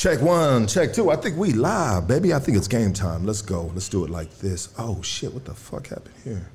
[0.00, 1.10] Check one, check two.
[1.10, 2.32] I think we live, baby.
[2.32, 3.26] I think it's game time.
[3.26, 3.70] Let's go.
[3.74, 4.70] Let's do it like this.
[4.78, 6.50] Oh shit, what the fuck happened here?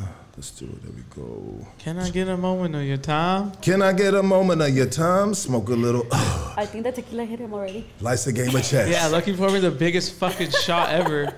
[0.00, 0.82] Uh, let's do it.
[0.82, 1.64] There we go.
[1.78, 3.52] Can I get a moment of your time?
[3.62, 5.34] Can I get a moment of your time?
[5.34, 6.04] Smoke a little.
[6.12, 7.86] I think the tequila hit him already.
[8.00, 8.88] Life's the game of chess.
[8.88, 11.32] Yeah, lucky for me, the biggest fucking shot ever.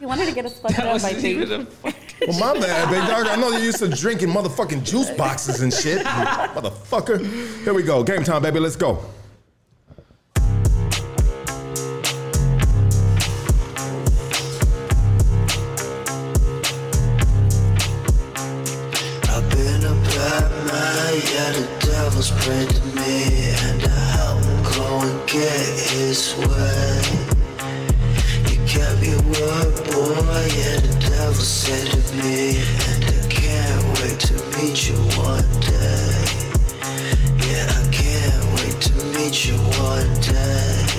[0.00, 1.68] He wanted to get us fucked That up, I wasn't even think.
[1.68, 2.28] a fucking.
[2.30, 3.28] Well, my bad, big dog.
[3.28, 6.04] I know you're used to drinking motherfucking juice boxes and shit.
[6.06, 7.24] Motherfucker.
[7.62, 8.02] Here we go.
[8.02, 8.58] Game time, baby.
[8.58, 9.00] Let's go.
[22.30, 27.02] Prayed to me, and I help him go and get his way.
[28.50, 34.18] You kept your word, boy, and the devil said to me, and I can't wait
[34.28, 36.24] to meet you one day.
[37.46, 40.95] Yeah, I can't wait to meet you one day.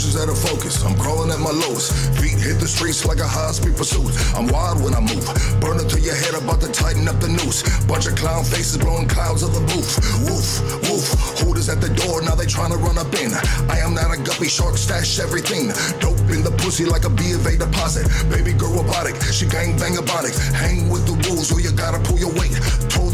[0.00, 0.82] Emotions out of focus.
[0.82, 1.92] I'm crawling at my lowest.
[2.16, 4.08] Feet hit the streets like a high speed pursuit.
[4.32, 5.28] I'm wild when I move.
[5.60, 7.60] Burning to your head, about to tighten up the noose.
[7.84, 10.00] Bunch of clown faces blowing clouds of the booth.
[10.24, 10.48] Woof,
[10.88, 11.04] woof.
[11.44, 13.28] Hooters at the door, now they trying to run up in.
[13.68, 15.68] I am not a guppy shark, stash everything.
[16.00, 18.08] Dope in the pussy like a B of A deposit.
[18.32, 20.40] Baby girl robotic, she gang bang robotics.
[20.56, 22.56] Hang with the rules, or you gotta pull your weight.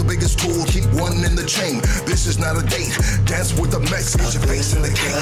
[0.07, 1.81] Biggest tool, keep one in the chain.
[2.07, 2.97] This is not a date.
[3.27, 5.13] Dance with the Mex, get your face in the cake.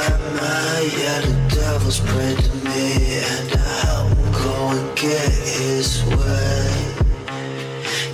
[1.00, 6.68] Yeah, the devil's prayed to me, and I him go and get his way.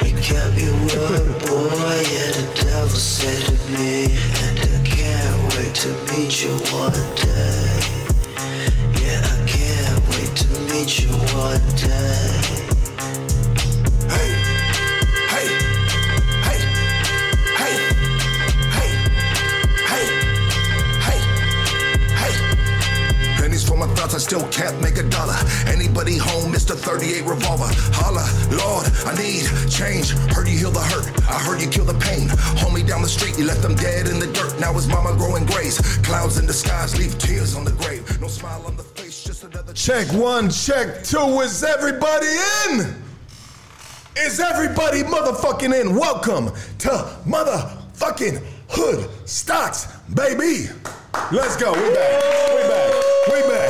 [0.07, 4.15] You kept your word, boy, yeah, the devil said to me,
[4.47, 7.83] and I can't wait to meet you one day.
[9.03, 12.40] Yeah, I can't wait to meet you one day.
[24.21, 25.35] I still can't make a dollar.
[25.67, 26.77] Anybody home, Mr.
[26.77, 27.73] 38 revolver.
[27.97, 30.11] Holla, Lord, I need change.
[30.37, 32.29] Heard you heal the hurt, I heard you kill the pain.
[32.61, 34.61] Homie down the street, you left them dead in the dirt.
[34.61, 35.81] Now his mama growing grays.
[36.05, 38.21] Clouds in the skies leave tears on the grave.
[38.21, 39.73] No smile on the face, just another.
[39.73, 41.41] Check one, check two.
[41.41, 42.29] Is everybody
[42.69, 42.95] in?
[44.19, 45.97] Is everybody motherfucking in?
[45.97, 46.91] Welcome to
[47.25, 50.69] motherfucking Hood Stocks, baby.
[51.33, 51.73] Let's go.
[51.73, 52.23] We back.
[52.53, 52.95] We back.
[53.29, 53.70] We back.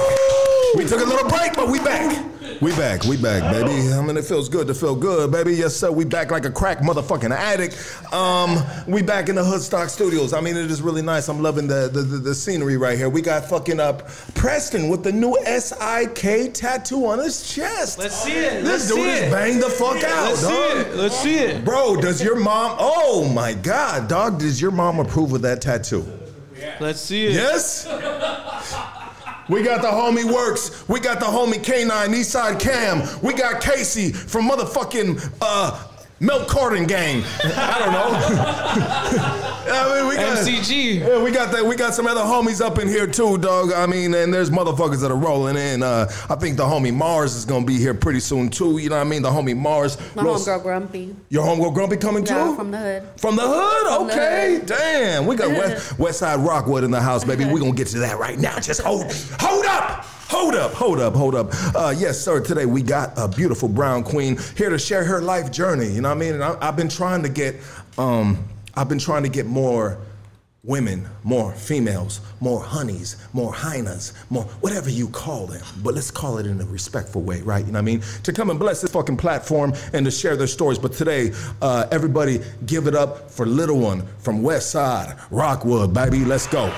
[0.77, 2.25] We took a little break, but we back.
[2.61, 3.05] We back.
[3.05, 3.93] We back, baby.
[3.93, 5.55] I mean, it feels good to feel good, baby.
[5.55, 5.91] Yes, sir.
[5.91, 7.77] We back like a crack motherfucking addict.
[8.13, 10.33] Um, we back in the Hoodstock Studios.
[10.33, 11.29] I mean, it is really nice.
[11.29, 13.09] I'm loving the the, the, the scenery right here.
[13.09, 17.99] We got fucking up Preston with the new SIK tattoo on his chest.
[17.99, 18.63] Let's see it.
[18.63, 19.31] This Let's dude see is it.
[19.31, 20.53] bang the fuck out, Let's dog.
[20.53, 20.97] see it.
[20.97, 21.65] Let's see it.
[21.65, 22.77] Bro, does your mom?
[22.79, 24.39] Oh my God, dog!
[24.39, 26.07] Does your mom approve of that tattoo?
[26.79, 27.33] Let's see it.
[27.33, 27.87] Yes.
[29.51, 30.89] We got the homie Works.
[30.89, 33.03] We got the homie K9 Eastside Cam.
[33.21, 35.89] We got Casey from motherfucking uh,
[36.23, 37.23] Milk Carton Gang.
[37.43, 38.11] I don't know.
[39.73, 40.99] I mean, we got MCG.
[41.01, 41.65] Yeah, we got that.
[41.65, 43.73] We got some other homies up in here too, dog.
[43.73, 45.83] I mean, and there's motherfuckers that are rolling in.
[45.83, 48.77] Uh, I think the homie Mars is gonna be here pretty soon too.
[48.77, 49.23] You know what I mean?
[49.23, 49.97] The homie Mars.
[50.15, 51.17] My Los- homegirl Grumpy.
[51.31, 52.55] Your homegirl Grumpy coming Yeah, too?
[52.55, 53.09] from the hood.
[53.17, 53.97] From the hood?
[53.97, 54.57] From the okay.
[54.57, 54.67] hood.
[54.67, 55.25] Damn.
[55.27, 57.47] We got West, West Side Rockwood in the house, baby.
[57.47, 58.59] We're gonna get to that right now.
[58.61, 59.11] Just hold
[59.41, 60.05] hold up.
[60.31, 61.49] Hold up, hold up, hold up.
[61.75, 62.39] Uh, yes, sir.
[62.39, 65.89] Today we got a beautiful brown queen here to share her life journey.
[65.89, 66.35] You know what I mean?
[66.35, 67.57] And I, I've been trying to get,
[67.99, 68.45] um,
[68.77, 69.99] I've been trying to get more
[70.63, 75.65] women, more females, more honeys, more hyenas, more whatever you call them.
[75.83, 77.67] But let's call it in a respectful way, right?
[77.67, 78.03] You know what I mean?
[78.23, 80.79] To come and bless this fucking platform and to share their stories.
[80.79, 86.25] But today, uh, everybody give it up for Little One from West Side, Rockwood, baby.
[86.25, 86.73] Let's go.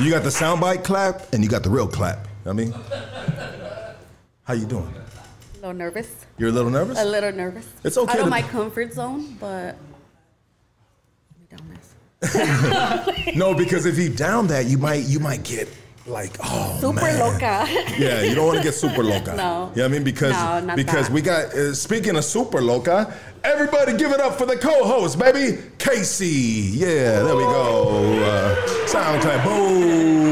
[0.00, 2.28] You got the soundbite clap and you got the real clap.
[2.44, 3.94] You know what I mean?
[4.44, 4.94] How you doing?
[5.54, 6.24] A little nervous.
[6.38, 6.98] You're a little nervous?
[7.00, 7.66] A little nervous.
[7.82, 9.76] It's okay Out of my comfort zone, but
[11.34, 11.78] let me down
[12.22, 13.34] this.
[13.36, 15.68] No, because if you down that, you might you might get
[16.08, 17.18] like oh Super man.
[17.18, 17.66] loca.
[17.98, 19.34] Yeah, you don't want to get super loca.
[19.36, 19.36] No.
[19.36, 20.04] You know what I mean?
[20.04, 20.32] Because
[20.64, 21.12] No, because that.
[21.14, 23.12] we got uh, speaking of super loca,
[23.44, 26.26] everybody give it up for the co-host, baby, Casey.
[26.26, 28.22] Yeah, there we go.
[28.24, 29.44] Uh, sound clap.
[29.44, 30.27] Boom.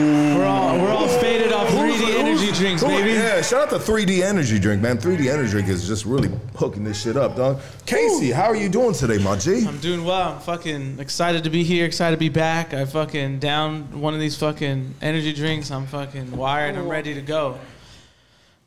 [2.59, 3.11] Drinks, baby.
[3.13, 4.99] Yeah, shout out to 3D Energy Drink, man.
[4.99, 7.61] 3D Energy Drink is just really hooking this shit up, dog.
[7.87, 9.67] Casey, how are you doing today, my G?
[9.67, 10.35] I'm doing well.
[10.35, 11.85] I'm fucking excited to be here.
[11.87, 12.75] Excited to be back.
[12.75, 15.71] I fucking down one of these fucking energy drinks.
[15.71, 16.77] I'm fucking wired.
[16.77, 17.59] I'm ready to go.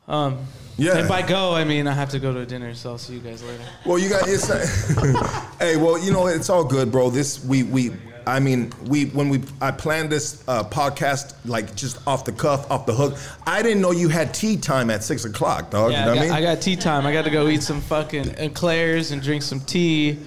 [0.07, 0.45] Um,
[0.77, 0.97] Yeah.
[0.97, 2.74] And by go, I mean I have to go to a dinner.
[2.74, 3.63] So I'll see you guys later.
[3.86, 4.47] Well, you got it's.
[5.59, 7.09] hey, well, you know it's all good, bro.
[7.09, 7.91] This we we.
[8.29, 12.69] I mean, we when we I planned this uh, podcast like just off the cuff,
[12.69, 13.17] off the hook.
[13.47, 15.91] I didn't know you had tea time at six o'clock, dog.
[15.91, 16.43] Yeah, you know I, got, I I mean?
[16.43, 17.05] got tea time.
[17.07, 20.19] I got to go eat some fucking eclairs and drink some tea,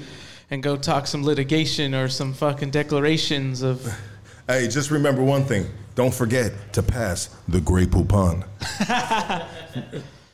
[0.50, 3.87] and go talk some litigation or some fucking declarations of.
[4.49, 5.66] Hey, just remember one thing.
[5.94, 8.44] Don't forget to pass the Grey Poupon.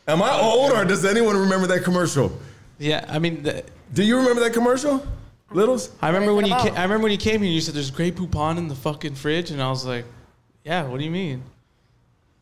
[0.08, 2.32] Am I old or does anyone remember that commercial?
[2.78, 3.62] Yeah, I mean, the,
[3.92, 5.06] Do you remember that commercial,
[5.52, 5.90] Littles?
[6.02, 7.46] I remember when you ca- I remember when you came here.
[7.46, 10.04] and You said there's Grey Poupon in the fucking fridge, and I was like,
[10.64, 11.42] Yeah, what do you mean?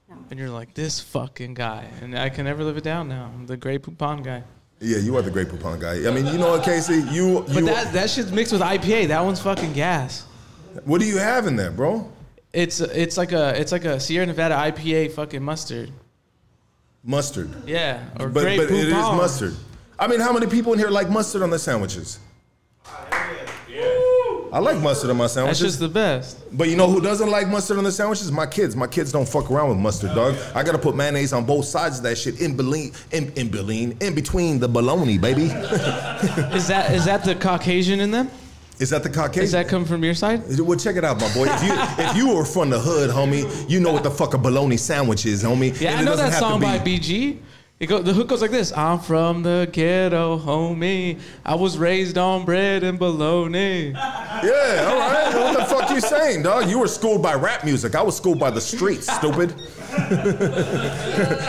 [0.08, 0.16] No.
[0.30, 3.30] And you're like this fucking guy, and I can never live it down now.
[3.34, 4.42] I'm the Grey Poupon guy.
[4.80, 6.06] Yeah, you are the Grey Poupon guy.
[6.08, 6.96] I mean, you know what, Casey?
[7.12, 7.66] You, you But you.
[7.66, 9.08] that that shit's mixed with IPA.
[9.08, 10.26] That one's fucking gas.
[10.84, 12.10] what do you have in there, bro?
[12.52, 15.92] It's it's like a it's like a Sierra Nevada IPA fucking mustard.
[17.04, 17.50] Mustard.
[17.68, 19.54] Yeah, or But, Grey but it is mustard.
[19.98, 22.18] I mean, how many people in here like mustard on their sandwiches?
[24.56, 25.58] I like mustard on my sandwich.
[25.58, 26.38] That's just the best.
[26.56, 28.32] But you know who doesn't like mustard on the sandwiches?
[28.32, 28.74] My kids.
[28.74, 30.34] My kids don't fuck around with mustard, dog.
[30.54, 33.98] I gotta put mayonnaise on both sides of that shit in Berlin, in, in Berlin,
[34.00, 35.42] in between the bologna, baby.
[36.56, 38.30] Is that is that the Caucasian in them?
[38.78, 39.42] Is that the Caucasian?
[39.42, 40.42] Does that come from your side?
[40.58, 41.48] Well, check it out, my boy.
[41.50, 41.72] If you
[42.06, 45.26] if you were from the hood, homie, you know what the fuck a bologna sandwich
[45.26, 45.78] is, homie.
[45.78, 47.40] Yeah, And I know that song by BG.
[47.78, 51.20] It go, the hook goes like this: I'm from the ghetto, homie.
[51.44, 53.90] I was raised on bread and bologna.
[53.90, 55.30] Yeah, all right.
[55.34, 56.70] What the fuck you saying, dog?
[56.70, 57.94] You were schooled by rap music.
[57.94, 59.54] I was schooled by the streets, stupid.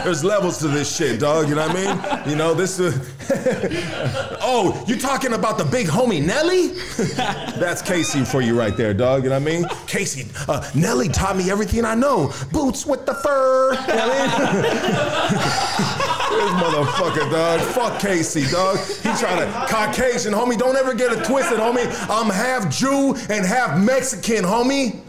[0.04, 1.50] There's levels to this shit, dog.
[1.50, 2.30] You know what I mean?
[2.30, 2.80] You know this.
[2.80, 2.92] Uh,
[4.42, 6.68] oh, you talking about the big homie Nelly?
[7.60, 9.24] That's Casey for you right there, dog.
[9.24, 9.68] You know what I mean?
[9.86, 12.32] Casey, uh, Nelly taught me everything I know.
[12.52, 13.74] Boots with the fur.
[13.74, 16.08] You know I mean?
[16.38, 17.60] This motherfucker, dog.
[17.62, 18.78] Fuck Casey, dog.
[18.78, 20.58] He trying to Caucasian, homie.
[20.58, 21.86] Don't ever get it twisted, homie.
[22.10, 25.07] I'm half Jew and half Mexican, homie.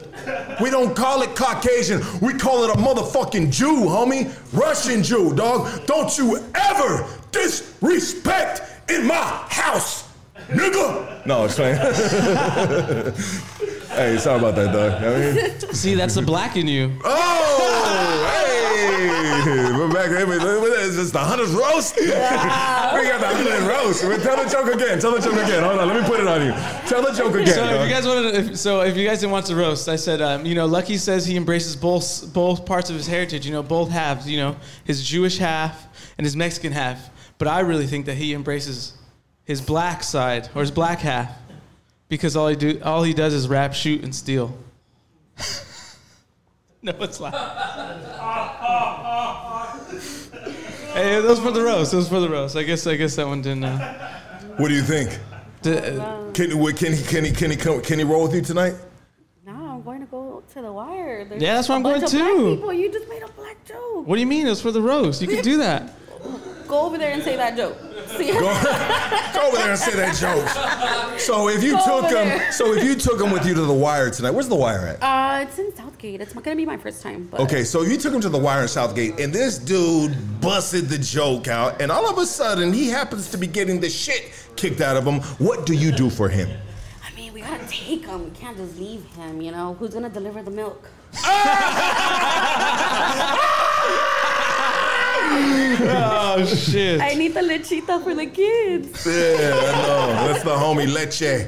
[0.61, 2.03] We don't call it Caucasian.
[2.21, 4.33] We call it a motherfucking Jew, homie.
[4.53, 5.87] Russian Jew, dog.
[5.87, 9.15] Don't you ever disrespect in my
[9.49, 10.08] house,
[10.49, 11.27] nigga.
[11.27, 11.75] No, it's fine.
[13.97, 14.93] hey, sorry about that, dog.
[14.95, 15.59] You know what I mean?
[15.75, 16.99] See, that's the black in you.
[17.05, 18.49] Oh, hey!
[19.79, 20.11] We're back.
[20.11, 21.97] Hey, wait, wait, wait, Is the hunter's roast?
[22.01, 22.95] Yeah.
[22.99, 24.05] we got the hunter's roast.
[24.05, 24.99] Wait, Tell the joke again.
[24.99, 25.63] Tell the joke again.
[25.63, 25.89] Hold on.
[25.89, 26.53] Let me put it on you.
[26.89, 27.55] Tell the joke again.
[27.55, 29.89] So if you guys wanted, to, if, so if you guys didn't want to roast,
[29.89, 33.47] I said, um, you know, Lucky says he embraces both both parts of his heritage.
[33.47, 34.29] You know, both halves.
[34.29, 35.87] You know, his Jewish half
[36.17, 37.11] and his Mexican half.
[37.39, 38.95] But I really think that he embraces
[39.49, 41.33] his black side or his black half
[42.11, 44.55] because all he do all he does is rap, shoot, and steal.
[46.83, 47.33] no, it's not.
[50.93, 51.95] hey, it was for the roast.
[51.95, 52.57] It was for the roast.
[52.57, 53.65] I guess I guess that one didn't.
[53.65, 54.11] Uh,
[54.59, 55.19] what do you think?
[55.63, 58.35] d- uh, Can, wait, can he can he can he come, can he roll with
[58.35, 58.75] you tonight?
[59.47, 61.25] No, I'm going to go to the wire.
[61.25, 62.57] There's Yeah, that's where a I'm going of black too.
[62.57, 64.07] People, you just made a black joke.
[64.07, 64.47] what do you mean?
[64.47, 65.23] It was for the roast.
[65.23, 65.95] You could do that.
[66.67, 67.79] Go over there and say that joke.
[68.17, 68.33] See?
[68.33, 70.49] Go, go over there and say that joke.
[71.21, 72.53] So if you Go took him, there.
[72.53, 75.03] so if you took him with you to the wire tonight, where's the wire at?
[75.03, 76.21] Uh, it's in Southgate.
[76.21, 77.29] It's not gonna be my first time.
[77.31, 80.89] But Okay, so you took him to the wire in Southgate, and this dude busted
[80.89, 84.33] the joke out, and all of a sudden he happens to be getting the shit
[84.57, 85.21] kicked out of him.
[85.39, 86.49] What do you do for him?
[87.05, 88.25] I mean, we gotta take him.
[88.25, 89.41] We can't just leave him.
[89.43, 90.89] You know, who's gonna deliver the milk?
[95.31, 97.01] Oh shit.
[97.01, 99.05] I need the lechita for the kids.
[99.07, 100.07] Yeah, I know.
[100.33, 101.47] That's the homie Leche.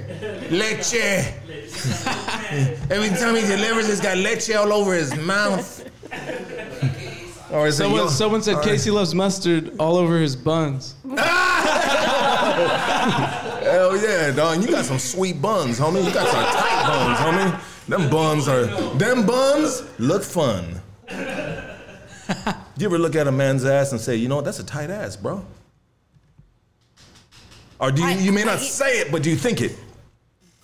[0.51, 1.35] Leche.
[2.91, 5.85] Every time he delivers, he's got leche all over his mouth.
[7.53, 10.95] Or is Someone, yo- someone said or- Casey loves mustard all over his buns.
[13.61, 14.63] Hell yeah, dog.
[14.63, 16.05] You got some sweet buns, homie.
[16.05, 17.61] You got some tight buns, homie.
[17.89, 18.67] Them buns are,
[18.99, 20.81] them buns look fun.
[22.77, 24.91] you ever look at a man's ass and say, you know what, that's a tight
[24.91, 25.45] ass, bro?
[27.81, 29.77] Or do you, I- you may not I- say it, but do you think it?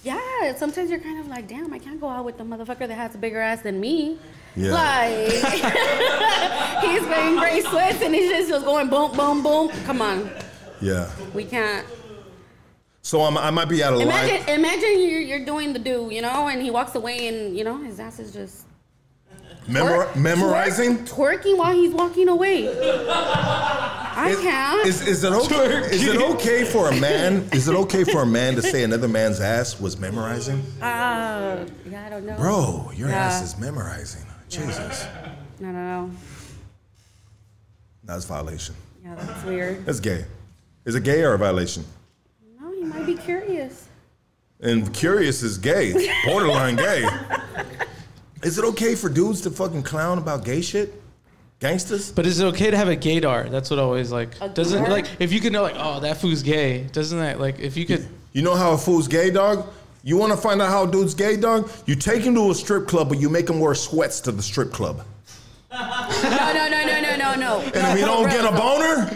[0.03, 2.91] Yeah, sometimes you're kind of like, damn, I can't go out with the motherfucker that
[2.91, 4.19] has a bigger ass than me.
[4.55, 4.73] Yeah.
[4.73, 5.31] Like,
[6.85, 9.69] he's wearing gray sweats and he's just, just going boom, boom, boom.
[9.85, 10.31] Come on,
[10.81, 11.11] Yeah.
[11.35, 11.85] we can't.
[13.03, 14.09] So I'm, I might be out of line.
[14.09, 17.65] Imagine, imagine you're, you're doing the do, you know, and he walks away and, you
[17.65, 18.66] know, his ass is just
[19.69, 20.99] Memor- Twerk- memorizing?
[20.99, 22.69] twerk- twerking while he's walking away.
[22.69, 24.87] I can't.
[24.87, 25.79] Is, is it okay?
[25.95, 27.49] Is it okay for a man?
[27.53, 30.61] Is it okay for a man to say another man's ass was memorizing?
[30.81, 32.37] uh, yeah, I don't know.
[32.37, 33.17] Bro, your Yeah.
[33.27, 34.25] ass is memorizing.
[34.49, 35.05] Jesus,
[35.59, 36.11] No, no, no.
[38.05, 38.75] that's violation.
[39.05, 39.85] Yeah, that's weird.
[39.85, 40.25] That's gay.
[40.85, 41.85] Is it gay or a violation?
[42.61, 43.89] No, he might be curious.
[44.61, 47.05] And curious is gay, borderline gay.
[48.43, 51.03] Is it okay for dudes to fucking clown about gay shit?
[51.59, 52.13] Gangsters?
[52.13, 53.51] But is it okay to have a gaydar?
[53.51, 54.39] That's what I always like.
[54.43, 54.89] A Doesn't gaydar?
[54.91, 56.85] like if you could know like oh that food's gay.
[56.93, 59.67] Doesn't that like if you could You know how a fool's gay, dog?
[60.05, 61.71] You want to find out how a dude's gay, dog?
[61.87, 64.43] You take him to a strip club, but you make him wear sweats to the
[64.43, 65.03] strip club.
[65.73, 67.61] No, no, no, no, no, no, no.
[67.61, 69.11] And if he don't get a boner,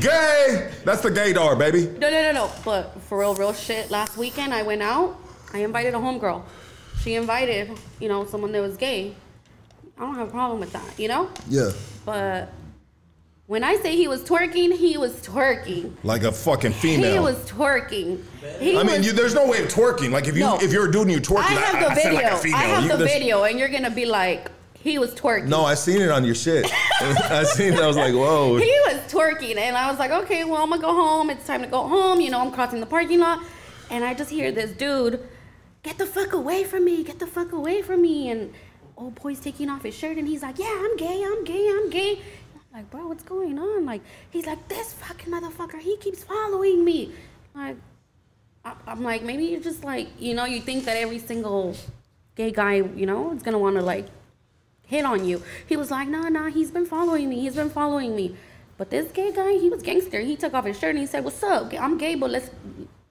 [0.00, 0.70] gay.
[0.84, 1.86] That's the gaydar, baby.
[1.98, 2.50] No, no, no, no.
[2.64, 3.90] But for real, real shit.
[3.90, 5.16] Last weekend I went out.
[5.54, 6.42] I invited a homegirl.
[7.02, 9.14] She invited, you know, someone that was gay.
[9.96, 11.30] I don't have a problem with that, you know.
[11.48, 11.70] Yeah.
[12.04, 12.52] But
[13.46, 15.92] when I say he was twerking, he was twerking.
[16.04, 17.12] Like a fucking female.
[17.12, 18.22] He was twerking.
[18.60, 20.10] He I mean, you, there's no way of twerking.
[20.10, 20.58] Like if you No.
[20.60, 22.12] if you're a dude and you twerk, I like, have the I video.
[22.14, 22.58] like a female.
[22.58, 25.46] I have You- the video, and you're gonna be like, he was twerking.
[25.48, 26.70] No, I seen it on your shit.
[27.00, 27.80] I seen it.
[27.80, 28.56] I was like, whoa.
[28.58, 31.30] He was twerking, and I was like, okay, well, I'm gonna go home.
[31.30, 32.20] It's time to go home.
[32.20, 33.40] You know, I'm crossing the parking lot,
[33.90, 35.26] and I just hear this dude,
[35.82, 38.30] get the fuck away from me, get the fuck away from me.
[38.30, 38.52] And
[38.96, 41.90] old boy's taking off his shirt, and he's like, yeah, I'm gay, I'm gay, I'm
[41.90, 42.20] gay.
[42.54, 43.86] I'm like, bro, what's going on?
[43.86, 47.12] Like, he's like, this fucking motherfucker, he keeps following me.
[47.54, 47.76] Like,
[48.86, 51.74] I'm like, maybe you're just like, you know, you think that every single
[52.34, 54.06] gay guy, you know, is gonna want to like
[54.86, 55.42] hit on you.
[55.66, 57.40] He was like, nah, nah, he's been following me.
[57.40, 58.36] He's been following me.
[58.76, 60.20] But this gay guy, he was gangster.
[60.20, 61.72] He took off his shirt and he said, what's up?
[61.74, 62.50] I'm gay, but let's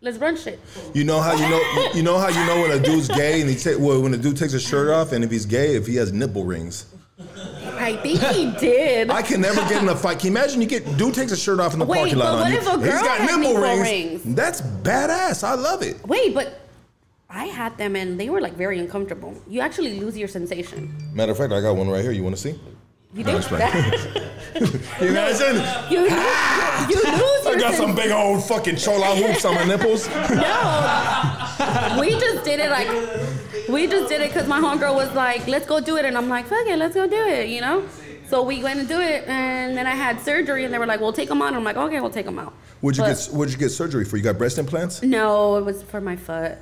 [0.01, 0.59] let's run shit.
[0.93, 3.49] You know how you know you know how you know when a dude's gay and
[3.49, 5.85] he take well, when a dude takes his shirt off and if he's gay if
[5.87, 6.85] he has nipple rings.
[7.79, 9.09] I think he did.
[9.09, 10.19] I can never get in a fight.
[10.19, 12.25] Can you imagine you get dude takes his shirt off in the Wait, parking lot
[12.25, 12.57] but on what you.
[12.57, 13.81] if a He's girl got nipple nipple rings.
[14.25, 14.35] rings?
[14.35, 15.43] That's badass.
[15.43, 16.03] I love it.
[16.07, 16.61] Wait, but
[17.29, 19.35] I had them and they were like very uncomfortable.
[19.47, 20.95] You actually lose your sensation.
[21.13, 22.11] Matter of fact, I got one right here.
[22.11, 22.59] You want to see?
[23.13, 23.59] You No, do fine.
[23.59, 24.23] that.
[25.01, 25.55] You imagine?
[25.91, 26.89] you, lose- ah!
[26.89, 30.07] you lose I got some big old fucking chola hoops on my nipples.
[30.09, 31.97] No.
[31.99, 32.87] we just did it like
[33.69, 36.05] we just did it because my homegirl was like, let's go do it.
[36.05, 37.83] And I'm like, fuck it, let's go do it, you know?
[38.29, 40.99] So we went and do it and then I had surgery and they were like,
[41.01, 41.47] well take them out.
[41.49, 42.53] And I'm like, okay, we'll take them out.
[42.81, 43.33] What'd you But- get?
[43.33, 44.17] What'd you get surgery for?
[44.17, 45.01] You got breast implants?
[45.01, 46.57] No, it was for my foot.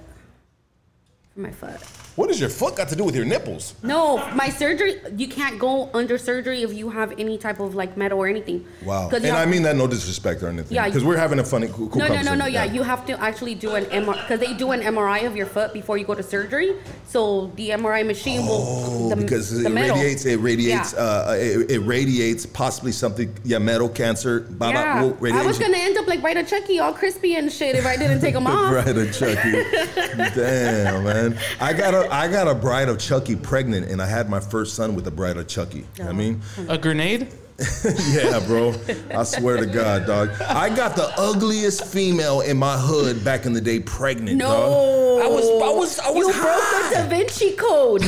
[1.33, 1.81] For my foot.
[2.15, 3.73] What does your foot got to do with your nipples?
[3.83, 5.01] No, my surgery.
[5.17, 8.65] You can't go under surgery if you have any type of like metal or anything.
[8.85, 9.09] Wow.
[9.09, 10.73] And I mean that no disrespect or anything.
[10.75, 12.45] Yeah, Because we're having a funny, cool, cool No, no, no, no.
[12.45, 15.45] Yeah, you have to actually do an MRI because they do an MRI of your
[15.45, 16.75] foot before you go to surgery.
[17.05, 18.63] So the MRI machine will.
[18.65, 20.99] Oh, the, because the it metal- radiates, it radiates, Yeah.
[20.99, 25.01] uh, it, it radiates possibly something, yeah, metal, cancer, blah, yeah.
[25.01, 25.45] blah, radiation.
[25.45, 27.97] I was gonna end up like Bride of Chucky, all crispy and shit, if I
[27.97, 28.69] didn't take them off.
[28.71, 29.51] Bride of Chucky.
[30.33, 31.37] Damn, man.
[31.59, 34.75] I got a I got a bride of Chucky pregnant, and I had my first
[34.75, 35.85] son with a bride of Chucky.
[35.99, 36.13] I oh.
[36.13, 37.27] mean, a grenade.
[38.09, 38.73] yeah, bro.
[39.11, 40.29] I swear to God, dog.
[40.41, 45.21] I got the ugliest female in my hood back in the day pregnant, No, dog.
[45.23, 46.43] I was, I was, I was you high.
[46.43, 48.01] broke the Da Vinci Code.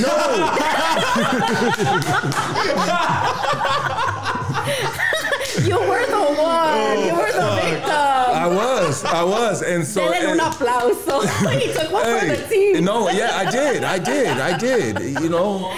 [5.66, 7.00] you were the one.
[7.06, 7.90] You were the oh, victim.
[7.90, 10.02] I was, I was, and so.
[10.12, 11.22] Denle un and- aplauso.
[11.60, 12.84] he took one for the team.
[12.86, 15.00] no, yeah, I did, I did, I did.
[15.22, 15.74] You know,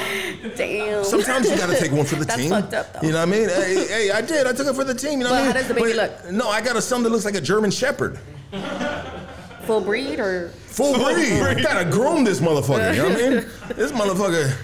[0.56, 1.04] Damn.
[1.04, 2.50] sometimes you gotta take one for the That's team.
[2.50, 3.02] fucked up, though.
[3.08, 3.50] You know what I mean?
[3.50, 4.46] Hey, hey, I did.
[4.48, 5.20] I took it for the team.
[5.20, 5.52] You know But what I mean?
[5.52, 7.72] how does the baby But- No, I got a son that looks like a German
[7.72, 8.20] Shepherd.
[9.64, 11.64] Full breed or Full breed.
[11.64, 12.94] Gotta groom this motherfucker.
[12.96, 13.46] You know what I mean?
[13.76, 14.56] This motherfucker.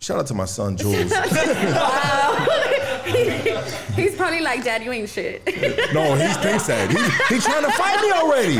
[0.00, 1.12] Shout out to my son Jules.
[3.94, 5.44] he's probably like, Dad, you ain't shit.
[5.92, 6.90] No, he thinks that.
[6.90, 8.58] He, he's trying to fight me already.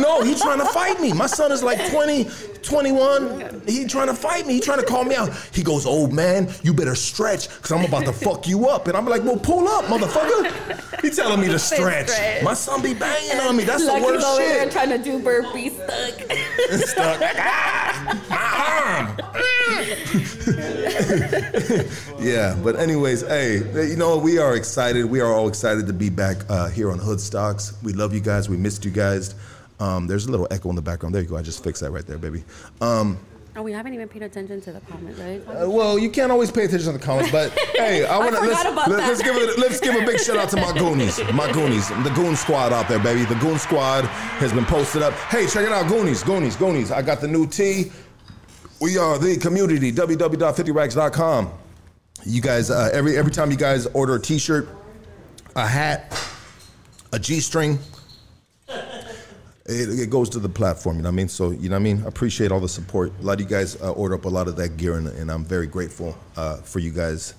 [0.00, 1.12] No, he's trying to fight me.
[1.12, 2.28] My son is like 20,
[2.62, 3.62] 21.
[3.66, 4.54] He trying to fight me.
[4.54, 5.30] He trying to call me out.
[5.52, 8.88] He goes, old man, you better stretch because I'm about to fuck you up.
[8.88, 11.00] And I'm like, well, pull up, motherfucker.
[11.02, 12.08] He telling me to stretch.
[12.08, 12.42] stretch.
[12.42, 13.64] My son be banging on me.
[13.64, 14.72] That's the worst over there shit.
[14.72, 16.30] trying to do burpees stuck.
[16.94, 17.20] Stuck.
[17.36, 18.36] Ah, my
[19.06, 19.63] arm.
[22.20, 25.06] yeah, but anyways, hey, you know we are excited.
[25.06, 27.76] We are all excited to be back uh, here on Hood Stocks.
[27.82, 28.48] We love you guys.
[28.48, 29.34] We missed you guys.
[29.80, 31.14] Um, there's a little echo in the background.
[31.14, 31.36] There you go.
[31.36, 32.44] I just fixed that right there, baby.
[32.80, 33.18] Um,
[33.56, 35.42] oh, we haven't even paid attention to the comment, right?
[35.48, 38.40] uh, well, you can't always pay attention to the comments, but hey, I want to
[38.40, 41.50] let's let, us give it let's give a big shout out to my Goonies, my
[41.52, 43.24] Goonies, the Goon Squad out there, baby.
[43.24, 45.14] The Goon Squad has been posted up.
[45.14, 46.90] Hey, check it out, Goonies, Goonies, Goonies.
[46.90, 47.90] I got the new tee.
[48.84, 49.90] We are the community.
[49.92, 51.50] www.50racks.com.
[52.26, 54.68] You guys, uh, every every time you guys order a T-shirt,
[55.56, 56.12] a hat,
[57.10, 57.78] a G-string,
[58.68, 58.74] it,
[59.64, 60.96] it goes to the platform.
[60.96, 61.28] You know what I mean?
[61.30, 62.02] So you know what I mean.
[62.04, 63.10] I appreciate all the support.
[63.20, 65.30] A lot of you guys uh, order up a lot of that gear, and, and
[65.30, 67.32] I'm very grateful uh, for you guys.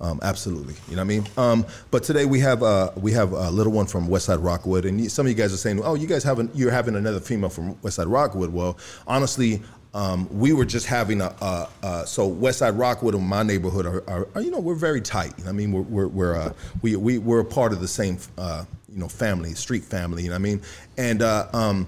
[0.00, 1.28] Um, absolutely, you know what I mean.
[1.36, 5.12] Um, but today we have uh, we have a little one from Westside Rockwood, and
[5.12, 7.74] some of you guys are saying, "Oh, you guys having you're having another female from
[7.76, 9.62] Westside Rockwood." Well, honestly,
[9.96, 14.08] um, we were just having a, a, a so Westside Rockwood in my neighborhood are,
[14.08, 15.32] are, are, you know we're very tight.
[15.46, 18.66] I mean we're we're, we're uh, we we we're a part of the same uh,
[18.92, 20.24] you know family, street family.
[20.24, 20.62] You know what I mean,
[20.98, 21.86] and uh, um,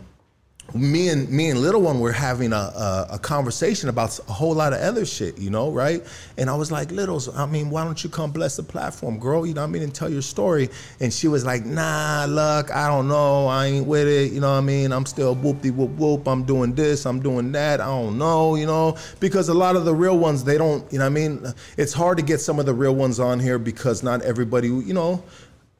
[0.74, 4.54] me and me and little one were having a, a a conversation about a whole
[4.54, 6.04] lot of other shit, you know, right?
[6.36, 9.46] And I was like, Littles, I mean, why don't you come bless the platform, girl?
[9.46, 10.68] You know what I mean, and tell your story.
[11.00, 14.32] And she was like, Nah, look, I don't know, I ain't with it.
[14.32, 14.92] You know what I mean?
[14.92, 16.28] I'm still whoopty whoop whoop.
[16.28, 17.80] I'm doing this, I'm doing that.
[17.80, 20.84] I don't know, you know, because a lot of the real ones, they don't.
[20.92, 21.46] You know what I mean?
[21.78, 24.92] It's hard to get some of the real ones on here because not everybody, you
[24.92, 25.22] know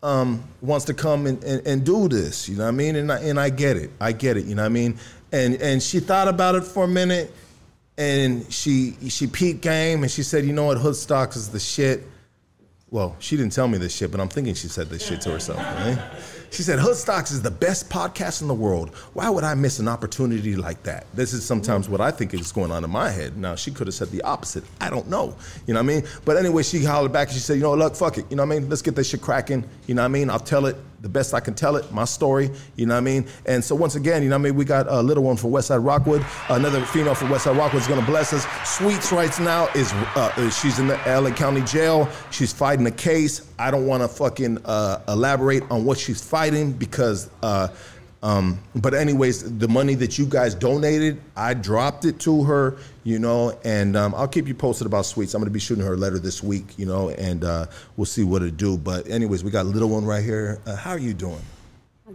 [0.02, 2.49] um, wants to come and, and, and do this.
[2.49, 2.97] You know what I mean?
[2.97, 3.90] And I, and I get it.
[4.00, 4.45] I get it.
[4.45, 4.99] You know what I mean?
[5.33, 7.35] And and she thought about it for a minute,
[7.99, 11.61] and she she peaked game, and she said, you know what, Hood Stocks is the
[11.61, 12.07] shit.
[12.90, 15.31] Well, she didn't tell me this shit, but I'm thinking she said this shit to
[15.31, 15.59] herself.
[15.59, 15.99] Right?
[16.50, 18.95] She said, Hood Stocks is the best podcast in the world.
[19.12, 21.07] Why would I miss an opportunity like that?
[21.14, 23.37] This is sometimes what I think is going on in my head.
[23.37, 24.64] Now, she could have said the opposite.
[24.81, 25.37] I don't know.
[25.67, 26.05] You know what I mean?
[26.25, 28.26] But anyway, she hollered back and she said, you know, look, fuck it.
[28.31, 28.69] You know what I mean?
[28.69, 29.64] Let's get this shit cracking.
[29.87, 30.31] You know what I mean?
[30.31, 32.50] I'll tell it the best I can tell it, my story.
[32.76, 33.26] You know what I mean?
[33.47, 34.57] And so once again, you know what I mean?
[34.57, 36.25] We got a little one from Westside Rockwood.
[36.49, 38.47] Another female from Westside Rockwood is to bless us.
[38.69, 42.09] Sweets right now is, uh, she's in the LA County Jail.
[42.31, 43.49] She's fighting a case.
[43.59, 47.69] I don't want to fucking uh, elaborate on what she's fighting because, uh,
[48.22, 53.18] um, but anyways, the money that you guys donated, I dropped it to her, you
[53.18, 55.34] know, and um, I'll keep you posted about Sweets.
[55.34, 58.06] I'm going to be shooting her a letter this week, you know, and uh, we'll
[58.06, 58.76] see what it do.
[58.76, 60.60] But anyways, we got a little one right here.
[60.66, 61.40] Uh, how are you doing?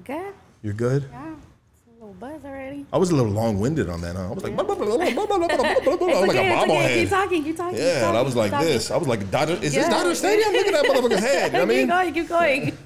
[0.04, 0.34] Good.
[0.62, 1.06] You're good?
[1.12, 1.34] Yeah.
[1.36, 2.86] It's a little buzz already.
[2.92, 4.28] I was a little long-winded on that, huh?
[4.30, 6.30] I was like, blah, blah, blah, blah, blah, blah, blah, blah, blah, blah, It's like
[6.30, 6.74] okay, a it's okay.
[6.74, 6.94] bobblehead.
[6.96, 7.76] Keep talking, keep talking.
[7.76, 8.68] keep Yeah, and I was like talking.
[8.68, 8.92] this.
[8.92, 10.52] I was like, Dodger, is this Dodger Stadium?
[10.52, 11.52] Look at that motherfucker's head.
[11.54, 12.14] You know what I mean?
[12.14, 12.78] keep going, keep going.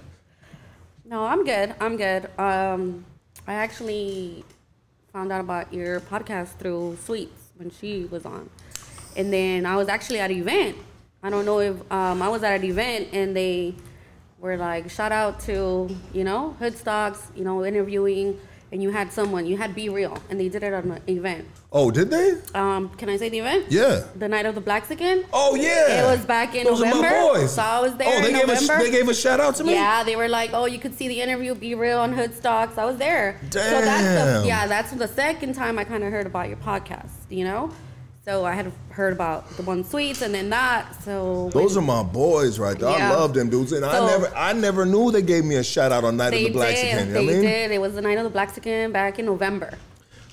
[1.10, 1.74] No, I'm good.
[1.80, 2.30] I'm good.
[2.38, 3.06] Um,
[3.48, 4.44] I actually
[5.14, 8.50] found out about your podcast through Sweets when she was on,
[9.16, 10.76] and then I was actually at an event.
[11.24, 13.76] I don't know if um, I was at an event and they
[14.40, 18.38] were like, shout out to you know Hood Stocks, you know, interviewing,
[18.74, 21.48] and you had someone, you had Be Real, and they did it on an event.
[21.70, 22.34] Oh, did they?
[22.56, 23.66] Um, can I say the event?
[23.70, 24.06] Yeah.
[24.16, 25.26] The Night of the blacks again.
[25.34, 26.02] Oh, yeah.
[26.02, 27.08] It was back in Those November.
[27.08, 27.56] are my boys.
[27.56, 28.74] So I was there Oh, they in gave November.
[28.76, 29.74] a they gave a shout out to me.
[29.74, 32.78] Yeah, they were like, "Oh, you could see the interview, be real on Hood Stocks."
[32.78, 33.38] I was there.
[33.50, 33.70] Damn.
[33.70, 37.12] So that's the, yeah, that's the second time I kind of heard about your podcast.
[37.30, 37.72] You know,
[38.24, 41.04] so I had heard about the one sweets and then that.
[41.04, 42.98] So Those when are my boys right there.
[42.98, 43.12] Yeah.
[43.12, 45.92] I love them dudes, and I never I never knew they gave me a shout
[45.92, 46.82] out on Night of the Blacks.
[46.82, 47.42] You They I mean?
[47.42, 47.72] did.
[47.72, 49.74] It was the night of the Blacks again back in November.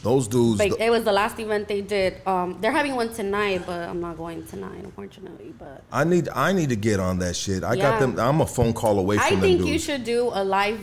[0.05, 0.59] Those dudes.
[0.61, 2.21] Like it was the last event they did.
[2.27, 5.55] Um, they're having one tonight, but I'm not going tonight, unfortunately.
[5.59, 7.65] But I need I need to get on that shit.
[7.65, 8.21] I got them.
[8.21, 9.39] I'm a phone call away from them.
[9.39, 9.71] I think dudes.
[9.71, 10.79] you should do a live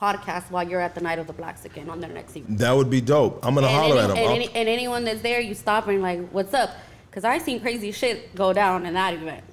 [0.00, 2.58] podcast while you're at the night of the Blacks again on their next event.
[2.58, 3.44] That would be dope.
[3.44, 4.16] I'm gonna and, holler any- at them.
[4.18, 6.70] and, any, and anyone that's there, you stop and like, what's up?
[7.08, 9.44] Because I seen crazy shit go down in that event.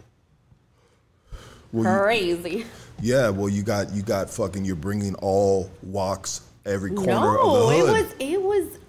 [1.71, 2.65] well, you- Crazy.
[3.01, 4.65] yeah, well, you got you got fucking.
[4.65, 7.89] You're bringing all walks, every corner No, of the hood.
[7.89, 8.79] it was it was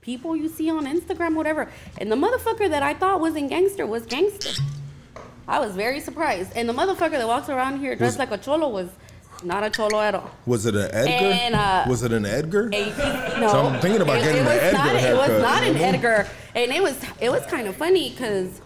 [0.00, 1.68] people you see on Instagram, whatever.
[1.98, 4.62] And the motherfucker that I thought wasn't gangster was gangster.
[5.46, 6.52] I was very surprised.
[6.54, 8.88] And the motherfucker that walks around here dressed Was- like a cholo was
[9.42, 10.30] not a cholo at all.
[10.46, 11.10] Was it an Edgar?
[11.10, 12.70] And, uh, was it an Edgar?
[12.70, 12.84] He-
[13.40, 15.76] no, So I'm thinking about it, getting it was Edgar not, It was not an?
[15.76, 18.60] Edgar, and it was it was kind of funny because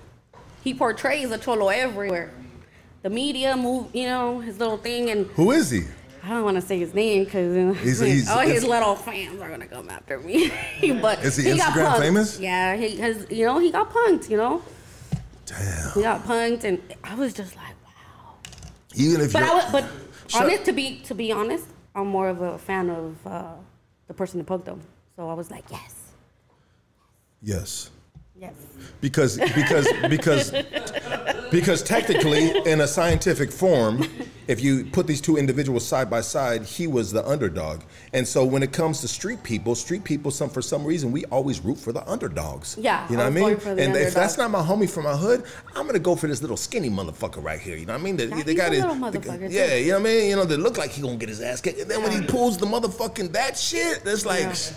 [0.62, 2.31] he portrays a cholo everywhere.
[3.03, 5.83] The media move, you know, his little thing, and Who is he?
[6.25, 9.51] I don't want to say his name because He's- he's- oh, his little fans are
[9.51, 10.51] gonna come after me.
[11.03, 11.99] but Is he got Instagram punked.
[12.01, 12.41] famous?
[12.41, 13.27] Yeah, he has.
[13.31, 14.31] You know, he got punked.
[14.31, 14.63] You know,
[15.45, 15.91] Damn.
[15.95, 18.35] he got punked, and I was just like, wow.
[18.95, 19.85] Even if But I was, but
[20.35, 23.53] honest to be to be honest, I'm more of a fan of uh,
[24.09, 24.81] the person who punked him.
[25.17, 25.95] So I was like, yes,
[27.43, 27.91] yes.
[28.44, 28.54] Yes.
[29.00, 30.52] because because because
[31.50, 34.04] because technically in a scientific form
[34.46, 37.83] if you put these two individuals side by side he was the underdog.
[38.12, 41.24] And so when it comes to street people street people some for some reason we
[41.26, 42.76] always root for the underdogs.
[42.78, 43.59] Yeah, you know what i mean?
[43.59, 45.44] the and if that's not my homie from my hood
[45.76, 47.76] i'm gonna go for this little skinny motherfucker right here.
[47.76, 48.16] You know what i mean?
[48.16, 49.83] They, Yeah, they got little motherfucker, yeah too.
[49.85, 50.30] you know what i mean?
[50.30, 51.80] You know they look like he gonna get his ass kicked.
[51.80, 54.72] And then when he pulls the motherfucking that shit that's like Yeah.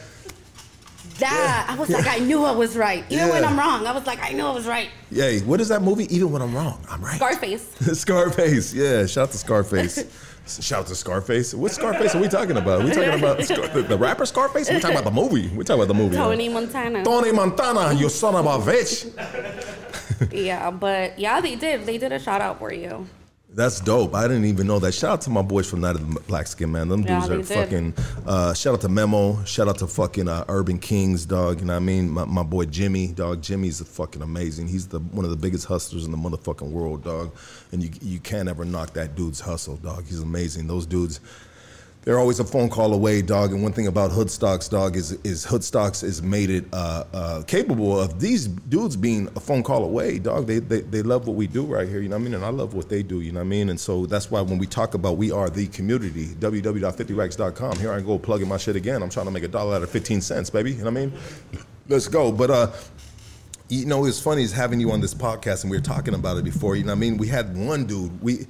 [1.20, 3.04] That I was like, I knew I was right.
[3.10, 4.90] Even when I'm wrong, I was like, I knew I was right.
[5.12, 6.14] Yay, what is that movie?
[6.14, 7.16] Even when I'm wrong, I'm right.
[7.18, 7.64] Scarface.
[8.00, 9.06] Scarface, yeah.
[9.06, 10.04] Shout out to Scarface.
[10.62, 11.54] Shout out to Scarface.
[11.54, 12.84] What Scarface are we talking about?
[12.84, 14.70] we talking about Scar- the, the rapper Scarface?
[14.70, 15.50] We're talking about the movie.
[15.50, 16.16] We're talking about the movie.
[16.16, 17.04] Tony Montana.
[17.04, 19.12] Tony Montana, you son of a bitch.
[20.32, 21.86] Yeah, but yeah, they did.
[21.86, 23.06] They did a shout out for you.
[23.50, 24.14] That's dope.
[24.14, 24.94] I didn't even know that.
[24.94, 26.90] Shout out to my boys from Night of the Black Skin Man.
[26.90, 27.94] Them Yeah, dudes are fucking.
[28.26, 29.42] Uh, shout out to Memo.
[29.46, 31.62] Shout out to fucking uh, Urban Kings, dog.
[31.62, 32.10] You know what I mean?
[32.10, 33.42] My, my boy Jimmy, dog.
[33.42, 34.68] Jimmy's fucking amazing.
[34.68, 37.34] He's the one of the biggest hustlers in the motherfucking world, dog.
[37.72, 40.06] And you you can't ever knock that dude's hustle, dog.
[40.06, 40.68] He's amazing.
[40.68, 41.22] Those dudes.
[42.08, 43.52] They're always a phone call away, dog.
[43.52, 48.00] And one thing about Hoodstocks, dog, is is Hoodstocks is made it uh, uh, capable
[48.00, 50.48] of these dudes being a phone call away, dog.
[50.48, 52.34] They, they they love what we do right here, you know what I mean?
[52.36, 53.68] And I love what they do, you know what I mean?
[53.68, 57.78] And so that's why when we talk about we are the community, www.50racks.com.
[57.78, 59.04] Here I go plugging my shit again.
[59.04, 60.72] I'm trying to make a dollar out of 15 cents, baby.
[60.72, 61.14] You know what I mean?
[61.90, 62.32] Let's go.
[62.32, 62.72] But uh,
[63.70, 66.38] you know, it's funny is having you on this podcast, and we were talking about
[66.38, 66.78] it before.
[66.78, 68.22] You know, what I mean, we had one dude.
[68.22, 68.48] We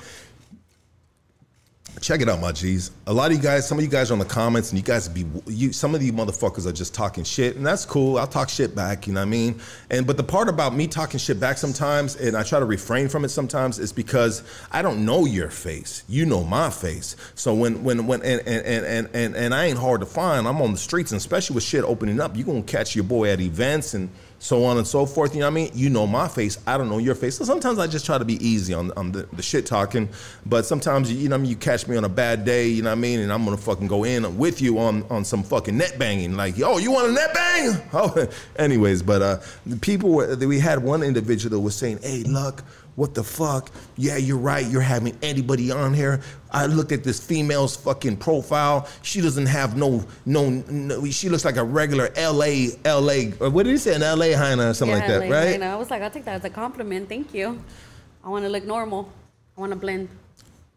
[2.02, 2.92] check it out, my G's.
[3.08, 4.84] A lot of you guys, some of you guys are on the comments, and you
[4.84, 5.74] guys be you.
[5.74, 8.18] Some of you motherfuckers are just talking shit, and that's cool.
[8.18, 9.08] I'll talk shit back.
[9.08, 9.60] You know what I mean?
[9.90, 13.10] And but the part about me talking shit back sometimes, and I try to refrain
[13.10, 16.04] from it sometimes, is because I don't know your face.
[16.08, 17.16] You know my face.
[17.36, 20.48] So when when when and and and and and, and I ain't hard to find.
[20.48, 23.06] I'm on the streets, and especially with shit opening up, you are gonna catch your
[23.06, 25.34] boy at events and so on and so forth.
[25.34, 25.72] You know what I mean?
[25.74, 26.58] You know my face.
[26.68, 27.38] I don't know your face.
[27.38, 30.10] So sometimes I just try to be easy on, on the, the shit talking.
[30.46, 31.52] But sometimes, you know what I mean?
[31.52, 33.20] You catch me on a bad day, you know what I mean?
[33.20, 36.36] And I'm going to fucking go in with you on, on some fucking net banging.
[36.36, 37.82] Like, yo, you want a net bang?
[37.94, 42.22] Oh, anyways, but uh, the people, were, we had one individual that was saying, hey,
[42.24, 42.64] Luck,
[42.98, 43.70] what the fuck?
[43.96, 44.66] Yeah, you're right.
[44.66, 46.20] You're having anybody on here.
[46.52, 48.90] I looked at this female's fucking profile.
[49.04, 53.50] She doesn't have no, no, no she looks like a regular LA, LA, or uh,
[53.52, 55.62] what did he say, an LA hyena or something like that, like, right?
[55.62, 57.08] I was like, I'll take that as a compliment.
[57.08, 57.62] Thank you.
[58.24, 59.14] I want to look normal.
[59.56, 60.10] I want to blend.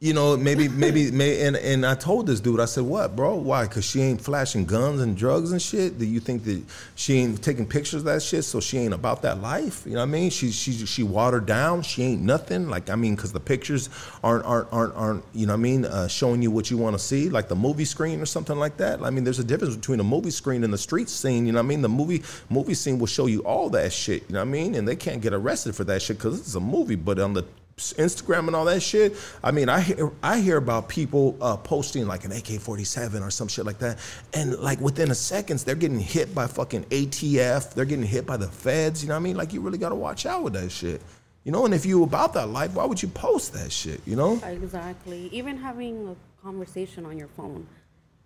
[0.03, 3.35] You know, maybe, maybe, may and, and I told this dude, I said, what, bro?
[3.35, 3.65] Why?
[3.65, 5.99] Because she ain't flashing guns and drugs and shit?
[5.99, 6.63] Do you think that
[6.95, 9.83] she ain't taking pictures of that shit, so she ain't about that life?
[9.85, 10.31] You know what I mean?
[10.31, 11.83] She, she, she watered down.
[11.83, 12.71] She ain't nothing.
[12.71, 13.91] Like, I mean, because the pictures
[14.25, 16.95] aren't, aren't, aren't, aren't, you know what I mean, uh, showing you what you want
[16.95, 19.03] to see, like the movie screen or something like that.
[19.03, 21.59] I mean, there's a difference between a movie screen and the street scene, you know
[21.59, 21.83] what I mean?
[21.83, 24.75] The movie, movie scene will show you all that shit, you know what I mean?
[24.77, 27.45] And they can't get arrested for that shit because it's a movie, but on the
[27.81, 29.17] Instagram and all that shit.
[29.43, 33.49] I mean, I hear I hear about people uh, posting like an AK-47 or some
[33.49, 33.99] shit like that,
[34.35, 37.75] and like within a seconds they're getting hit by fucking ATF.
[37.75, 39.03] They're getting hit by the feds.
[39.03, 39.37] You know what I mean?
[39.37, 41.03] Like you really gotta watch out with that shit.
[41.45, 44.01] You know, and if you about that life, why would you post that shit?
[44.07, 44.41] You know?
[44.45, 45.29] Exactly.
[45.33, 47.67] Even having a conversation on your phone,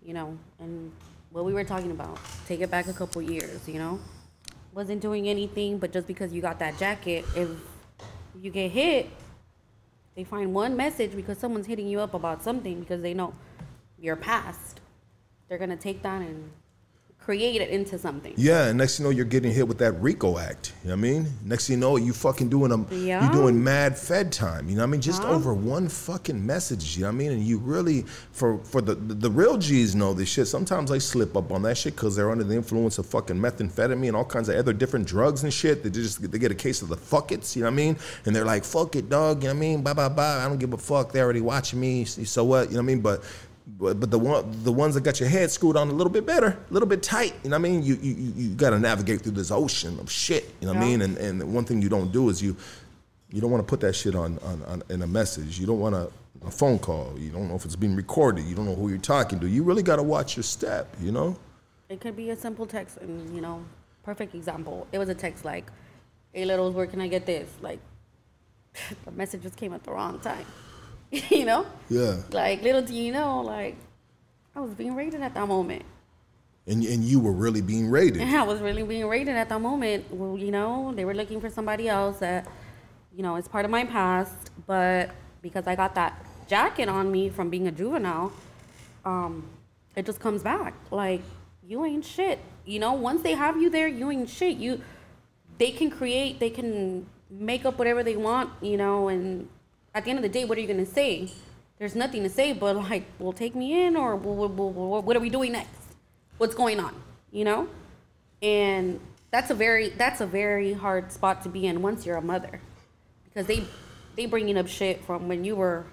[0.02, 0.90] you know, and
[1.30, 4.00] what we were talking about, take it back a couple years, you know?
[4.72, 7.48] Wasn't doing anything, but just because you got that jacket, if
[8.40, 9.08] you get hit,
[10.14, 13.34] they find one message because someone's hitting you up about something because they know
[13.98, 14.80] your past.
[15.48, 16.50] They're going to take that and
[17.24, 18.34] create it into something.
[18.36, 20.72] Yeah, and next thing you know, you're getting hit with that RICO Act.
[20.82, 21.32] You know what I mean?
[21.44, 23.24] Next thing you know, you fucking doing a Yeah.
[23.26, 24.68] you doing mad Fed time.
[24.68, 25.00] You know what I mean?
[25.00, 25.30] Just Huh?
[25.30, 26.96] over one fucking message.
[26.96, 27.32] You know what I mean?
[27.32, 30.46] And you really, for for the the, the real G's know this shit.
[30.48, 34.08] Sometimes they slip up on that shit because they're under the influence of fucking methamphetamine
[34.08, 35.82] and all kinds of other different drugs and shit.
[35.82, 37.56] They just they get a case of the fuck it's.
[37.56, 37.96] You know what I mean?
[38.26, 39.42] And they're like, fuck it, dog.
[39.42, 39.82] You know what I mean?
[39.82, 40.44] Bye bye bye.
[40.44, 41.12] I don't give a fuck.
[41.12, 42.04] They already watching me.
[42.04, 42.68] So what?
[42.68, 43.00] You know what I mean?
[43.00, 43.22] But
[43.78, 46.24] but, but the one the ones that got your head screwed on a little bit
[46.24, 47.34] better, a little bit tight.
[47.42, 47.82] You know what I mean?
[47.82, 50.54] You you you, got to navigate through this ocean of shit.
[50.60, 51.02] You know what I mean?
[51.02, 52.56] And and one thing you don't do is you
[53.30, 55.58] you don't want to put that shit on, on, on in a message.
[55.58, 56.08] You don't want a,
[56.46, 57.18] a phone call.
[57.18, 58.44] You don't know if it's being recorded.
[58.44, 59.48] You don't know who you're talking to.
[59.48, 60.94] You really got to watch your step.
[61.00, 61.36] You know?
[61.88, 63.64] It could be a simple text, and you know,
[64.04, 64.86] perfect example.
[64.92, 65.64] It was a text like,
[66.32, 67.80] "Hey, littles, where can I get this?" Like,
[69.04, 70.46] the message just came at the wrong time.
[71.30, 72.16] you know, Yeah.
[72.30, 73.76] like little do you know, like
[74.56, 75.82] I was being raided at that moment.
[76.66, 78.22] And and you were really being raided.
[78.22, 80.10] I was really being raided at that moment.
[80.10, 82.46] Well, you know, they were looking for somebody else that,
[83.14, 84.50] you know, is part of my past.
[84.66, 85.10] But
[85.42, 88.32] because I got that jacket on me from being a juvenile,
[89.04, 89.44] um,
[89.94, 90.74] it just comes back.
[90.90, 91.20] Like,
[91.66, 92.38] you ain't shit.
[92.64, 94.56] You know, once they have you there, you ain't shit.
[94.56, 94.80] You,
[95.58, 99.48] they can create, they can make up whatever they want, you know, and
[99.94, 101.30] at the end of the day, what are you gonna say?
[101.78, 105.16] There's nothing to say, but like, well, take me in, or well, well, well, what
[105.16, 105.70] are we doing next?
[106.38, 106.94] What's going on?
[107.30, 107.68] You know,
[108.42, 112.22] and that's a very that's a very hard spot to be in once you're a
[112.22, 112.60] mother,
[113.24, 113.64] because they
[114.16, 115.84] they bringing up shit from when you were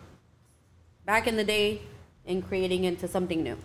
[1.06, 1.82] back in the day
[2.26, 3.58] and creating into something new.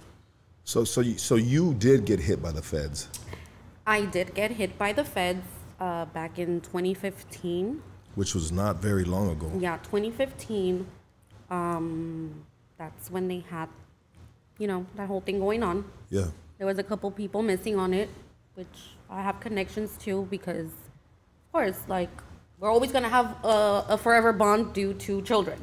[0.65, 3.09] So so you, so you did get hit by the feds.
[3.87, 5.47] I did get hit by the feds
[5.81, 7.83] uh, back in 2015.
[8.17, 9.53] Which was not very long ago.
[9.59, 10.87] Yeah, 2015.
[11.51, 12.45] Um,
[12.79, 13.69] that's when they had,
[14.59, 15.85] you know, that whole thing going on.
[16.11, 16.27] Yeah.
[16.59, 18.09] There was a couple people missing on it,
[18.55, 18.67] which
[19.09, 22.11] I have connections to because, of course, like
[22.59, 25.61] we're always gonna have a, a forever bond due to children.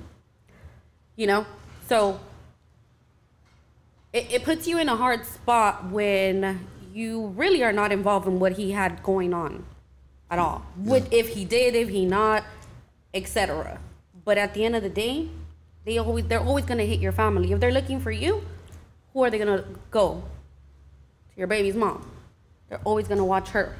[1.15, 1.45] You know,
[1.87, 2.19] so
[4.13, 8.39] it, it puts you in a hard spot when you really are not involved in
[8.39, 9.65] what he had going on
[10.29, 10.63] at all.
[10.75, 12.43] What if he did, if he not,
[13.13, 13.79] etc.
[14.25, 15.29] But at the end of the day,
[15.85, 17.51] they always they're always gonna hit your family.
[17.51, 18.43] If they're looking for you,
[19.13, 20.23] who are they gonna go?
[21.29, 22.09] To your baby's mom.
[22.69, 23.75] They're always gonna watch her.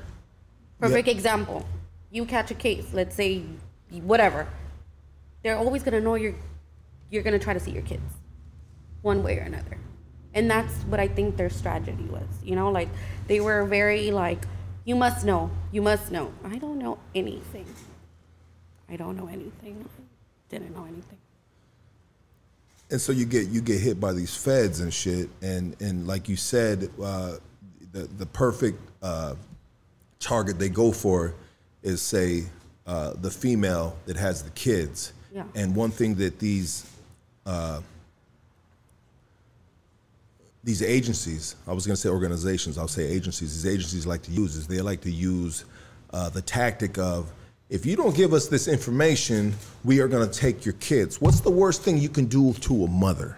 [0.80, 1.66] Perfect example.
[2.12, 3.44] You catch a case, let's say
[3.90, 4.48] whatever.
[5.44, 6.36] They're always gonna know you're
[7.10, 8.04] you're gonna try to see your kids.
[9.02, 9.78] One way or another.
[10.34, 12.28] And that's what I think their strategy was.
[12.44, 12.90] You know, like
[13.28, 14.46] they were very like,
[14.86, 16.32] you must know, you must know.
[16.44, 17.66] I don't know anything.
[18.90, 19.88] I don't know anything.
[20.50, 21.18] Didn't know anything.
[22.92, 26.30] and so you get you get hit by these feds and shit and and like
[26.30, 27.38] you said uh,
[27.92, 29.34] the the perfect uh,
[30.20, 31.34] target they go for
[31.82, 32.44] is say
[32.86, 35.46] uh, the female that has the kids Yeah.
[35.56, 36.86] and one thing that these
[37.46, 37.80] uh,
[40.64, 44.32] these agencies I was going to say organizations I'll say agencies these agencies like to
[44.32, 45.66] use is they like to use
[46.12, 47.32] uh, the tactic of
[47.74, 51.20] if you don't give us this information, we are going to take your kids.
[51.20, 53.38] What's the worst thing you can do to a mother?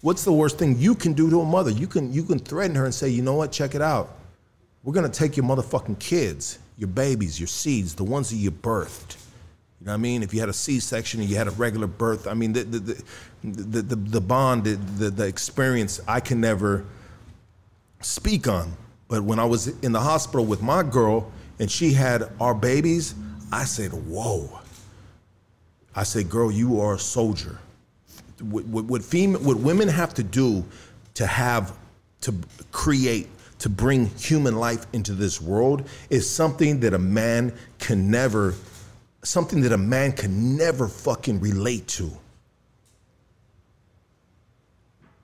[0.00, 1.70] What's the worst thing you can do to a mother?
[1.70, 3.52] You can you can threaten her and say, "You know what?
[3.52, 4.16] Check it out.
[4.82, 8.50] We're going to take your motherfucking kids, your babies, your seeds, the ones that you
[8.50, 9.16] birthed."
[9.84, 10.22] You know what I mean?
[10.22, 12.78] If you had a C-section and you had a regular birth, I mean the the
[12.78, 13.04] the
[13.44, 16.86] the, the, the bond, the, the the experience I can never
[18.00, 18.72] speak on.
[19.08, 23.14] But when I was in the hospital with my girl and she had our babies,
[23.52, 24.58] I said, "Whoa."
[25.94, 27.58] I said, "Girl, you are a soldier."
[28.40, 30.64] What, what, what, fem- what women have to do
[31.12, 31.76] to have
[32.22, 32.34] to
[32.72, 38.54] create to bring human life into this world is something that a man can never
[39.24, 42.10] something that a man can never fucking relate to.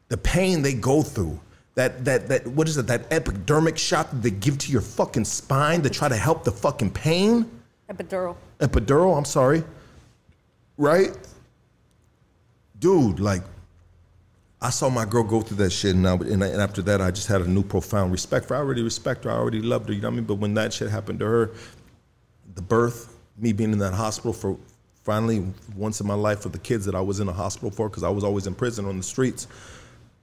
[0.08, 1.38] The pain they go through
[1.76, 5.24] that that that what is it that epidermic shot that they give to your fucking
[5.24, 7.48] spine to try to help the fucking pain?
[7.88, 8.36] Epidural.
[8.58, 9.62] epidural i'm sorry.
[10.76, 11.16] Right?
[12.80, 13.42] Dude like
[14.60, 17.00] i saw my girl go through that shit and, I, and, I- and after that
[17.00, 18.60] i just had a new profound respect for her.
[18.60, 19.30] I already respect her.
[19.30, 20.24] I already loved her you know what i mean?
[20.24, 21.50] But when that shit happened to her
[22.56, 23.09] the birth
[23.40, 24.56] me being in that hospital for
[25.02, 25.44] finally
[25.76, 28.02] once in my life for the kids that i was in a hospital for because
[28.02, 29.46] i was always in prison on the streets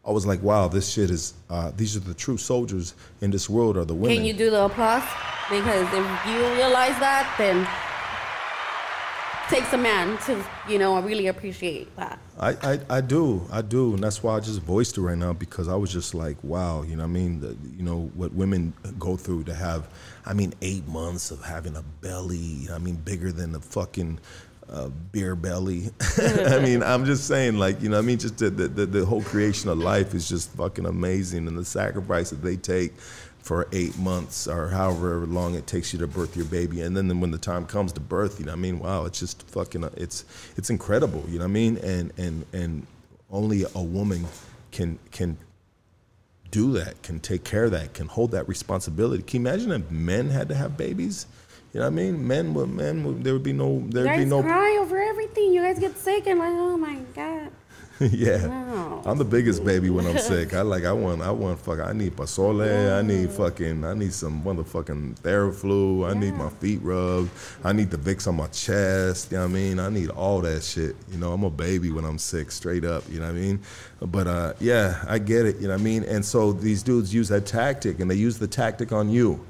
[0.06, 3.50] i was like wow this shit is uh, these are the true soldiers in this
[3.50, 5.04] world are the women Can you do the applause?
[5.50, 7.66] Because if you realize that, then
[9.50, 12.20] takes a man to, you know, i really appreciate that.
[12.38, 15.32] I, I, I do, I do, and that's why I just voiced it right now
[15.32, 18.34] because I was just like, wow, you know, what I mean, the, you know, what
[18.34, 19.88] women go through to have,
[20.28, 24.20] I mean, eight months of having a belly, I mean, bigger than a fucking
[24.70, 25.90] uh, beer belly.
[26.18, 29.06] I mean, I'm just saying, like, you know, I mean, just the, the, the, the
[29.06, 32.94] whole creation of life is just fucking amazing, and the sacrifice that they take
[33.40, 37.22] for eight months or however long it takes you to birth your baby, and then
[37.22, 40.26] when the time comes to birth, you know, I mean, wow, it's just fucking, it's
[40.58, 42.86] it's incredible, you know what I mean, and and and
[43.32, 44.26] only a woman
[44.72, 45.38] can can
[46.52, 49.24] do that, can take care of that, can hold that responsibility.
[49.24, 51.28] Can you imagine if men had to have babies?
[51.74, 52.28] You know what I mean?
[52.28, 55.54] Men would men would there would be no there'd be guys no cry over everything.
[55.54, 57.52] You guys get sick and like, oh my god.
[58.12, 58.46] yeah.
[58.46, 59.02] Wow.
[59.06, 60.54] I'm the biggest baby when I'm sick.
[60.54, 64.14] I like I want I want fuck I need pasole, I need fucking I need
[64.14, 67.30] some motherfucking Theraflu, I need my feet rubbed,
[67.64, 69.80] I need the Vicks on my chest, you know what I mean?
[69.80, 70.96] I need all that shit.
[71.10, 73.62] You know, I'm a baby when I'm sick, straight up, you know what I mean?
[74.02, 76.04] But uh yeah, I get it, you know what I mean?
[76.04, 79.44] And so these dudes use that tactic and they use the tactic on you.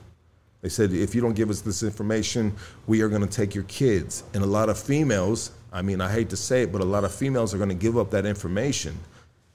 [0.61, 2.53] They said, if you don't give us this information,
[2.87, 4.23] we are going to take your kids.
[4.33, 7.03] And a lot of females, I mean, I hate to say it, but a lot
[7.03, 8.97] of females are going to give up that information,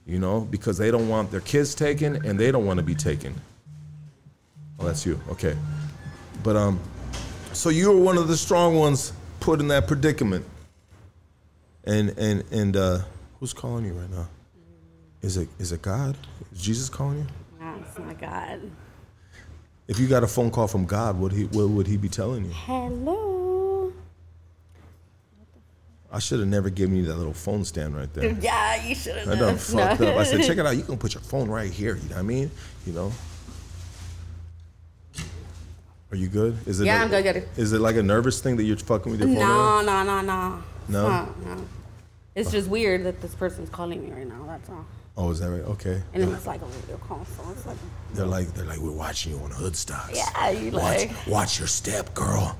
[0.06, 2.94] you know, because they don't want their kids taken and they don't want to be
[2.94, 3.34] taken.
[4.78, 5.20] Oh, that's you.
[5.30, 5.56] Okay.
[6.42, 6.80] But, um,
[7.52, 10.44] so you were one of the strong ones put in that predicament.
[11.84, 12.98] And, and, and, uh,
[13.40, 14.28] who's calling you right now?
[15.22, 16.16] Is it, is it God?
[16.52, 17.26] Is Jesus calling you?
[17.60, 18.60] No, it's not god.
[19.88, 22.44] If you got a phone call from God, what he what would he be telling
[22.44, 22.50] you?
[22.52, 23.41] Hello.
[26.12, 28.32] I should have never given you that little phone stand right there.
[28.40, 29.28] Yeah, you should have.
[29.30, 30.16] I done fucked up.
[30.16, 30.76] I said, check it out.
[30.76, 31.96] You can put your phone right here.
[31.96, 32.50] You know what I mean?
[32.86, 33.12] You know.
[36.10, 36.58] Are you good?
[36.66, 36.84] Is it?
[36.84, 37.48] Yeah, I'm good, good.
[37.56, 39.38] Is it like a nervous thing that you're fucking with your phone?
[39.38, 40.62] No, no, no, no.
[40.88, 41.06] No?
[41.06, 41.66] Uh, no.
[42.34, 44.44] It's just weird that this person's calling me right now.
[44.46, 44.84] That's all.
[45.14, 45.60] Oh, is that right?
[45.62, 46.02] Okay.
[46.14, 47.76] And then it's like a call, so it's like,
[48.14, 50.14] They're like, they're like, we're watching you on Hoodstocks.
[50.14, 52.56] yeah, you Watch, like, watch your step, girl.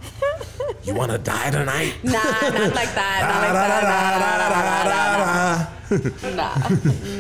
[0.84, 1.94] you want to die tonight?
[2.04, 3.82] nah, not like that, not like that,
[6.30, 6.54] nah, nah,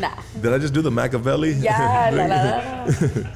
[0.08, 0.22] nah.
[0.42, 1.52] Did I just do the Machiavelli?
[1.52, 2.86] Yeah.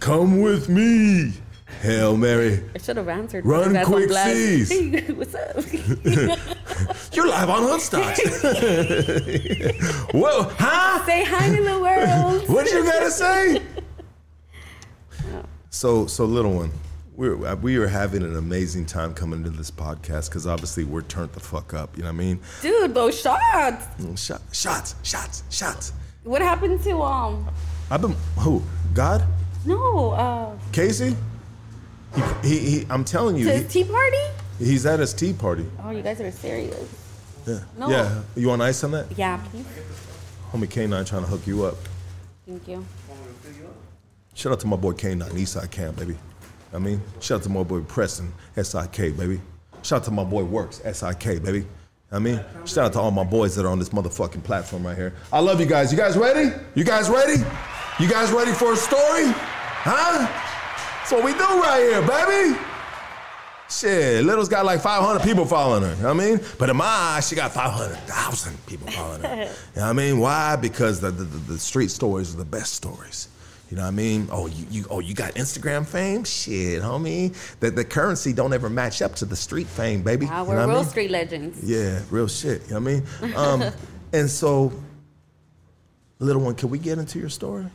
[0.00, 1.34] Come with me,
[1.82, 2.62] Hail Mary.
[2.74, 3.44] I should have answered.
[3.44, 4.70] Run quick, cease.
[4.70, 5.56] Hey, what's up?
[7.12, 8.20] You're live on Hoodstocks.
[10.14, 11.04] Whoa, huh?
[11.04, 12.48] Say hi to the world.
[12.48, 13.62] What you gotta say?
[15.70, 16.70] So, so little one,
[17.16, 21.32] we're we are having an amazing time coming to this podcast because obviously we're turned
[21.32, 21.96] the fuck up.
[21.96, 22.40] You know what I mean?
[22.62, 23.86] Dude, those shots.
[24.22, 25.92] Shot, shots, shots, shots.
[26.22, 27.48] What happened to um?
[27.90, 28.62] I've been who?
[28.94, 29.24] God?
[29.64, 31.16] No, uh, Casey?
[32.42, 34.16] He, he, he I'm telling you, to he, tea party.
[34.58, 35.66] he's at his tea party.
[35.82, 36.88] Oh, you guys are serious.
[37.46, 37.60] Yeah.
[37.78, 37.88] No.
[37.90, 38.22] Yeah.
[38.34, 39.06] You want ice on that?
[39.16, 39.66] Yeah, please.
[40.52, 41.76] Homie K9 trying to hook you up.
[42.46, 42.84] Thank you.
[44.34, 46.16] Shout out to my boy K9, Eastside Camp, baby.
[46.72, 49.40] I mean, shout out to my boy Preston, SIK, baby.
[49.82, 51.66] Shout out to my boy Works, SIK, baby.
[52.12, 54.96] I mean, shout out to all my boys that are on this motherfucking platform right
[54.96, 55.14] here.
[55.32, 55.90] I love you guys.
[55.90, 56.54] You guys ready?
[56.74, 57.42] You guys ready?
[57.98, 59.24] You guys ready for a story?
[59.26, 60.26] Huh?
[61.08, 62.58] That's what we do right here, baby.
[63.70, 65.94] Shit, Little's got like 500 people following her.
[65.94, 66.40] You know what I mean?
[66.58, 69.28] But in my eyes, she got 500,000 people following her.
[69.36, 70.18] You know what I mean?
[70.18, 70.56] Why?
[70.56, 73.28] Because the, the, the street stories are the best stories.
[73.70, 74.26] You know what I mean?
[74.32, 76.24] Oh, you, you oh you got Instagram fame?
[76.24, 77.32] Shit, homie.
[77.60, 80.26] The, the currency don't ever match up to the street fame, baby.
[80.26, 80.90] Wow, You we're know what I real mean?
[80.90, 81.62] street legends.
[81.62, 82.62] Yeah, real shit.
[82.68, 82.90] You know what
[83.22, 83.36] I mean?
[83.36, 83.72] Um,
[84.12, 84.72] and so,
[86.18, 87.66] little one, can we get into your story?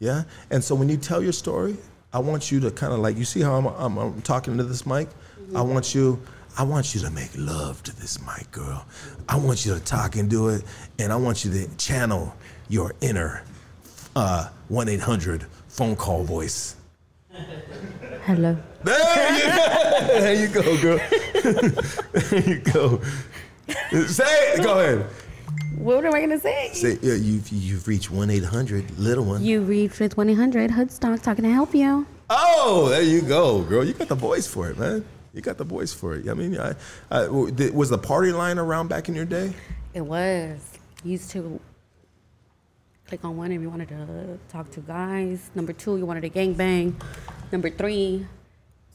[0.00, 0.24] Yeah.
[0.50, 1.76] And so when you tell your story,
[2.12, 4.64] I want you to kind of like you see how I'm, I'm, I'm talking to
[4.64, 5.08] this mic.
[5.54, 6.20] I want you.
[6.58, 8.86] I want you to make love to this mic, girl.
[9.28, 10.64] I want you to talk and do it,
[10.98, 12.34] and I want you to channel
[12.68, 13.42] your inner
[14.16, 16.76] uh, one eight hundred phone call voice.
[18.24, 18.56] Hello.
[18.82, 20.12] There you go.
[20.20, 21.00] There you go, girl.
[22.12, 23.00] there you go.
[24.06, 24.62] Say it.
[24.62, 25.06] Go ahead.
[25.78, 26.70] What am I gonna say?
[26.72, 29.44] Say, yeah, you've, you've reached 1 800 little one.
[29.44, 32.06] You reached with 100 Hoodstock talking to help you.
[32.30, 33.84] oh, there you go, girl.
[33.84, 35.04] You got the voice for it, man.
[35.34, 36.28] You got the voice for it.
[36.28, 36.74] I mean, I,
[37.10, 39.52] I, w- did- was the party line around back in your day?
[39.92, 40.58] It was.
[41.04, 41.60] You used to
[43.06, 45.50] click on one if you wanted to talk to guys.
[45.54, 46.94] Number two, you wanted to gangbang.
[47.52, 48.26] Number three,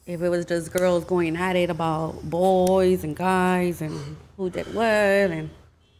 [0.07, 4.73] if it was just girls going at it about boys and guys and who did
[4.73, 5.49] what and,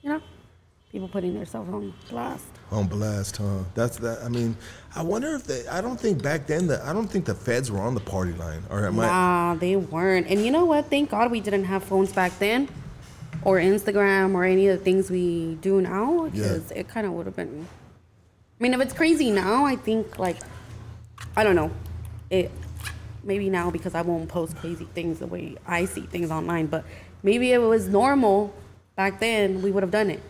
[0.02, 0.22] you know,
[0.91, 2.45] people putting themselves on blast.
[2.71, 3.60] On blast, huh?
[3.75, 4.21] That's that.
[4.23, 4.56] I mean,
[4.95, 5.67] I wonder if they.
[5.67, 8.34] I don't think back then that I don't think the feds were on the party
[8.34, 8.63] line.
[8.69, 9.06] Or am I?
[9.06, 10.27] Nah, they weren't.
[10.27, 10.89] And you know what?
[10.89, 12.67] Thank God we didn't have phones back then,
[13.43, 16.27] or Instagram, or any of the things we do now.
[16.30, 17.67] Because it kind of would have been.
[18.60, 20.38] I mean, if it's crazy now, I think like,
[21.36, 21.71] I don't know,
[22.30, 22.51] it.
[23.23, 26.84] Maybe now because I won't post crazy things the way I see things online, but
[27.21, 28.51] maybe if it was normal
[28.95, 30.23] back then, we would have done it.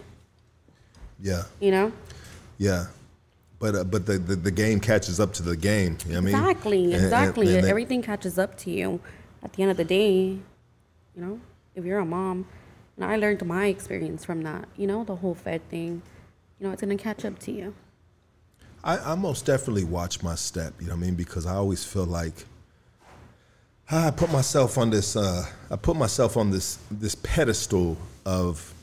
[1.21, 1.91] Yeah, You know?
[2.57, 2.85] yeah.
[3.59, 5.97] But uh, but the, the the game catches up to the game.
[6.07, 6.35] You know what I mean?
[6.35, 7.57] Exactly, And- and- exactly.
[7.57, 8.99] and Everything catches up to you
[9.43, 10.13] at the end of the day.
[11.15, 11.39] You know,
[11.75, 12.47] if you're a mom,
[12.95, 14.67] and I learned my experience from that.
[14.77, 16.01] You know, the whole Fed thing.
[16.59, 17.75] You know, it's gonna catch up to you.
[18.83, 21.13] I, I most definitely watch my step, you know what I mean?
[21.13, 22.45] Because I always feel like
[23.91, 28.73] I put myself on this uh, I put myself on this this pedestal of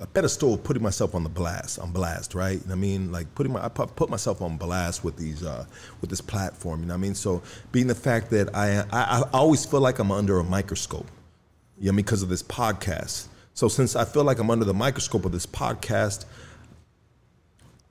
[0.00, 1.78] a pedestal putting myself on the blast.
[1.78, 2.60] On blast right?
[2.64, 3.12] What i mean?
[3.12, 5.64] Like putting my i put myself on blast with these uh,
[6.00, 7.14] with this platform you know what i mean?
[7.14, 11.06] So being the fact that i i, I always feel like i'm under a microscope
[11.78, 12.04] you know I mean?
[12.04, 13.28] Because of this podcast.
[13.54, 16.24] So since i feel like i'm under the microscope of this podcast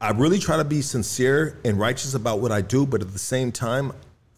[0.02, 3.20] I really try to be sincere and righteous about what I do, but at the
[3.20, 3.92] same time,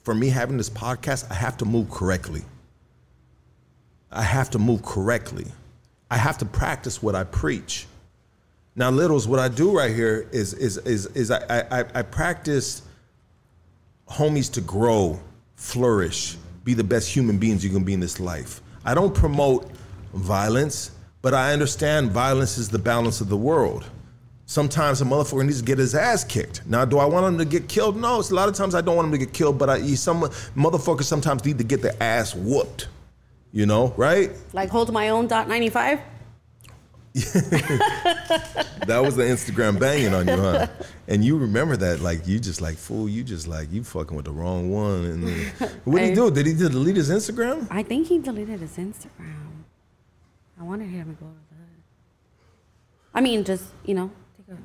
[0.04, 2.42] for me having this podcast, I have to move correctly.
[4.12, 5.46] I have to move correctly.
[6.12, 7.88] I have to practice what I preach.
[8.76, 12.84] Now, littles, what I do right here is is is is I I, I practice
[14.10, 15.20] homies to grow,
[15.56, 16.36] flourish,
[16.66, 18.62] be the best human beings you can be in this life.
[18.84, 19.72] I don't promote
[20.14, 20.92] violence,
[21.22, 23.86] but I understand violence is the balance of the world.
[24.46, 26.66] Sometimes a motherfucker needs to get his ass kicked.
[26.66, 27.96] Now, do I want him to get killed?
[27.96, 28.20] No.
[28.20, 30.24] It's a lot of times I don't want him to get killed, but I some
[30.58, 32.90] motherfuckers sometimes need to get their ass whooped.
[33.52, 34.32] You know, right?
[34.54, 36.00] Like hold my own dot ninety five.
[37.14, 40.68] that was the Instagram banging on you, huh?
[41.10, 44.24] And you remember that, like you just like fool, you just like you fucking with
[44.24, 45.04] the wrong one.
[45.04, 45.48] And
[45.84, 46.32] what did he do?
[46.32, 47.68] Did he delete his Instagram?
[47.70, 49.66] I think he deleted his Instagram.
[50.58, 51.56] I wanted him to go to the.
[53.14, 54.60] I mean, just you know, take a.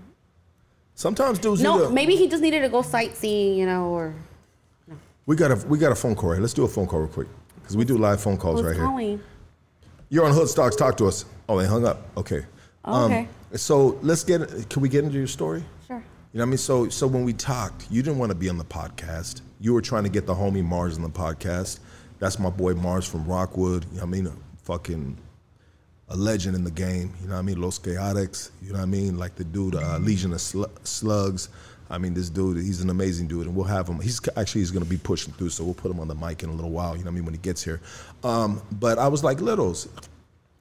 [0.94, 1.60] Sometimes dudes.
[1.60, 4.14] No, maybe he just needed to go sightseeing, you know, or
[5.26, 6.30] we got a we got a phone call.
[6.30, 6.40] Right?
[6.40, 7.26] Let's do a phone call real quick
[7.66, 9.18] because we do live phone calls who's right here.
[10.08, 10.76] You're on Hood Stocks.
[10.76, 11.24] Talk to us.
[11.48, 12.06] Oh, they hung up.
[12.16, 12.44] Okay.
[12.84, 13.28] Oh, okay.
[13.56, 14.70] So let's get.
[14.70, 15.64] Can we get into your story?
[15.84, 15.96] Sure.
[15.96, 16.58] You know what I mean?
[16.58, 19.40] So so when we talked, you didn't want to be on the podcast.
[19.58, 21.80] You were trying to get the homie Mars on the podcast.
[22.20, 23.84] That's my boy Mars from Rockwood.
[23.86, 24.26] You know what I mean?
[24.28, 25.18] A fucking
[26.08, 27.14] a legend in the game.
[27.20, 27.60] You know what I mean?
[27.60, 28.50] Los Chaotix.
[28.62, 29.18] You know what I mean?
[29.18, 31.48] Like the dude, uh, Legion of Slugs.
[31.88, 34.00] I mean, this dude, he's an amazing dude, and we'll have him.
[34.00, 36.42] He's actually he's going to be pushing through, so we'll put him on the mic
[36.42, 36.96] in a little while.
[36.96, 37.24] You know what I mean?
[37.24, 37.80] When he gets here.
[38.24, 39.88] Um, but I was like, Littles,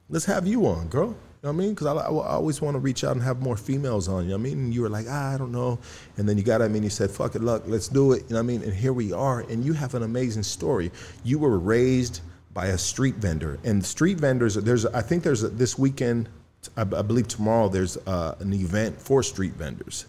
[0.08, 1.08] let's have you on, girl.
[1.08, 1.74] You know what I mean?
[1.74, 4.24] Because I, I, always want to reach out and have more females on.
[4.24, 4.58] You know what I mean?
[4.58, 5.78] And you were like, ah, I don't know.
[6.16, 8.22] And then you got, I mean, you said, fuck it, look, let's do it.
[8.22, 8.62] You know what I mean?
[8.62, 9.40] And here we are.
[9.40, 10.90] And you have an amazing story.
[11.24, 12.20] You were raised
[12.54, 13.58] by a street vendor.
[13.64, 16.30] And street vendors, there's, I think there's a, this weekend,
[16.76, 20.06] I, I believe tomorrow, there's uh, an event for street vendors.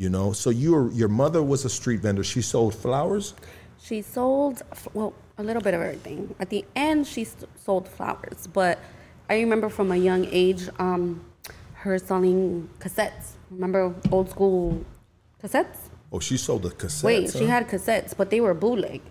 [0.00, 2.24] You know, so you were, your mother was a street vendor.
[2.24, 3.34] She sold flowers.
[3.82, 4.62] She sold,
[4.94, 6.34] well, a little bit of everything.
[6.40, 7.26] At the end, she
[7.62, 8.78] sold flowers, but
[9.28, 11.22] I remember from a young age um,
[11.74, 13.32] her selling cassettes.
[13.50, 14.82] Remember old school
[15.42, 15.90] cassettes?
[16.10, 17.04] Oh, she sold the cassettes.
[17.04, 19.02] Wait, she had cassettes, but they were bootleg.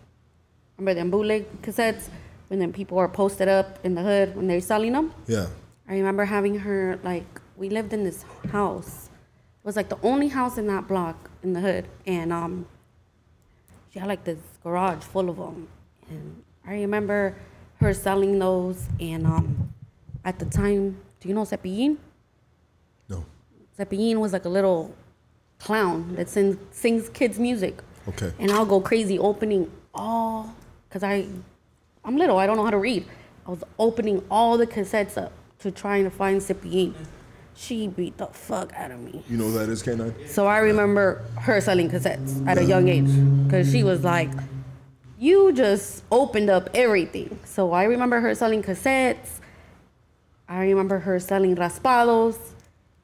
[0.80, 2.10] Remember them bootleg cassettes
[2.48, 5.14] when then people were posted up in the hood when they're selling them?
[5.28, 5.50] Yeah.
[5.88, 7.28] I remember having her like
[7.58, 9.09] we lived in this house.
[9.62, 12.66] It was like the only house in that block in the hood, and um,
[13.92, 15.68] she had like this garage full of them.
[16.10, 17.36] And I remember
[17.80, 18.88] her selling those.
[19.00, 19.74] And um,
[20.24, 21.98] at the time, do you know Cepillín?
[23.08, 23.26] No.
[23.78, 24.94] Cepillín was like a little
[25.60, 27.80] clown that sings, sings kids music.
[28.08, 28.32] Okay.
[28.40, 30.56] And I'll go crazy opening all,
[30.90, 31.28] cause I,
[32.04, 32.38] I'm little.
[32.38, 33.06] I don't know how to read.
[33.46, 36.94] I was opening all the cassettes up to trying to find Cepillín.
[37.60, 39.22] She beat the fuck out of me.
[39.30, 40.30] You know who that is, K9?
[40.30, 43.10] So I remember her selling cassettes at a young age
[43.44, 44.30] because she was like,
[45.18, 47.38] You just opened up everything.
[47.44, 49.42] So I remember her selling cassettes.
[50.48, 52.38] I remember her selling raspados.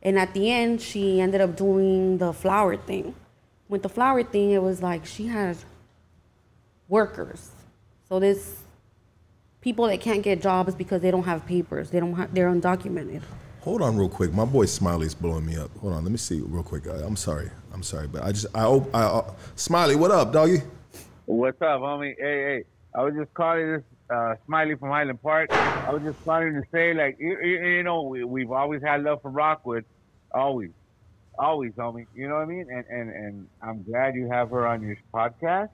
[0.01, 3.13] And at the end, she ended up doing the flower thing.
[3.67, 5.57] With the flower thing, it was like she had
[6.87, 7.49] workers.
[8.07, 8.61] So this
[9.59, 11.89] people that can't get jobs because they don't have papers.
[11.89, 13.21] They don't have, they're undocumented.
[13.65, 14.31] Hold on, real quick.
[14.31, 15.75] My boy Smiley's blowing me up.
[15.81, 16.87] Hold on, let me see real quick.
[16.87, 17.49] I, I'm sorry.
[17.73, 20.61] I'm sorry, but I just I, op- I, uh, Smiley, what up, doggy?
[21.25, 22.13] What's up, homie?
[22.19, 22.63] Hey, hey.
[22.93, 25.51] I was just calling this uh, Smiley from Highland Park.
[25.51, 29.01] I was just calling to say, like, you, you, you know, we, we've always had
[29.01, 29.83] love for Rockwood.
[30.31, 30.69] Always.
[31.39, 32.05] Always, homie.
[32.13, 32.67] You know what I mean?
[32.69, 35.69] And, and, and I'm glad you have her on your podcast.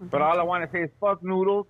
[0.00, 1.66] But all I want to say is fuck noodles.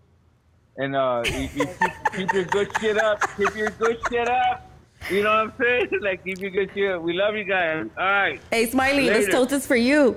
[0.76, 3.22] And uh, you, you keep, keep your good shit up.
[3.38, 4.65] Keep your good shit up.
[5.10, 5.88] You know what I'm saying?
[6.02, 7.00] Like, keep your good cheer.
[7.00, 7.86] We love you guys.
[7.96, 8.40] All right.
[8.50, 9.32] Hey, Smiley, this Later.
[9.32, 10.16] toast is for you.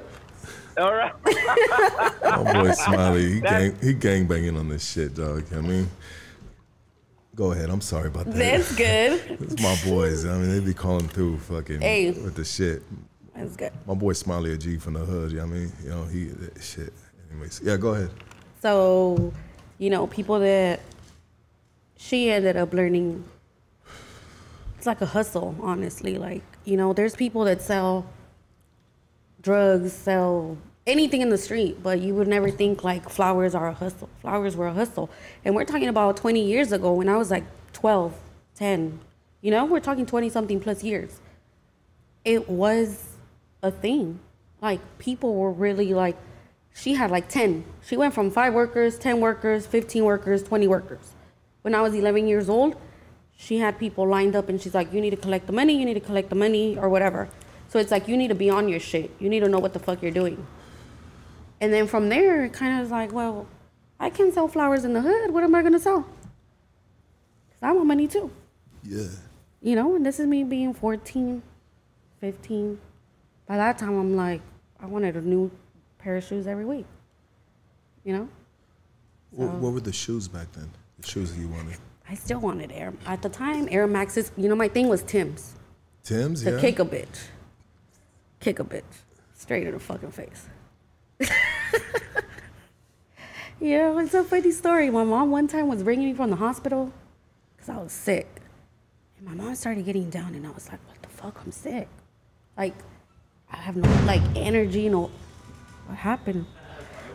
[0.78, 1.14] All right.
[2.24, 5.44] My boy Smiley, he gang he gang banging on this shit, dog.
[5.54, 5.90] I mean,
[7.36, 7.70] go ahead.
[7.70, 8.36] I'm sorry about that.
[8.36, 9.22] That's good.
[9.42, 10.26] It's my boys.
[10.26, 12.12] I mean, they be calling through fucking Hey.
[12.12, 12.82] with the shit.
[13.36, 13.72] That's good.
[13.86, 15.32] My boy Smiley, a G from the hood.
[15.32, 16.30] You know what I mean, you know he
[16.62, 16.94] shit.
[17.32, 18.10] Anyways, yeah, go ahead.
[18.62, 19.32] So,
[19.78, 20.80] you know, people that
[21.98, 23.24] she ended up learning,
[24.80, 26.18] it's like a hustle, honestly.
[26.18, 28.06] Like, you know, there's people that sell
[29.42, 30.58] drugs, sell
[30.88, 34.08] anything in the street, but you would never think like flowers are a hustle.
[34.22, 35.10] Flowers were a hustle.
[35.44, 38.18] And we're talking about 20 years ago when I was like 12,
[38.56, 39.02] 10.
[39.42, 41.20] You know, we're talking 20 something plus years.
[42.24, 43.18] It was
[43.62, 44.22] a thing.
[44.62, 46.16] Like people were really like
[46.74, 47.66] she had like 10.
[47.86, 51.16] She went from 5 workers, 10 workers, 15 workers, 20 workers.
[51.64, 52.78] When I was 11 years old,
[53.42, 55.86] she had people lined up and she's like you need to collect the money, you
[55.86, 57.30] need to collect the money or whatever.
[57.70, 59.12] So it's like you need to be on your shit.
[59.18, 60.46] You need to know what the fuck you're doing.
[61.62, 63.48] And then from there, it kind of is like, well,
[63.98, 65.32] I can sell flowers in the hood.
[65.32, 66.02] What am I gonna sell?
[66.02, 68.30] Cause I want money too.
[68.84, 69.08] Yeah.
[69.62, 71.42] You know, and this is me being 14,
[72.20, 72.80] 15.
[73.48, 74.42] By that time, I'm like,
[74.82, 75.50] I wanted a new
[75.98, 76.86] pair of shoes every week.
[78.04, 78.30] You know?
[79.32, 80.70] What, what were the shoes back then?
[81.00, 81.78] The shoes that you wanted?
[82.10, 82.94] I still wanted Air.
[83.06, 85.54] At the time, Air Maxes, you know, my thing was Tim's.
[86.04, 86.60] Tim's, To yeah.
[86.60, 87.28] kick a bitch.
[88.40, 88.82] Kick a bitch.
[89.36, 90.48] Straight in the fucking face.
[93.60, 94.90] yeah, it's a funny story.
[94.90, 96.92] My mom one time was bringing me from the hospital
[97.56, 98.42] because I was sick.
[99.18, 101.40] And my mom started getting down, and I was like, what the fuck?
[101.46, 101.88] I'm sick.
[102.58, 102.74] Like,
[103.52, 105.12] I have no like energy, no.
[105.86, 106.46] What happened?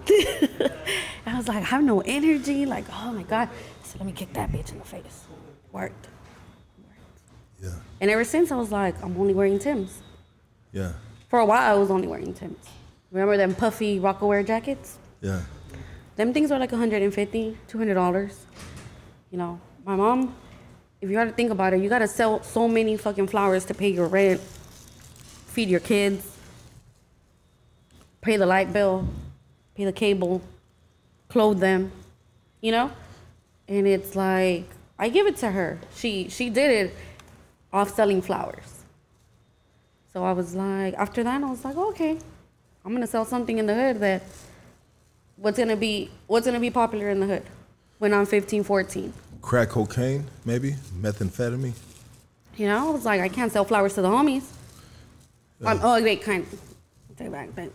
[1.26, 2.66] I was like, I have no energy.
[2.66, 3.48] Like, oh my god.
[3.82, 5.24] So let me kick that bitch in the face.
[5.72, 6.08] Worked.
[7.62, 7.70] Yeah.
[8.00, 10.02] And ever since, I was like, I'm only wearing Tims.
[10.72, 10.92] Yeah.
[11.28, 12.64] For a while, I was only wearing Tims.
[13.10, 14.98] Remember them puffy Rocawear jackets?
[15.20, 15.40] Yeah.
[16.16, 18.36] Them things are like 150 $200.
[19.30, 20.34] You know, my mom,
[21.00, 23.64] if you got to think about it, you got to sell so many fucking flowers
[23.66, 26.36] to pay your rent, feed your kids,
[28.20, 29.08] pay the light bill,
[29.74, 30.42] pay the cable,
[31.28, 31.92] clothe them,
[32.60, 32.90] you know?
[33.68, 34.64] And it's like
[34.98, 35.78] I give it to her.
[35.94, 36.96] She she did it
[37.72, 38.84] off selling flowers.
[40.12, 42.18] So I was like, after that, I was like, okay,
[42.84, 44.22] I'm gonna sell something in the hood that
[45.36, 47.42] what's gonna be what's gonna be popular in the hood
[47.98, 49.12] when I'm 15, 14.
[49.42, 51.74] Crack cocaine, maybe methamphetamine.
[52.56, 54.44] You know, I was like, I can't sell flowers to the homies.
[55.64, 56.46] Um, oh, wait, kind.
[57.16, 57.70] Take it back, but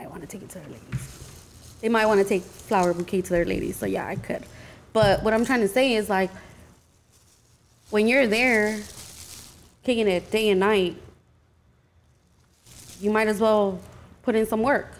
[0.00, 1.76] might want to take it to their ladies.
[1.80, 3.76] They might want to take flower bouquet to their ladies.
[3.76, 4.44] So yeah, I could.
[4.92, 6.30] But what I'm trying to say is like,
[7.90, 8.80] when you're there,
[9.82, 10.96] kicking it day and night,
[13.00, 13.80] you might as well
[14.22, 14.90] put in some work.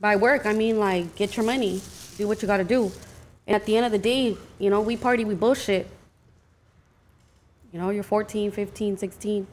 [0.00, 1.80] By work, I mean like get your money,
[2.16, 2.90] do what you got to do.
[3.46, 5.88] And at the end of the day, you know, we party, we bullshit.
[7.72, 9.46] You know, you're 14, 15, 16.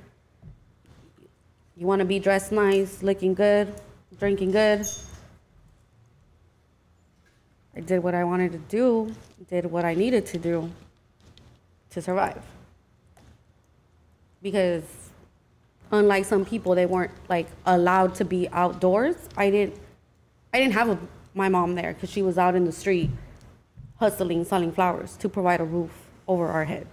[1.77, 3.73] You want to be dressed nice, looking good,
[4.17, 4.87] drinking good.
[7.75, 9.13] I did what I wanted to do,
[9.49, 10.71] did what I needed to do
[11.91, 12.41] to survive.
[14.41, 14.83] Because
[15.91, 19.15] unlike some people, they weren't like allowed to be outdoors.
[19.37, 19.79] I didn't.
[20.53, 20.97] I didn't have a,
[21.35, 23.11] my mom there because she was out in the street
[23.99, 25.91] hustling, selling flowers to provide a roof
[26.27, 26.89] over our heads.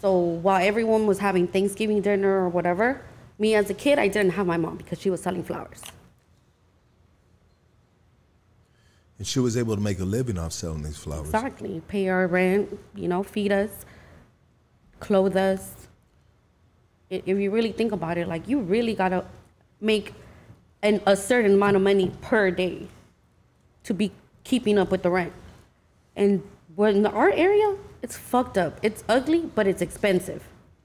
[0.00, 3.00] So while everyone was having Thanksgiving dinner or whatever,
[3.38, 5.82] me as a kid, I didn't have my mom because she was selling flowers.
[9.18, 11.26] And she was able to make a living off selling these flowers.
[11.26, 11.82] Exactly.
[11.88, 13.70] Pay our rent, you know, feed us,
[15.00, 15.88] clothe us.
[17.10, 19.24] If you really think about it, like you really gotta
[19.80, 20.14] make
[20.82, 22.88] an, a certain amount of money per day
[23.84, 24.10] to be
[24.42, 25.32] keeping up with the rent.
[26.16, 26.42] And
[26.74, 28.78] when in our area, it's fucked up.
[28.82, 30.42] It's ugly, but it's expensive.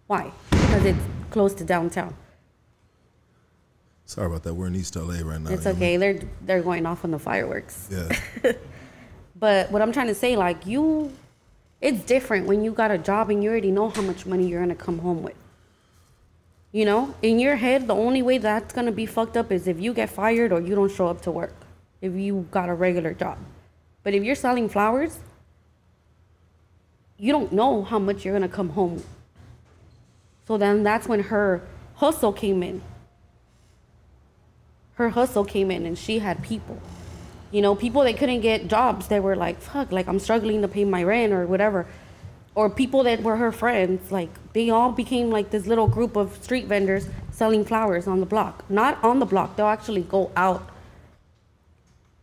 [0.07, 0.31] Why?
[0.51, 0.99] Because it's
[1.31, 2.15] close to downtown.
[4.09, 4.55] Sorry about that.
[4.55, 5.51] We're in East LA right now.
[5.51, 5.77] It's you know?
[5.77, 5.97] okay.
[5.97, 7.87] They're they're going off on the fireworks.
[7.91, 8.53] Yeah.
[9.39, 11.13] But what I'm trying to say, like you,
[11.79, 14.59] it's different when you got a job and you already know how much money you're
[14.59, 15.37] gonna come home with.
[16.73, 19.79] You know, in your head, the only way that's gonna be fucked up is if
[19.79, 21.55] you get fired or you don't show up to work.
[22.01, 23.37] If you got a regular job,
[24.03, 25.19] but if you're selling flowers,
[27.17, 28.95] you don't know how much you're gonna come home.
[28.95, 29.07] with.
[30.47, 31.61] So then that's when her
[31.95, 32.81] hustle came in.
[34.99, 36.77] Her hustle came in and she had people.
[37.51, 40.67] You know people that couldn't get jobs they were like fuck like i'm struggling to
[40.67, 41.87] pay my rent or whatever.
[42.53, 46.43] Or people that were her friends like they all became like this little group of
[46.43, 48.69] street vendors selling flowers on the block.
[48.69, 50.69] Not on the block they'll actually go out.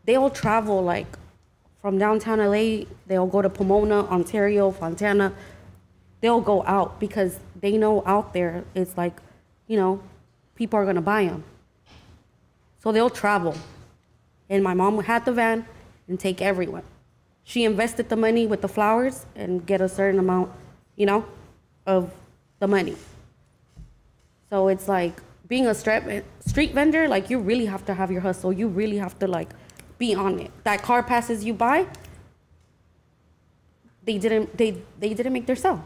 [0.04, 1.16] They'll travel like
[1.80, 5.32] from downtown la they'll go to pomona ontario fontana.
[6.20, 9.16] They'll go out because they know out there it's like
[9.66, 10.02] you know
[10.56, 11.42] people are to buy them
[12.86, 13.52] so they'll travel
[14.48, 15.66] and my mom had the van
[16.06, 16.84] and take everyone.
[17.42, 20.52] She invested the money with the flowers and get a certain amount,
[20.94, 21.26] you know,
[21.84, 22.12] of
[22.60, 22.94] the money.
[24.50, 28.52] So it's like being a street vendor, like you really have to have your hustle.
[28.52, 29.50] You really have to like
[29.98, 30.52] be on it.
[30.62, 31.88] That car passes you by,
[34.04, 35.84] they didn't they they didn't make their sell.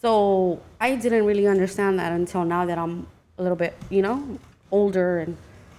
[0.00, 4.38] So I didn't really understand that until now that I'm a little bit, you know,
[4.72, 5.36] older and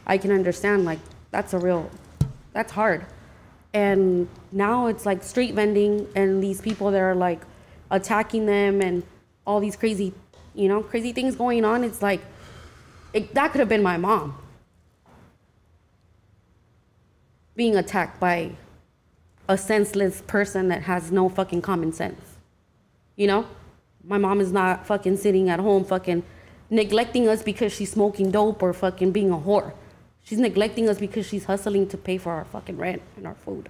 [0.08, 1.00] I can understand like
[1.32, 1.90] that's a real
[2.54, 3.06] that's hard.
[3.74, 7.42] And now it's like street vending and these people that are like
[7.90, 9.04] attacking them and
[9.46, 10.14] all these crazy,
[10.54, 11.84] you know, crazy things going on.
[11.84, 12.22] It's like
[13.14, 14.38] it, that could have been my mom
[17.56, 18.52] being attacked by
[19.48, 22.38] a senseless person that has no fucking common sense.
[23.16, 23.48] You know?
[24.04, 26.24] My mom is not fucking sitting at home fucking
[26.74, 29.74] neglecting us because she's smoking dope or fucking being a whore.
[30.24, 33.70] She's neglecting us because she's hustling to pay for our fucking rent and our food.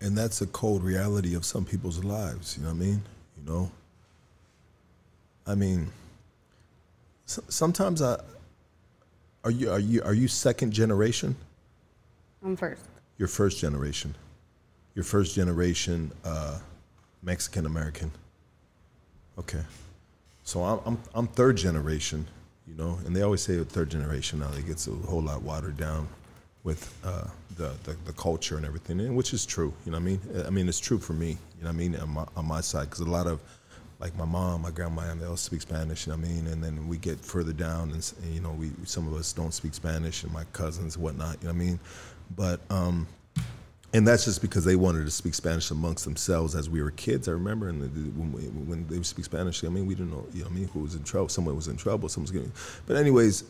[0.00, 2.56] And that's a cold reality of some people's lives.
[2.56, 3.02] You know what I mean?
[3.36, 3.70] You know.
[5.46, 5.90] I mean,
[7.26, 8.20] s- sometimes I.
[9.44, 11.34] Are you are you are you second generation?
[12.44, 12.82] I'm first.
[13.18, 14.14] You're first generation.
[14.94, 16.58] You're first generation uh,
[17.22, 18.10] Mexican American.
[19.38, 19.62] Okay.
[20.44, 22.26] So I'm, I'm I'm third generation,
[22.66, 25.76] you know, and they always say third generation now it gets a whole lot watered
[25.76, 26.08] down
[26.64, 29.74] with uh, the, the the culture and everything, and which is true.
[29.84, 30.20] You know what I mean?
[30.46, 31.30] I mean it's true for me.
[31.58, 33.40] You know what I mean on my, on my side because a lot of
[34.00, 36.06] like my mom, my grandma, and they all speak Spanish.
[36.06, 36.46] You know what I mean?
[36.46, 39.52] And then we get further down, and, and, you know, we some of us don't
[39.52, 41.36] speak Spanish, and my cousins, and whatnot.
[41.42, 41.80] You know what I mean?
[42.34, 43.06] But um,
[43.94, 47.26] and that's just because they wanted to speak Spanish amongst themselves as we were kids.
[47.26, 50.26] I remember, and when, we, when they would speak Spanish, I mean, we didn't know,
[50.34, 51.28] you know, I mean, who was in trouble.
[51.30, 52.08] Someone was in trouble.
[52.08, 52.52] Someone's getting.
[52.86, 53.44] But anyways,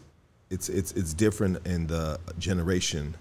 [0.50, 3.14] it's it's it's different in the generation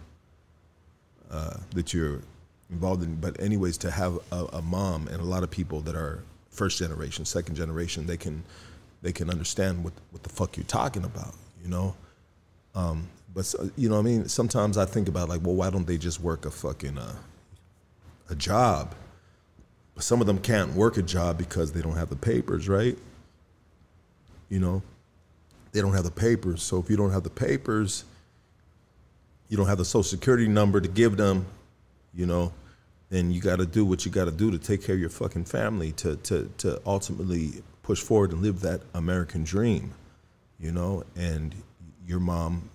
[1.32, 2.22] uh, that you're
[2.70, 3.16] involved in.
[3.16, 6.78] But anyways, to have a, a mom and a lot of people that are first
[6.78, 8.43] generation, second generation, they can
[9.01, 11.34] they can understand what what the fuck you're talking about,
[11.64, 11.95] you know.
[12.76, 15.86] Um, but you know, what I mean, sometimes I think about like, well, why don't
[15.86, 17.15] they just work a fucking uh,
[18.30, 18.95] a job?
[19.95, 22.97] But some of them can't work a job because they don't have the papers, right?
[24.49, 24.82] You know,
[25.71, 26.61] they don't have the papers.
[26.61, 28.05] So if you don't have the papers,
[29.49, 31.45] you don't have the social security number to give them,
[32.13, 32.53] you know,
[33.09, 35.09] then you got to do what you got to do to take care of your
[35.09, 39.93] fucking family to, to, to ultimately push forward and live that American dream,
[40.59, 41.03] you know.
[41.15, 41.55] And
[42.05, 42.69] your mom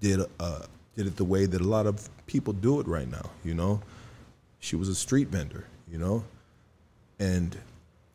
[0.00, 0.62] did uh,
[0.96, 3.80] did it the way that a lot of people do it right now, you know.
[4.58, 6.24] She was a street vendor, you know,
[7.18, 7.56] and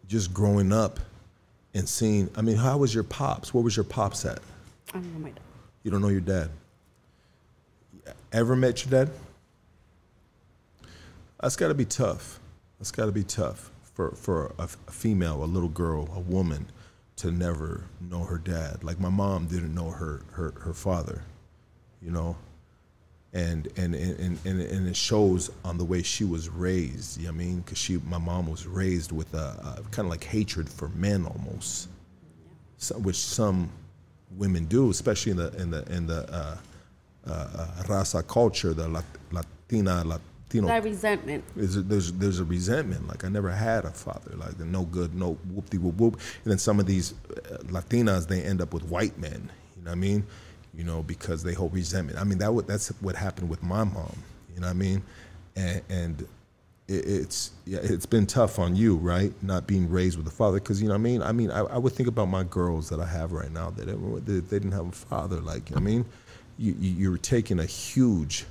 [0.08, 1.00] just growing up
[1.74, 2.30] and seeing.
[2.36, 3.54] I mean, how was your pops?
[3.54, 4.40] Where was your pops at?
[4.90, 5.40] I don't know my dad.
[5.84, 6.50] You don't know your dad.
[8.32, 9.14] Ever met your dad?
[11.40, 12.40] That's got to be tough.
[12.80, 16.68] That's got to be tough for for a, a female, a little girl, a woman,
[17.18, 18.84] to never know her dad.
[18.84, 21.24] Like my mom didn't know her her, her father,
[22.06, 22.38] you know.
[23.34, 27.18] And and, and and and it shows on the way she was raised.
[27.18, 27.60] You know what I mean?
[27.60, 31.26] Because she, my mom was raised with a, a kind of like hatred for men
[31.26, 31.90] almost,
[32.78, 33.70] so, which some
[34.38, 36.58] women do, especially in the in the in the uh,
[37.28, 40.68] uh, uh, raza culture, the Lat- Latina Latino.
[40.68, 41.44] That resentment.
[41.58, 43.06] There's a, there's there's a resentment.
[43.10, 44.36] Like I never had a father.
[44.38, 46.14] Like no good, no whoop de whoop whoop.
[46.44, 47.14] And then some of these
[47.52, 49.52] uh, Latinas they end up with white men.
[49.76, 50.26] You know what I mean?
[50.78, 52.20] You know because they hold resentment.
[52.20, 54.18] I mean that would, that's what happened with my mom.
[54.54, 55.04] You know what I mean?
[55.56, 56.28] And, and
[56.88, 59.34] it, it's yeah, it's been tough on you, right?
[59.42, 61.22] Not being raised with a father, because you know what I mean.
[61.22, 63.86] I mean, I, I would think about my girls that I have right now that
[64.26, 65.40] they, they didn't have a father.
[65.42, 66.06] Like you know I mean,
[66.58, 68.46] you, you you're taking a huge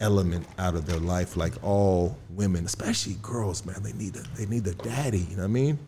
[0.00, 1.36] element out of their life.
[1.36, 5.20] Like all women, especially girls, man, they need a, they need their daddy.
[5.30, 5.78] You know what I mean?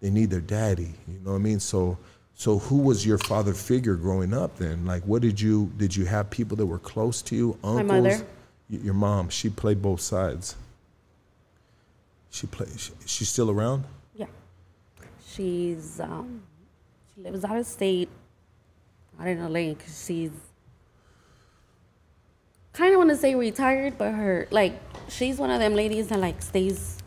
[0.00, 0.94] They need their daddy.
[1.06, 1.60] You know what I mean?
[1.60, 1.98] So
[2.38, 4.86] so who was your father figure growing up then?
[4.86, 7.58] Like what did you did you have people that were close to you?
[7.64, 7.84] Uncles?
[7.84, 8.26] mother.
[8.70, 9.28] Your mom.
[9.28, 10.54] She played both sides.
[12.30, 12.68] She play.
[12.76, 13.86] She, she's still around.
[14.14, 14.26] Yeah.
[15.26, 16.42] She's um
[17.12, 18.08] she lives out of state.
[19.18, 20.30] I do not in LA because she's
[22.72, 26.20] kind of want to say retired, but her like she's one of them ladies that
[26.20, 26.98] like stays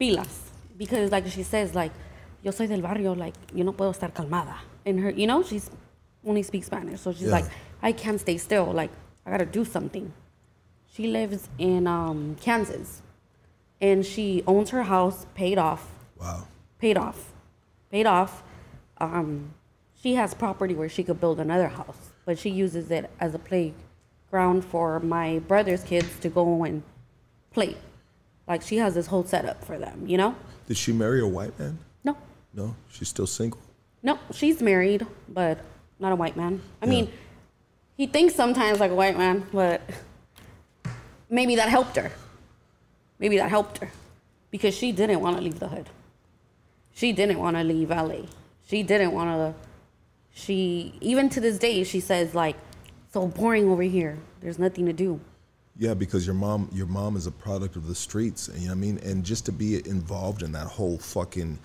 [0.00, 0.38] pilas
[0.78, 1.92] because like she says like
[2.42, 5.70] yo soy del barrio like yo no puedo estar calmada and her you know she's
[6.26, 7.32] only speaks Spanish so she's Yeah.
[7.40, 7.44] like
[7.82, 8.90] I can't stay still like
[9.26, 10.12] I gotta do something.
[10.90, 13.02] She lives in um, Kansas
[13.80, 15.86] and she owns her house paid off
[16.18, 16.44] Wow.
[16.80, 17.32] paid off,
[17.90, 18.42] paid off.
[18.98, 19.54] Um,
[20.02, 23.38] she has property where she could build another house, but she uses it as a
[23.38, 26.82] playground for my brother's kids to go and
[27.52, 27.76] play.
[28.48, 30.34] Like she has this whole setup for them, you know?
[30.66, 31.78] Did she marry a white man?
[32.58, 32.74] No.
[32.90, 33.60] She's still single.
[34.02, 35.60] no, she's married, but
[36.00, 36.60] not a white man.
[36.82, 37.08] I mean,
[37.96, 39.80] he thinks sometimes like a white man, but
[41.30, 42.10] maybe that helped her.
[43.20, 43.90] Maybe that helped her
[44.50, 45.88] because she didn't want to leave the hood.
[46.92, 48.22] She didn't want to leave LA.
[48.66, 49.54] She didn't want to.
[50.32, 52.56] She even to this day she says like,
[53.12, 54.18] so boring over here.
[54.40, 55.20] There's nothing to do.
[55.80, 58.72] Yeah, because your mom, your mom is a product of the streets, and you know
[58.72, 58.98] what I mean.
[59.04, 61.56] And just to be involved in that whole fucking,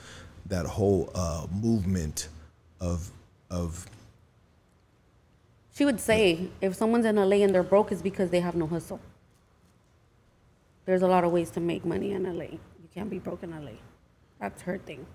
[0.47, 2.29] that whole uh, movement
[2.79, 3.09] of
[3.49, 3.85] of
[5.75, 8.67] She would say if someone's in LA and they're broke, it's because they have no
[8.67, 8.99] hustle.
[10.85, 12.45] There's a lot of ways to make money in LA.
[12.45, 13.73] You can't be broke in LA.
[14.39, 15.05] That's her thing.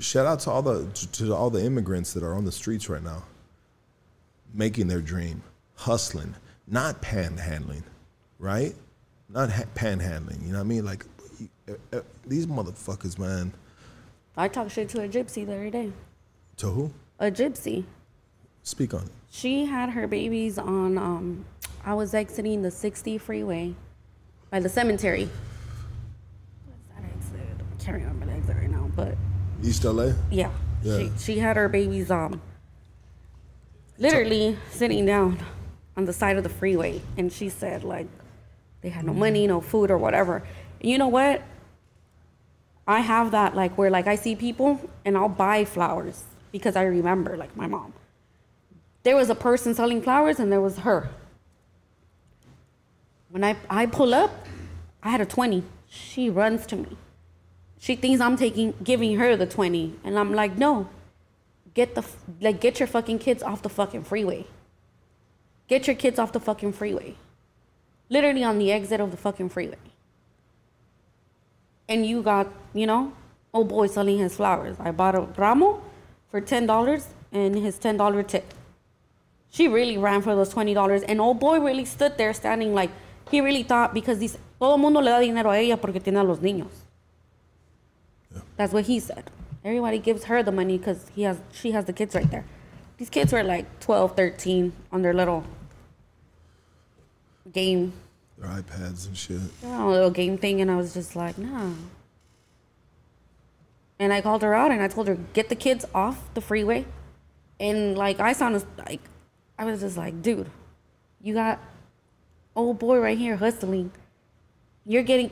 [0.00, 3.02] shout out to all the to all the immigrants that are on the streets right
[3.02, 3.22] now,
[4.52, 5.42] making their dream,
[5.76, 6.34] hustling,
[6.66, 7.84] not panhandling,
[8.38, 8.74] right?
[9.28, 10.42] Not ha- panhandling.
[10.44, 10.84] You know what I mean?
[10.84, 11.06] Like
[12.26, 13.52] these motherfuckers, man.
[14.36, 15.92] I talked shit to a gypsy the other day.
[16.58, 16.92] To who?
[17.18, 17.84] A gypsy.
[18.62, 19.10] Speak on it.
[19.30, 21.44] She had her babies on um,
[21.84, 23.74] I was exiting the 60 freeway
[24.50, 25.28] by the cemetery.
[26.66, 27.40] What's that exit?
[27.80, 29.16] I can't remember the exit right now, but
[29.62, 30.12] East LA.
[30.30, 30.50] yeah.
[30.82, 30.98] Yeah.
[30.98, 32.40] She, she had her babies um
[33.98, 35.38] literally sitting down
[35.96, 38.08] on the side of the freeway and she said like
[38.80, 40.42] they had no money, no food or whatever.
[40.80, 41.42] You know what?
[42.86, 46.82] I have that like where like I see people and I'll buy flowers because I
[46.82, 47.92] remember like my mom.
[49.04, 51.10] There was a person selling flowers and there was her.
[53.30, 54.46] When I, I pull up,
[55.02, 55.64] I had a 20.
[55.88, 56.96] She runs to me.
[57.78, 60.88] She thinks I'm taking giving her the 20 and I'm like, "No.
[61.74, 62.04] Get the
[62.40, 64.46] like get your fucking kids off the fucking freeway.
[65.68, 67.16] Get your kids off the fucking freeway."
[68.08, 69.91] Literally on the exit of the fucking freeway.
[71.88, 73.12] And you got, you know,
[73.52, 74.76] old boy selling his flowers.
[74.80, 75.82] I bought a ramo
[76.30, 78.54] for $10 and his $10 tip.
[79.50, 82.90] She really ran for those $20 and old boy really stood there standing like
[83.30, 86.24] he really thought because dice, todo mundo le da dinero a ella porque tiene a
[86.24, 86.72] los niños.
[88.56, 89.30] That's what he said.
[89.64, 92.44] Everybody gives her the money because he has she has the kids right there.
[92.98, 95.44] These kids were like 12, 13 on their little
[97.52, 97.92] game,
[98.42, 99.40] Their iPads and shit.
[99.62, 101.74] know, little game thing, and I was just like, no.
[104.00, 106.86] And I called her out and I told her, get the kids off the freeway.
[107.60, 109.00] And like I saw sounded like
[109.56, 110.50] I was just like, dude,
[111.20, 111.60] you got
[112.56, 113.92] old boy right here hustling.
[114.84, 115.30] You're getting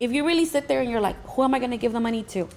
[0.00, 2.22] if you really sit there and you're like, who am I gonna give the money
[2.22, 2.48] to?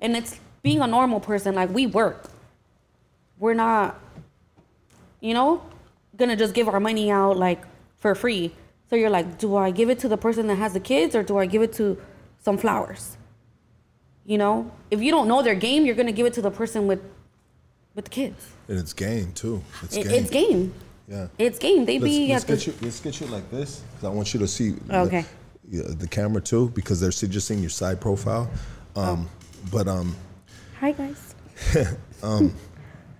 [0.00, 2.30] And it's being a normal person, like we work.
[3.40, 3.98] We're not,
[5.20, 5.62] you know,
[6.16, 7.64] gonna just give our money out like
[7.96, 8.52] for free.
[8.90, 11.22] So you're like, do I give it to the person that has the kids or
[11.22, 12.00] do I give it to
[12.42, 13.16] some flowers?
[14.24, 16.86] You know, if you don't know their game, you're gonna give it to the person
[16.86, 17.00] with
[17.94, 18.46] with the kids.
[18.68, 19.62] And it's game too.
[19.82, 20.12] It's It- game.
[20.22, 20.74] it's game.
[21.08, 21.28] Yeah.
[21.38, 21.84] It's game.
[21.86, 22.74] They Let's, be let's at the get you.
[22.82, 24.74] Let's get you like this because I want you to see.
[24.90, 25.24] Okay.
[25.70, 28.48] The, the camera too because they're just seeing your side profile.
[28.96, 29.28] Um,
[29.72, 30.14] But um,
[30.80, 31.34] hi guys.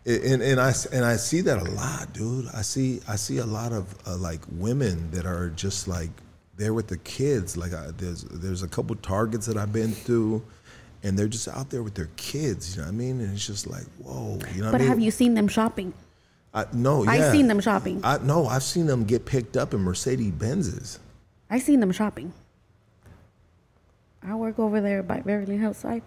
[0.08, 2.48] and and I and I see that a lot, dude.
[2.54, 6.10] I see I see a lot of uh, like women that are just like
[6.56, 7.56] there with the kids.
[7.56, 10.42] Like I, there's there's a couple targets that I've been through,
[11.02, 12.74] and they're just out there with their kids.
[12.76, 13.20] You know what I mean?
[13.20, 14.38] And it's just like whoa.
[14.54, 14.88] You know what But I mean?
[14.88, 15.92] have you seen them shopping?
[16.54, 17.10] I, no, yeah.
[17.10, 18.00] I've seen them shopping.
[18.02, 20.98] I no, I've seen them get picked up in Mercedes Benzes.
[21.50, 22.32] I seen them shopping.
[24.22, 26.02] I work over there by Beverly Hillside.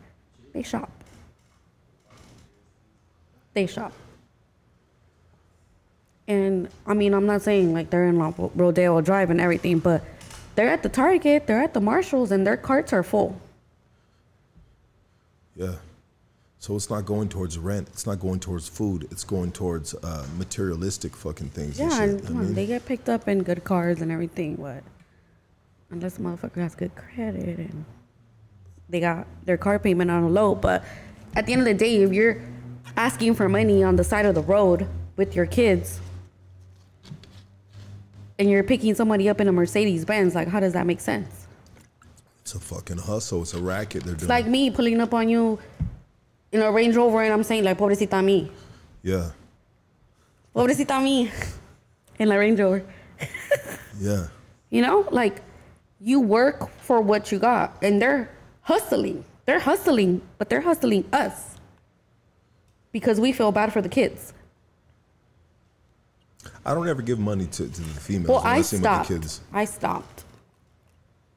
[0.54, 0.92] They shop.
[3.54, 3.94] They shop.
[6.28, 8.18] And I mean, I'm not saying like they're in
[8.56, 10.04] Rodeo Drive and everything, but
[10.56, 13.40] they're at the Target, they're at the Marshalls, and their carts are full.
[15.56, 15.76] Yeah.
[16.60, 17.88] So it's not going towards rent.
[17.92, 19.08] It's not going towards food.
[19.10, 21.80] It's going towards uh, materialistic fucking things.
[21.80, 22.10] and Yeah, shit.
[22.10, 24.84] and I come on, they get picked up in good cars and everything, What?
[25.90, 27.84] unless the motherfucker has good credit and
[28.90, 30.54] they got their car payment on a low.
[30.56, 30.86] But
[31.36, 32.42] at the end of the day, if you're
[32.98, 34.88] asking for money on the side of the road
[35.18, 36.00] with your kids
[38.40, 41.48] and you're picking somebody up in a Mercedes Benz, like how does that make sense?
[42.42, 43.44] it's a fucking hustle.
[43.44, 44.16] It's a racket they're doing.
[44.16, 45.58] It's like me pulling up on you
[46.52, 48.52] in a Range Rover and I'm saying like pobrecita me.
[49.04, 49.32] yeah,
[50.54, 51.32] Pobrecita me
[52.20, 52.84] in la Range Rover.
[54.00, 54.28] yeah,
[54.70, 55.42] You know, like
[56.02, 58.30] you work for what you got, and they're
[58.62, 59.24] hustling.
[59.46, 61.51] They're hustling, but they're hustling us
[62.92, 64.34] because we feel bad for the kids.
[66.66, 68.30] I don't ever give money to, to the females.
[68.30, 69.10] Well, I with stopped.
[69.10, 69.42] the kids.
[69.52, 70.26] I stopped.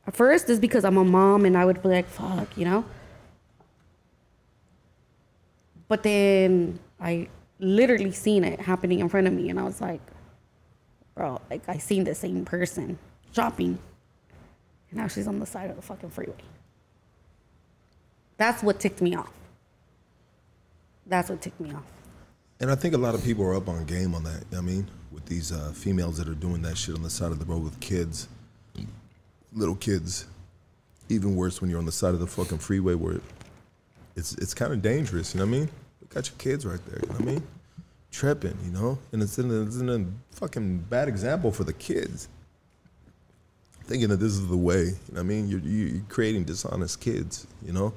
[0.07, 2.85] At first, it's because I'm a mom, and I would be like, "Fuck," you know.
[5.89, 7.29] But then I
[7.59, 10.01] literally seen it happening in front of me, and I was like,
[11.15, 12.99] "Bro, like I seen the same person
[13.33, 13.79] shopping,
[14.91, 16.35] and now she's on the side of the fucking freeway."
[18.37, 19.33] That's what ticked me off.
[21.07, 21.85] That's what ticked me off.
[22.61, 24.45] And I think a lot of people are up on game on that.
[24.57, 27.39] I mean, with these uh, females that are doing that shit on the side of
[27.39, 28.29] the road with kids,
[29.53, 30.27] little kids.
[31.09, 33.21] Even worse when you're on the side of the fucking freeway where
[34.17, 35.35] it's it's kind of dangerous.
[35.35, 35.69] You know what I mean?
[36.01, 37.01] You got your kids right there.
[37.03, 37.43] You know what I mean?
[38.11, 41.73] Tripping, you know, and it's in a, it's in a fucking bad example for the
[41.75, 42.29] kids.
[43.83, 44.85] Thinking that this is the way.
[44.85, 45.49] You know what I mean?
[45.49, 47.47] You're you're creating dishonest kids.
[47.63, 47.93] You know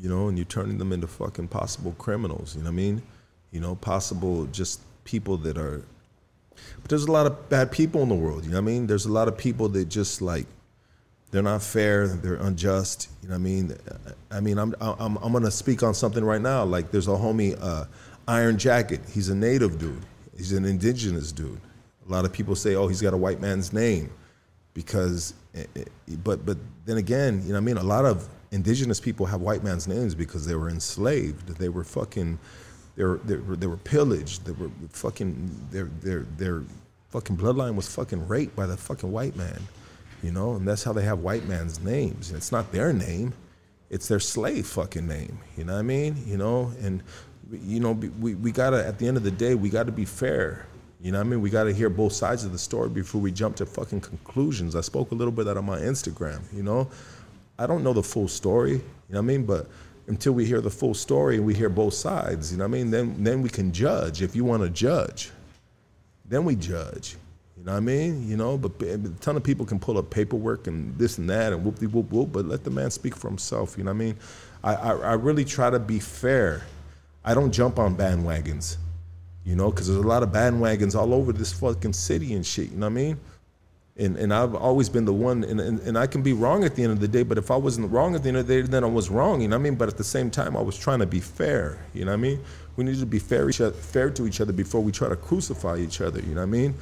[0.00, 3.02] you know, and you're turning them into fucking possible criminals, you know what I mean?
[3.50, 5.82] You know, possible just people that are.
[6.80, 8.86] But there's a lot of bad people in the world, you know what I mean?
[8.86, 10.46] There's a lot of people that just like,
[11.30, 13.76] they're not fair, they're unjust, you know what I mean?
[14.30, 16.64] I mean, I'm, I'm, I'm gonna speak on something right now.
[16.64, 17.84] Like, there's a homie, uh,
[18.26, 20.04] Iron Jacket, he's a native dude,
[20.36, 21.60] he's an indigenous dude.
[22.06, 24.10] A lot of people say, "Oh, he's got a white man's name,"
[24.72, 25.84] because, eh, eh,
[26.24, 29.40] but but then again, you know, what I mean, a lot of indigenous people have
[29.40, 31.48] white man's names because they were enslaved.
[31.58, 32.38] They were fucking,
[32.96, 34.44] they were they were, they were pillaged.
[34.44, 36.62] They were fucking their their their
[37.10, 39.60] fucking bloodline was fucking raped by the fucking white man,
[40.22, 42.32] you know, and that's how they have white man's names.
[42.32, 43.32] It's not their name
[43.90, 45.38] it's their slave fucking name.
[45.56, 46.22] You know what I mean?
[46.26, 47.02] You know, and
[47.50, 50.66] you know, we, we gotta at the end of the day, we gotta be fair.
[51.00, 51.40] You know what I mean?
[51.40, 54.76] We gotta hear both sides of the story before we jump to fucking conclusions.
[54.76, 56.88] I spoke a little bit that on my Instagram, you know.
[57.58, 58.78] I don't know the full story, you
[59.10, 59.44] know what I mean?
[59.44, 59.66] But
[60.06, 62.78] until we hear the full story and we hear both sides, you know what I
[62.78, 62.90] mean?
[62.90, 65.30] Then then we can judge if you want to judge.
[66.24, 67.16] Then we judge.
[67.56, 68.28] You know what I mean?
[68.28, 71.52] You know, but a ton of people can pull up paperwork and this and that
[71.52, 73.76] and whoop de whoop whoop, but let the man speak for himself.
[73.76, 74.16] You know what I mean?
[74.62, 76.62] I, I, I really try to be fair.
[77.24, 78.76] I don't jump on bandwagons,
[79.44, 82.70] you know, because there's a lot of bandwagons all over this fucking city and shit.
[82.70, 83.20] You know what I mean?
[83.98, 86.76] And, and I've always been the one, and, and, and I can be wrong at
[86.76, 88.62] the end of the day, but if I wasn't wrong at the end of the
[88.62, 89.74] day, then I was wrong, you know what I mean?
[89.74, 92.22] But at the same time, I was trying to be fair, you know what I
[92.22, 92.40] mean?
[92.76, 95.16] We need to be fair, each other, fair to each other before we try to
[95.16, 96.74] crucify each other, you know what I mean?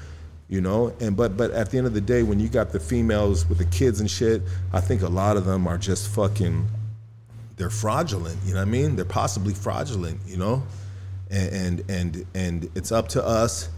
[0.49, 2.79] you know and but but at the end of the day when you got the
[2.79, 4.43] females with the kids and shit
[4.73, 6.67] i think a lot of them are just fucking
[7.57, 10.63] they're fraudulent you know what i mean they're possibly fraudulent you know
[11.31, 13.69] and and and, and it's up to us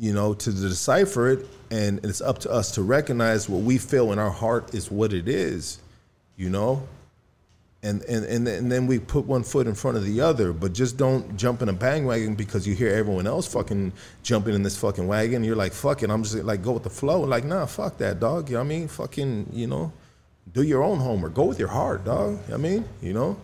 [0.00, 4.12] you know to decipher it and it's up to us to recognize what we feel
[4.12, 5.78] in our heart is what it is
[6.36, 6.82] you know
[7.82, 10.74] and, and, and, and then we put one foot in front of the other, but
[10.74, 13.92] just don't jump in a bandwagon because you hear everyone else fucking
[14.22, 15.42] jumping in this fucking wagon.
[15.42, 17.20] You're like, fuck it, I'm just like, go with the flow.
[17.22, 18.50] Like, nah, fuck that, dog.
[18.50, 18.88] You know what I mean?
[18.88, 19.92] Fucking, you know,
[20.52, 21.32] do your own homework.
[21.32, 22.38] Go with your heart, dog.
[22.44, 22.84] You know I mean?
[23.00, 23.36] You know?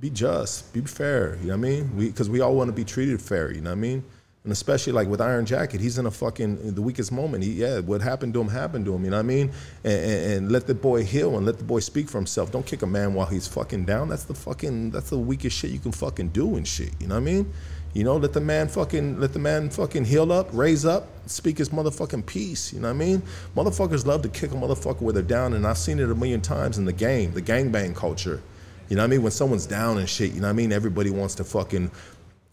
[0.00, 1.36] Be just, be fair.
[1.42, 1.90] You know what I mean?
[1.98, 4.04] Because we, we all want to be treated fair, you know what I mean?
[4.44, 7.42] And especially like with Iron Jacket, he's in a fucking the weakest moment.
[7.42, 9.02] He, yeah, what happened to him happened to him.
[9.02, 9.50] You know what I mean?
[9.84, 12.52] And, and, and, let the boy heal and let the boy speak for himself.
[12.52, 14.10] Don't kick a man while he's fucking down.
[14.10, 16.90] That's the fucking that's the weakest shit you can fucking do and shit.
[17.00, 17.52] You know what I mean?
[17.94, 21.56] You know, let the man fucking let the man fucking heal up, raise up, speak
[21.56, 22.70] his motherfucking peace.
[22.70, 23.22] You know what I mean?
[23.56, 26.42] Motherfuckers love to kick a motherfucker where they're down, and I've seen it a million
[26.42, 28.42] times in the game, the gangbang culture.
[28.88, 29.22] You know what I mean?
[29.22, 30.70] When someone's down and shit, you know what I mean?
[30.70, 31.90] Everybody wants to fucking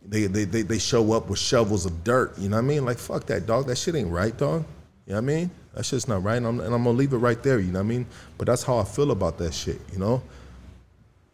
[0.06, 2.38] they, they, they, they show up with shovels of dirt.
[2.38, 2.86] You know what I mean?
[2.86, 3.68] Like, fuck that, dog.
[3.68, 4.66] That shit ain't right, dog.
[5.06, 5.52] You know what I mean?
[5.74, 6.38] That shit's not right.
[6.38, 7.60] And I'm, and I'm going to leave it right there.
[7.60, 8.06] You know what I mean?
[8.38, 10.22] But that's how I feel about that shit, you know?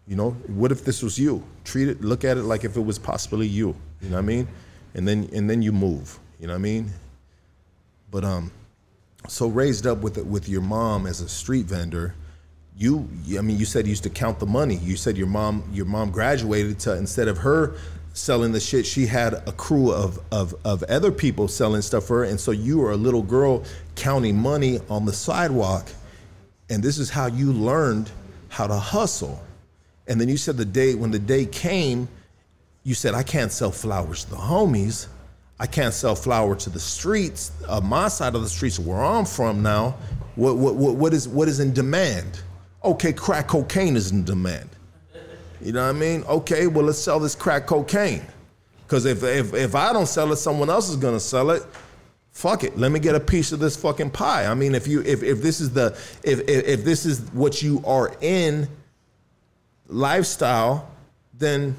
[0.07, 1.43] You know, what if this was you?
[1.63, 3.75] Treat it, look at it like if it was possibly you.
[4.01, 4.47] You know what I mean?
[4.93, 6.17] And then, and then you move.
[6.39, 6.91] You know what I mean?
[8.11, 8.51] But, um,
[9.27, 12.15] so raised up with, with your mom as a street vendor,
[12.77, 15.63] you i mean you said you used to count the money you said your mom
[15.73, 17.75] your mom graduated to instead of her
[18.17, 18.85] selling the shit.
[18.85, 22.23] She had a crew of, of, of other people selling stuff for her.
[22.25, 23.63] And so you were a little girl
[23.95, 25.87] counting money on the sidewalk.
[26.69, 28.11] And this is how you learned
[28.49, 29.41] how to hustle.
[30.07, 32.07] And then you said the day, when the day came,
[32.83, 35.07] you said, I can't sell flowers to the homies.
[35.59, 39.25] I can't sell flour to the streets, uh, my side of the streets where I'm
[39.25, 39.95] from now.
[40.35, 42.41] What, what, what, what, is, what is in demand?
[42.83, 44.69] Okay, crack cocaine is in demand.
[45.61, 46.23] You know what I mean?
[46.23, 48.25] Okay, well let's sell this crack cocaine.
[48.87, 51.63] Cause if if if I don't sell it, someone else is gonna sell it.
[52.31, 52.77] Fuck it.
[52.77, 54.45] Let me get a piece of this fucking pie.
[54.45, 57.61] I mean, if you if if this is the if if, if this is what
[57.61, 58.67] you are in
[59.87, 60.89] lifestyle,
[61.33, 61.75] then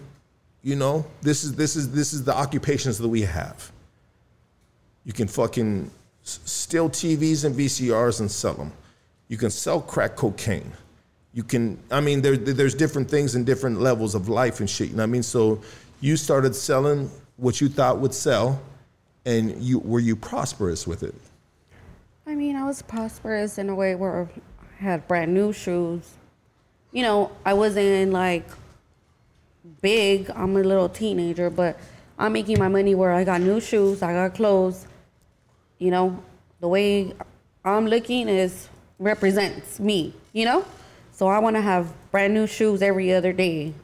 [0.63, 3.71] you know this is this is this is the occupations that we have.
[5.05, 5.91] You can fucking
[6.25, 8.73] steal TVs and VCRs and sell them.
[9.29, 10.73] You can sell crack cocaine
[11.39, 14.89] you can i mean there, there's different things and different levels of life and shit
[14.89, 15.23] you know what i mean?
[15.23, 15.61] So
[16.01, 18.61] you started selling what you thought would sell
[19.25, 21.15] and you were you prosperous with it?
[22.27, 26.03] I mean i was prosperous in a way where i had brand new shoes.
[26.91, 28.47] You know i wasn't like
[29.81, 30.31] big.
[30.31, 31.79] I'm a little teenager but
[32.19, 34.89] i'm making my money where i got new shoes i got clothes.
[35.79, 36.07] You know
[36.59, 37.13] the way
[37.65, 38.69] i'm looking is
[38.99, 40.65] represents me you know
[41.19, 43.75] so I want to have brand new shoes every other day.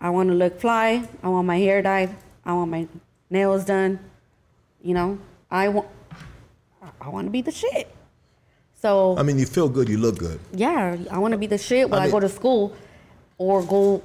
[0.00, 1.08] I want to look fly.
[1.20, 2.14] I want my hair dyed.
[2.44, 2.86] I want my
[3.28, 3.98] nails done.
[4.84, 5.18] You know,
[5.50, 5.88] I want
[7.00, 7.92] I want to be the shit.
[8.80, 10.38] So I mean, you feel good, you look good.
[10.52, 12.72] Yeah, I want to be the shit when I, mean, I go to school
[13.36, 14.00] or go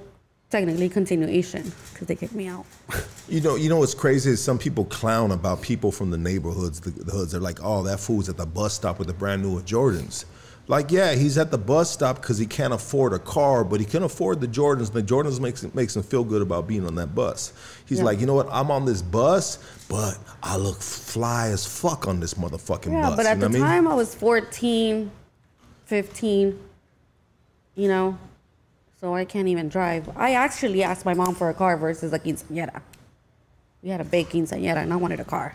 [0.50, 2.66] technically continuation because they kick me out.
[3.30, 6.80] you know, you know what's crazy is some people clown about people from the neighborhoods,
[6.80, 7.32] the, the hoods.
[7.34, 10.26] They're like, "Oh, that fool's at the bus stop with the brand new Jordans."
[10.68, 13.86] Like, yeah, he's at the bus stop because he can't afford a car, but he
[13.86, 14.88] can afford the Jordans.
[14.94, 17.54] And The Jordans makes makes him feel good about being on that bus.
[17.86, 18.06] He's Yeah.
[18.06, 18.48] like, you know what?
[18.52, 23.16] I'm on this bus, but I look fly as fuck on this motherfucking Yeah, bus.
[23.16, 23.84] but at you know the what I mean?
[23.84, 25.12] time I was 14,
[25.86, 26.60] 15,
[27.76, 28.18] you know,
[29.00, 30.10] so I can't even drive.
[30.18, 32.82] I actually asked my mom for a car versus a quinceañera.
[33.84, 35.54] We had a big quinceañera and I wanted a car.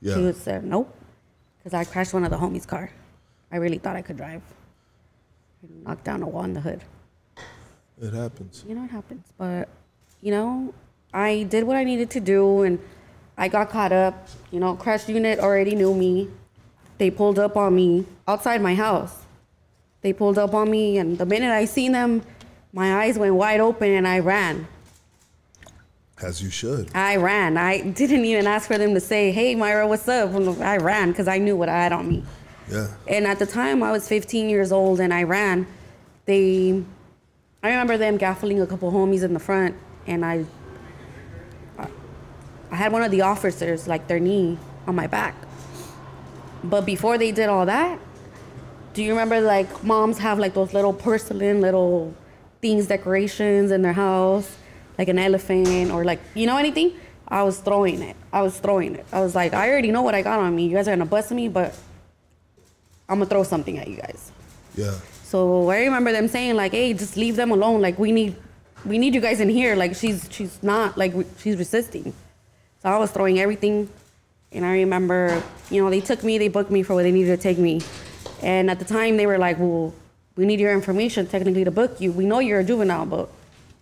[0.00, 0.14] Yeah.
[0.14, 0.94] She uh, would say nope,
[1.58, 2.90] because I crashed one of the homies' car.
[3.50, 4.42] I really thought I could drive.
[5.62, 6.82] I knocked down a wall in the hood.
[8.00, 8.64] It happens.
[8.68, 9.68] You know it happens, but
[10.20, 10.74] you know,
[11.14, 12.78] I did what I needed to do, and
[13.38, 14.28] I got caught up.
[14.50, 16.28] You know, crash unit already knew me.
[16.98, 19.22] They pulled up on me outside my house.
[20.02, 22.22] They pulled up on me, and the minute I seen them,
[22.72, 24.68] my eyes went wide open, and I ran.
[26.22, 26.90] As you should.
[26.94, 27.56] I ran.
[27.56, 31.28] I didn't even ask for them to say, "Hey, Myra, what's up?" I ran because
[31.28, 32.24] I knew what I had on me.
[32.70, 32.88] Yeah.
[33.06, 35.66] And at the time, I was 15 years old and I ran.
[36.24, 36.82] They,
[37.62, 40.44] I remember them gaffling a couple homies in the front, and I,
[42.70, 45.34] I had one of the officers like their knee on my back.
[46.64, 47.98] But before they did all that,
[48.94, 52.14] do you remember like moms have like those little porcelain little
[52.60, 54.56] things, decorations in their house,
[54.98, 56.92] like an elephant or like you know anything?
[57.28, 58.16] I was throwing it.
[58.32, 59.04] I was throwing it.
[59.12, 60.66] I was like, I already know what I got on me.
[60.66, 61.74] You guys are gonna bust me, but
[63.08, 64.32] I'm gonna throw something at you guys.
[64.74, 64.94] Yeah.
[65.24, 67.80] So I remember them saying like, "Hey, just leave them alone.
[67.80, 68.36] Like we need,
[68.84, 69.74] we need you guys in here.
[69.76, 72.12] Like she's she's not like she's resisting."
[72.82, 73.88] So I was throwing everything,
[74.52, 77.36] and I remember, you know, they took me, they booked me for where they needed
[77.36, 77.80] to take me,
[78.42, 79.94] and at the time they were like, "Well,
[80.36, 82.12] we need your information technically to book you.
[82.12, 83.28] We know you're a juvenile, but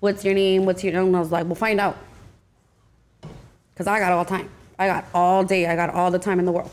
[0.01, 0.64] what's your name?
[0.64, 1.97] What's your?" And I was like, "We'll find out."
[3.77, 4.49] Cause I got all time.
[4.79, 5.66] I got all day.
[5.66, 6.70] I got all the time in the world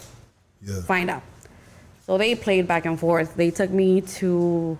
[0.62, 0.82] Yeah.
[0.82, 1.24] find out.
[2.12, 3.36] So they played back and forth.
[3.38, 4.78] They took me to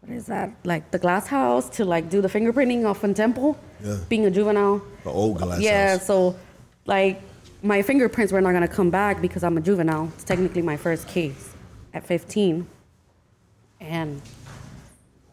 [0.00, 0.50] what is that?
[0.64, 3.56] Like the glass house to like do the fingerprinting off in Temple.
[3.80, 3.98] Yeah.
[4.08, 4.82] Being a juvenile.
[5.04, 6.04] The old glass yeah, house.
[6.04, 6.34] so
[6.84, 7.22] like
[7.62, 10.10] my fingerprints were not gonna come back because I'm a juvenile.
[10.16, 11.54] It's technically my first case
[11.94, 12.66] at 15.
[13.78, 14.20] And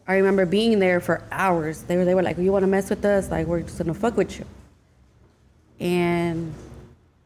[0.06, 1.82] I remember being there for hours.
[1.82, 3.32] They were they were like, "You want to mess with us?
[3.32, 4.44] Like we're just gonna fuck with you."
[5.80, 6.54] And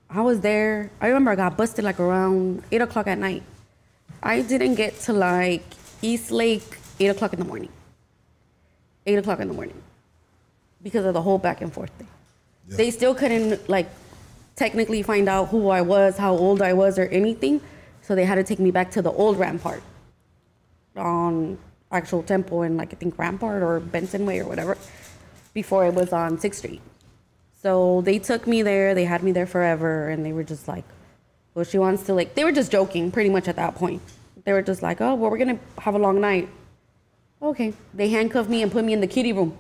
[0.09, 0.91] I was there.
[1.03, 3.43] I remember I got busted like around eight o'clock at night.
[4.23, 5.65] I didn't get to like
[6.03, 7.71] East Lake eight o'clock in the morning.
[9.07, 9.81] Eight o'clock in the morning
[10.83, 12.09] because of the whole back and forth thing.
[12.69, 12.77] Yeah.
[12.77, 13.89] They still couldn't like
[14.57, 17.61] technically find out who I was, how old I was, or anything.
[18.03, 19.83] So they had to take me back to the old Rampart
[20.97, 21.59] on
[21.91, 24.77] actual Temple and like I think Rampart or Benton Way or whatever
[25.55, 26.83] before it was on Sixth Street.
[27.63, 28.95] So they took me there.
[28.95, 30.85] They had me there forever, and they were just like,
[31.55, 34.03] "Well, she wants to like." They were just joking, pretty much at that point.
[34.45, 36.49] They were just like, "Oh, well, we're gonna have a long night."
[37.41, 37.73] Okay.
[37.93, 39.57] They handcuffed me and put me in the kitty room.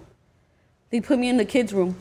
[0.91, 1.97] They put me in the kids' room.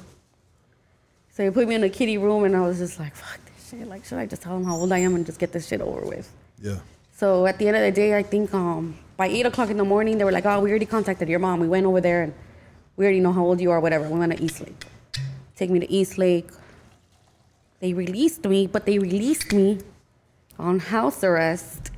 [1.31, 3.69] So they put me in the kitty room, and I was just like, "Fuck this
[3.69, 3.87] shit!
[3.87, 5.81] Like, should I just tell them how old I am and just get this shit
[5.81, 6.29] over with?"
[6.61, 6.79] Yeah.
[7.15, 9.85] So at the end of the day, I think um, by eight o'clock in the
[9.85, 11.59] morning, they were like, "Oh, we already contacted your mom.
[11.59, 12.33] We went over there, and
[12.97, 13.79] we already know how old you are.
[13.79, 14.07] Whatever.
[14.09, 14.85] We went to East Lake.
[15.55, 16.49] Take me to East Lake.
[17.84, 19.79] They released me, but they released me
[20.57, 21.91] on house arrest,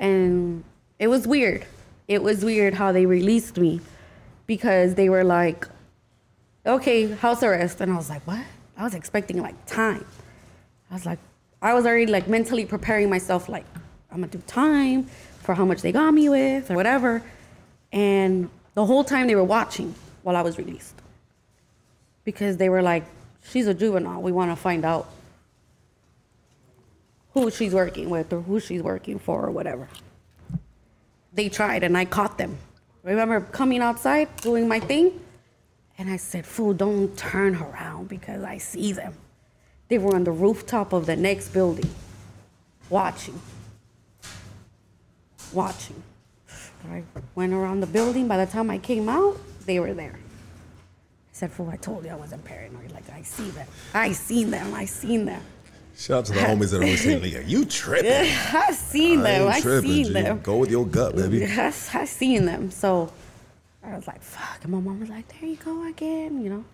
[0.00, 0.64] and
[0.98, 1.66] it was weird.
[2.08, 3.80] It was weird how they released me
[4.48, 5.68] because they were like,
[6.66, 8.44] "Okay, house arrest," and I was like, "What?"
[8.76, 10.04] I was expecting like time.
[10.90, 11.20] I was like,
[11.62, 13.66] I was already like mentally preparing myself, like,
[14.10, 15.04] I'm gonna do time
[15.44, 17.22] for how much they got me with or whatever.
[17.92, 20.96] And the whole time they were watching while I was released.
[22.24, 23.04] Because they were like,
[23.42, 24.22] she's a juvenile.
[24.22, 25.08] We wanna find out
[27.34, 29.88] who she's working with or who she's working for or whatever.
[31.32, 32.58] They tried and I caught them.
[33.02, 35.20] Remember coming outside, doing my thing,
[35.98, 39.14] and I said, Fool, don't turn around because I see them.
[39.88, 41.90] They were on the rooftop of the next building,
[42.88, 43.40] watching.
[45.52, 46.02] Watching.
[46.90, 47.02] I
[47.34, 48.26] went around the building.
[48.26, 49.36] By the time I came out,
[49.66, 50.18] they were there.
[51.32, 52.92] I said, Fool, I told you I wasn't paranoid.
[52.92, 53.66] Like, I see them.
[53.94, 54.74] I seen them.
[54.74, 55.42] I seen them.
[55.96, 57.22] Shout out to the homies that are listening.
[57.22, 58.10] Like, you tripping?
[58.52, 59.48] I seen I them.
[59.48, 60.12] I tripping, seen G.
[60.12, 60.40] them.
[60.42, 61.44] Go with your gut, baby.
[61.46, 62.70] I, I seen them.
[62.70, 63.10] So
[63.82, 64.58] I was like, fuck.
[64.62, 66.64] And my mom was like, there you go again, you know,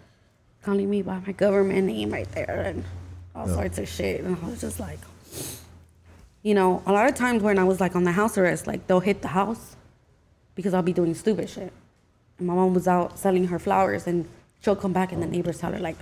[0.62, 2.84] calling me by my government name right there and
[3.34, 4.22] all sorts of shit.
[4.22, 4.98] And I was just like,
[6.42, 8.86] you know, a lot of times when I was like on the house arrest, like
[8.88, 9.76] they'll hit the house
[10.54, 11.72] because I'll be doing stupid shit.
[12.38, 14.28] And my mom was out selling her flowers and
[14.62, 15.96] she'll come back and the neighbors tell her like,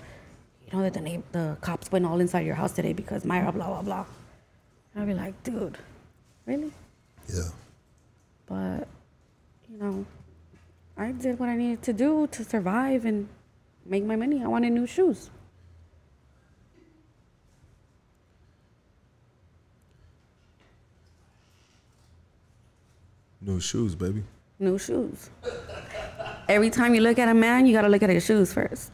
[0.67, 3.69] you know that the the cops went all inside your house today because Myra blah
[3.69, 4.05] blah blah.
[4.95, 5.79] And I'll be like, dude,
[6.47, 6.73] really?
[7.33, 7.49] Yeah.
[8.47, 8.89] But,
[9.69, 10.07] you know,
[10.97, 13.29] I did what I needed to do to survive and
[13.85, 14.43] make my money.
[14.43, 15.31] I wanted new shoes.
[23.41, 24.25] New shoes, baby.
[24.59, 25.31] New shoes.
[26.49, 28.93] Every time you look at a man, you gotta look at his shoes first.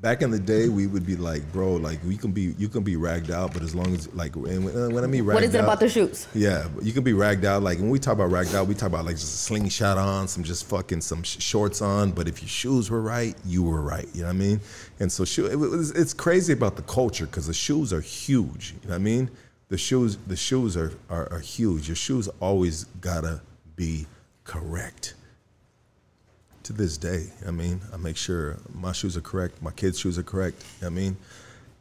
[0.00, 2.84] Back in the day, we would be like, bro, like we can be, you can
[2.84, 5.42] be ragged out, but as long as like, and when, when I mean ragged What
[5.42, 6.28] is it out, about the shoes?
[6.34, 7.64] Yeah, you can be ragged out.
[7.64, 10.28] Like when we talk about ragged out, we talk about like just a slingshot on,
[10.28, 12.12] some just fucking some sh- shorts on.
[12.12, 14.06] But if your shoes were right, you were right.
[14.14, 14.60] You know what I mean?
[15.00, 18.74] And so shoe, it it's crazy about the culture because the shoes are huge.
[18.82, 19.30] You know what I mean?
[19.68, 21.88] The shoes, the shoes are, are are huge.
[21.88, 23.42] Your shoes always gotta
[23.74, 24.06] be
[24.44, 25.14] correct.
[26.68, 30.18] To this day, I mean, I make sure my shoes are correct, my kids' shoes
[30.18, 30.62] are correct.
[30.62, 31.16] You know what I mean?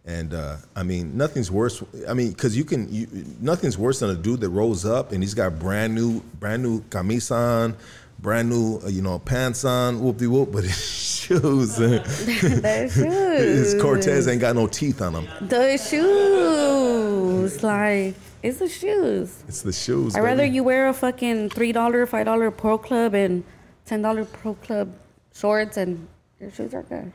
[0.06, 1.84] And uh, I mean, nothing's worse.
[2.08, 3.06] I mean, because you can, you,
[3.42, 6.80] nothing's worse than a dude that rolls up and he's got brand new, brand new
[6.84, 7.76] camis on,
[8.20, 13.82] brand new, uh, you know, pants on, whoop de whoop, but his shoes, his shoes.
[13.82, 15.28] Cortez ain't got no teeth on them.
[15.42, 17.62] The shoes.
[17.62, 19.44] Like, it's the shoes.
[19.50, 20.16] It's the shoes.
[20.16, 23.44] I'd rather you wear a fucking $3, $5 Pro Club and
[23.88, 24.94] $10 Pro Club
[25.34, 26.08] shorts and
[26.40, 27.12] your shoes are good.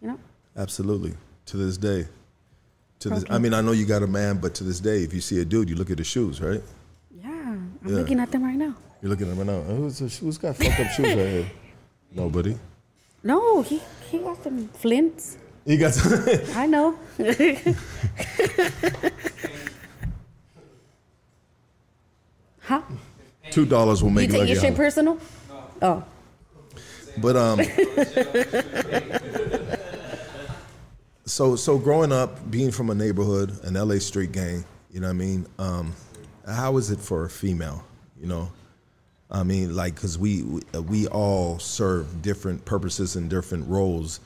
[0.00, 0.18] You know?
[0.56, 1.14] Absolutely.
[1.46, 2.06] To this day.
[3.00, 3.24] To this.
[3.28, 5.40] I mean, I know you got a man, but to this day, if you see
[5.40, 6.62] a dude, you look at his shoes, right?
[7.14, 7.28] Yeah.
[7.30, 7.96] I'm Yeah.
[7.96, 8.74] looking at them right now.
[9.00, 9.60] You're looking at them right now.
[9.72, 11.50] Uh, who's, who's got fucked up shoes right here?
[12.12, 12.56] Nobody.
[13.24, 13.80] No, he,
[14.10, 15.38] he got some flints.
[15.64, 15.96] You got.
[16.56, 16.98] I know.
[22.60, 22.82] huh?
[23.50, 25.18] Two dollars will You make take Lucky your shit personal?
[25.82, 26.04] Oh.
[27.18, 27.60] But um,
[31.26, 35.14] so so growing up, being from a neighborhood, an LA street gang, you know what
[35.14, 35.46] I mean?
[35.58, 35.92] Um,
[36.46, 37.84] how is it for a female?
[38.20, 38.52] You know,
[39.30, 44.20] I mean, like, cause we we, we all serve different purposes and different roles.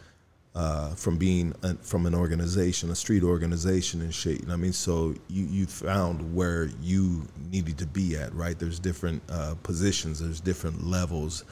[0.57, 4.41] Uh, from being a, from an organization, a street organization and shit.
[4.41, 4.73] You know I mean?
[4.73, 8.59] So you you found where you needed to be at, right?
[8.59, 11.45] There's different uh, positions, there's different levels,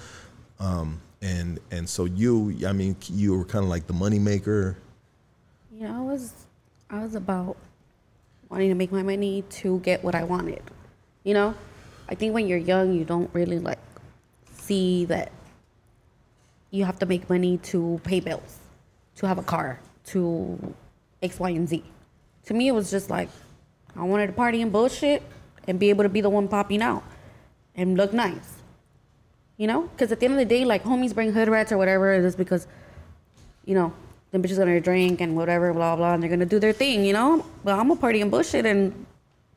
[0.59, 4.79] um, and and so you, I mean, you were kind of like the money maker.
[5.71, 6.33] You know, I was
[6.89, 7.59] I was about
[8.49, 10.63] wanting to make my money to get what I wanted.
[11.25, 11.55] You know?
[12.09, 13.79] I think when you're young you don't really like
[14.57, 15.33] see that
[16.71, 18.64] you have to make money to pay bills,
[19.17, 20.75] to have a car, to
[21.23, 21.85] X, Y, and Z.
[22.47, 23.29] To me it was just like
[23.97, 25.23] I wanted to party and bullshit
[25.67, 27.03] and be able to be the one popping out
[27.75, 28.63] and look nice.
[29.57, 29.83] You know?
[29.83, 32.25] Because at the end of the day, like homies bring hood rats or whatever, it
[32.25, 32.67] is because
[33.65, 33.93] you know,
[34.31, 37.13] them bitches gonna drink and whatever, blah blah, and they're gonna do their thing, you
[37.13, 37.45] know.
[37.63, 39.07] But I'm gonna party and bullshit and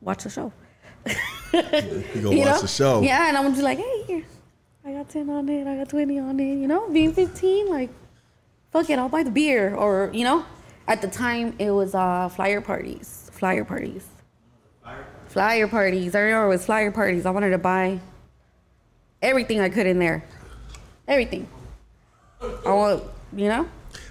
[0.00, 0.52] watch the show.
[1.04, 1.12] You
[2.22, 2.60] go you watch know?
[2.62, 3.02] the show.
[3.02, 4.24] Yeah, and I'm just like, hey, here,
[4.84, 6.88] I got ten on it, I got twenty on it, you know.
[6.90, 7.90] Being 15, like,
[8.78, 10.44] fuck it, I'll buy the beer, or you know.
[10.86, 14.06] At the time, it was uh, flyer parties, flyer parties,
[15.26, 16.14] flyer parties.
[16.14, 17.26] I remember it was flyer parties.
[17.26, 18.00] I wanted to buy
[19.20, 20.24] everything I could in there,
[21.06, 21.46] everything.
[22.40, 23.02] I want,
[23.34, 23.68] you know.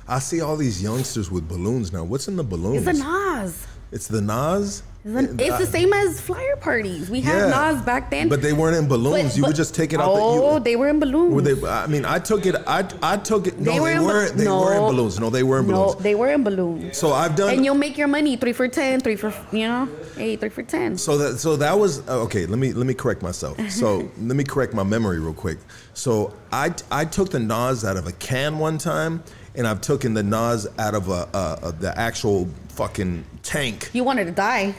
[0.07, 2.03] I see all these youngsters with balloons now.
[2.03, 2.85] What's in the balloons?
[2.85, 3.67] It's a Nas.
[3.91, 4.83] It's the Nas.
[5.09, 7.09] It's, the same as flyer parties.
[7.09, 7.71] We had Yeah.
[7.71, 8.27] Nas back then.
[8.27, 9.23] But they weren't in balloons.
[9.29, 10.09] But- you but- would just take it out.
[10.11, 11.33] Oh, the, you, they were in balloons.
[11.33, 11.67] Were they?
[11.67, 12.55] I mean, I took it.
[12.67, 13.57] I I took it.
[13.59, 14.35] No, They they, were in ba- weren't.
[14.37, 15.19] They were in balloons.
[15.19, 16.03] No, they were in no, balloons.
[16.03, 16.97] they were in balloons.
[16.97, 17.53] So I've done.
[17.53, 19.87] And you'll make your money three for ten, three for you know,
[20.17, 20.97] hey, three for ten.
[20.97, 22.45] So that so that was uh, okay.
[22.45, 23.57] Let me let me correct myself.
[23.69, 25.59] So let me correct my memory real quick.
[25.93, 29.23] So I I took the Nas out of a can one time,
[29.55, 33.89] and I've taken the Nas out of a, a, a the actual fucking tank.
[33.93, 34.75] You wanted to die.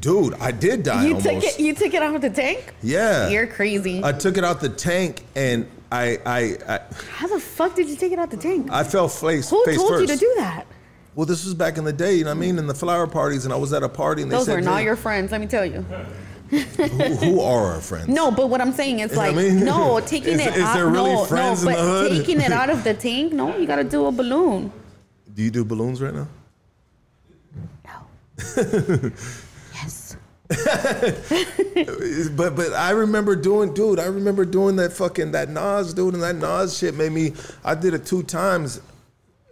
[0.00, 1.26] Dude, I did die you almost.
[1.26, 1.60] took it.
[1.60, 2.72] You took it out of the tank.
[2.82, 3.28] yeah.
[3.28, 4.02] You're crazy.
[4.04, 6.80] I took it out the tank, and I I I,
[7.16, 8.68] How the fuck did you take it out the tank?
[8.70, 10.00] I fell face Who face told first.
[10.02, 10.64] you to do that?
[11.14, 13.06] Well, this was back in the day, you know what I mean, in the flower
[13.08, 14.94] parties, and I was at a party, and they said Those were not "Hey, your
[14.96, 15.32] friends.
[15.32, 15.84] Let me tell you.
[16.50, 19.64] who, who are our friends?" No, but what I'm saying is like I mean?
[19.64, 20.74] no, taking Is- it is out.
[20.74, 22.10] there really no, friends no, in but the hood?
[22.18, 23.32] taking it out of the tank.
[23.32, 24.70] No, you gotta do a balloon.
[25.34, 26.28] Do you do balloons right now?
[27.84, 29.10] No.
[32.36, 33.98] But but I remember doing, dude.
[33.98, 37.32] I remember doing that fucking that Nas, dude, and that Nas shit made me.
[37.64, 38.80] I did it two times,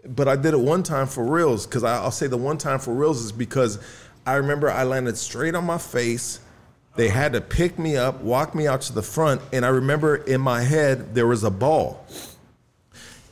[0.06, 1.66] but I did it one time for reals.
[1.66, 3.78] Because I'll say the one time for reals is because
[4.24, 6.40] I remember I landed straight on my face.
[6.97, 10.16] They had to pick me up, walk me out to the front, and I remember
[10.16, 12.06] in my head there was a ball.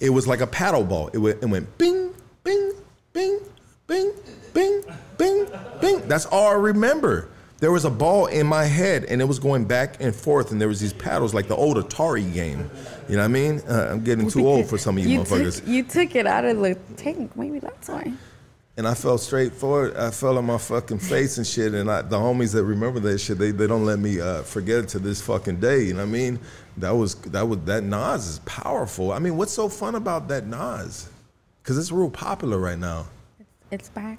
[0.00, 1.08] It was like a paddle ball.
[1.08, 2.72] It went, it went bing, bing,
[3.12, 3.40] bing,
[3.86, 4.10] bing,
[4.52, 4.82] bing,
[5.16, 5.46] bing,
[5.80, 6.08] bing.
[6.08, 7.30] That's all I remember.
[7.64, 10.60] There was a ball in my head and it was going back and forth and
[10.60, 12.70] there was these paddles like the old Atari game.
[13.08, 13.62] You know what I mean?
[13.66, 15.60] Uh, I'm getting too old for some of you, motherfuckers.
[15.60, 17.34] Took, you took it out of the tank.
[17.34, 18.12] Maybe that's why.
[18.76, 19.96] and I fell straight forward.
[19.96, 21.72] I fell on my fucking face and shit.
[21.72, 24.80] And I, the homies that remember that shit, they, they don't let me uh, forget
[24.80, 25.84] it to this fucking day.
[25.84, 26.38] You know what I mean?
[26.76, 29.10] That was that was that Nas is powerful.
[29.10, 31.08] I mean, what's so fun about that Nas?
[31.62, 33.06] Because it's real popular right now.
[33.70, 34.18] It's back.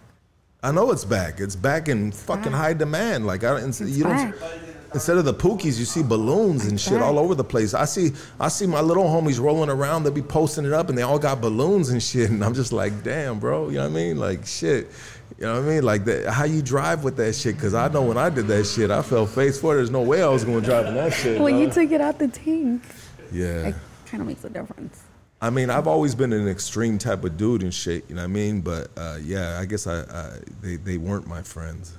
[0.66, 1.40] I know it's back.
[1.40, 2.54] It's back in fucking back.
[2.54, 3.28] high demand.
[3.28, 4.40] Like I don't, you back.
[4.40, 4.52] don't.
[4.96, 7.76] Instead of the pookies, you see balloons and It's shit all over the place.
[7.76, 10.06] I see, I see my little homies rolling around.
[10.06, 12.30] They be posting it up, and they all got balloons and shit.
[12.36, 13.70] And I'm just like, damn, bro.
[13.70, 14.18] You know what I mean?
[14.18, 14.90] Like shit.
[15.38, 15.84] You know what I mean?
[15.84, 16.32] Like that.
[16.32, 17.58] How you drive with that shit?
[17.58, 19.78] Because I know when I did that shit, I fell face forward.
[19.78, 21.40] There's no way I was going to drive in that shit.
[21.40, 22.82] When you took it out the tank,
[23.32, 23.68] yeah.
[23.68, 23.76] it
[24.08, 25.05] kind of makes a difference.
[25.46, 28.10] I mean, I've always been an extreme type of dude and shit.
[28.10, 28.62] You know what I mean?
[28.62, 31.96] But uh, yeah, I guess I, I they they weren't my friends.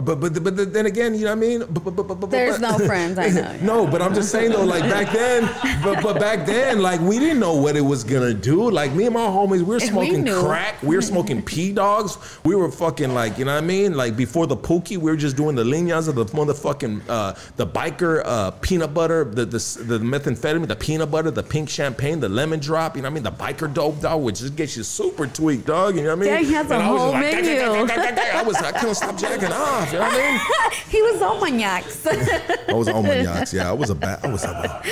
[0.00, 1.60] Uh, But but but then again, you know what I mean?
[1.68, 3.56] But, but, but, but, There's but- no friends, I know.
[3.62, 5.44] no, but I'm just saying though, like back then,
[5.84, 8.70] but but back then, like we didn't know what it was gonna do.
[8.70, 10.40] Like me and my homies, we were smoking knew.
[10.42, 13.94] crack, we were smoking p dogs, we were fucking like, you know what I mean?
[13.94, 17.66] Like before the pookie, we were just doing the linas of the motherfucking uh, the
[17.66, 19.58] biker uh, peanut butter, the, the
[19.92, 22.96] the methamphetamine, the peanut butter, the pink champagne, the lemon drop.
[22.96, 23.24] You know what I mean?
[23.24, 25.96] The biker dope dog, which just gets you super tweaked, dog.
[25.96, 26.30] You know what I mean?
[26.30, 27.60] Yeah, he has a And I was whole like, menu.
[27.60, 29.89] I was I couldn't stop jacking off.
[29.92, 30.40] You know what I mean?
[30.88, 32.06] he was on maniacs.
[32.06, 33.52] I was on maniacs.
[33.52, 34.24] Yeah, I was a bad.
[34.24, 34.82] I was a.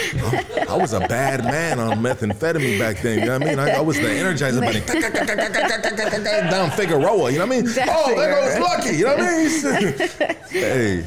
[0.69, 3.21] I was a bad man on methamphetamine back then.
[3.21, 3.59] You know what I mean?
[3.59, 4.81] I, I was the Energizer bunny.
[6.51, 7.31] Down Figueroa.
[7.31, 7.75] You know what I mean?
[7.75, 8.97] Down Oh, there goes Lucky.
[8.97, 10.39] You know what I mean?
[10.51, 11.07] hey.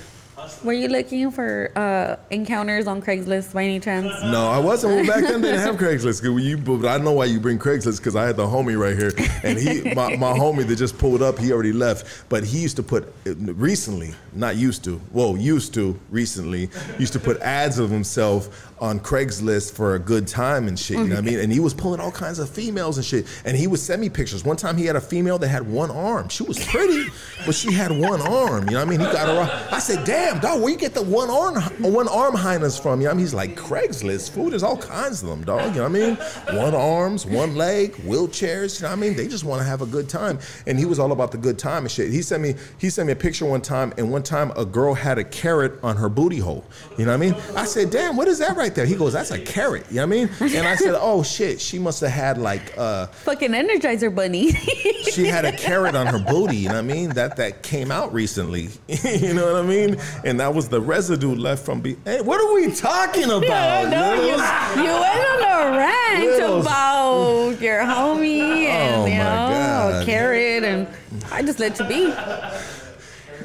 [0.63, 4.11] Were you looking for uh, encounters on Craigslist by any chance?
[4.23, 4.95] No, I wasn't.
[4.95, 6.23] Well, back then they didn't have Craigslist.
[6.23, 9.11] You, but I know why you bring Craigslist because I had the homie right here,
[9.43, 12.29] and he, my, my homie that just pulled up, he already left.
[12.29, 16.69] But he used to put recently, not used to, well, used to recently,
[16.99, 20.97] used to put ads of himself on Craigslist for a good time and shit.
[20.97, 21.33] You know what I mean?
[21.35, 21.43] Mm-hmm.
[21.43, 23.27] And he was pulling all kinds of females and shit.
[23.45, 24.43] And he would send me pictures.
[24.43, 26.29] One time he had a female that had one arm.
[26.29, 27.05] She was pretty,
[27.45, 28.65] but she had one arm.
[28.65, 28.99] You know what I mean?
[28.99, 29.41] He got her.
[29.41, 29.73] off.
[29.73, 33.05] I said, "Damn, dog, where you get the one arm, one arm highness from?" You
[33.05, 33.25] know what I mean?
[33.25, 34.51] He's like, "Craigslist, food.
[34.51, 35.75] There's all kinds of them, dog.
[35.75, 36.57] You know what I mean?
[36.59, 38.79] One arms, one leg, wheelchairs.
[38.79, 39.15] You know what I mean?
[39.15, 41.59] They just want to have a good time." And he was all about the good
[41.59, 42.11] time and shit.
[42.11, 44.95] He sent me, he sent me a picture one time, and one time a girl
[44.95, 46.65] had a carrot on her booty hole.
[46.97, 47.35] You know what I mean?
[47.55, 50.07] I said, "Damn, what is that right there?" He goes, "That's a carrot." You know
[50.07, 50.56] what I mean?
[50.57, 54.52] And I said, "Oh shit, she must have had like." uh Fucking Energizer Bunny.
[55.11, 57.10] she had a carrot on her booty, you know what I mean?
[57.11, 58.69] That that came out recently.
[58.88, 59.98] you know what I mean?
[60.26, 63.89] And that was the residue left from be hey, what are we talking about?
[63.89, 66.65] no, you, you went on a rant Littles.
[66.65, 70.06] about your homie and Oh, you my know God.
[70.06, 70.88] carrot, and
[71.31, 72.14] I just let you be.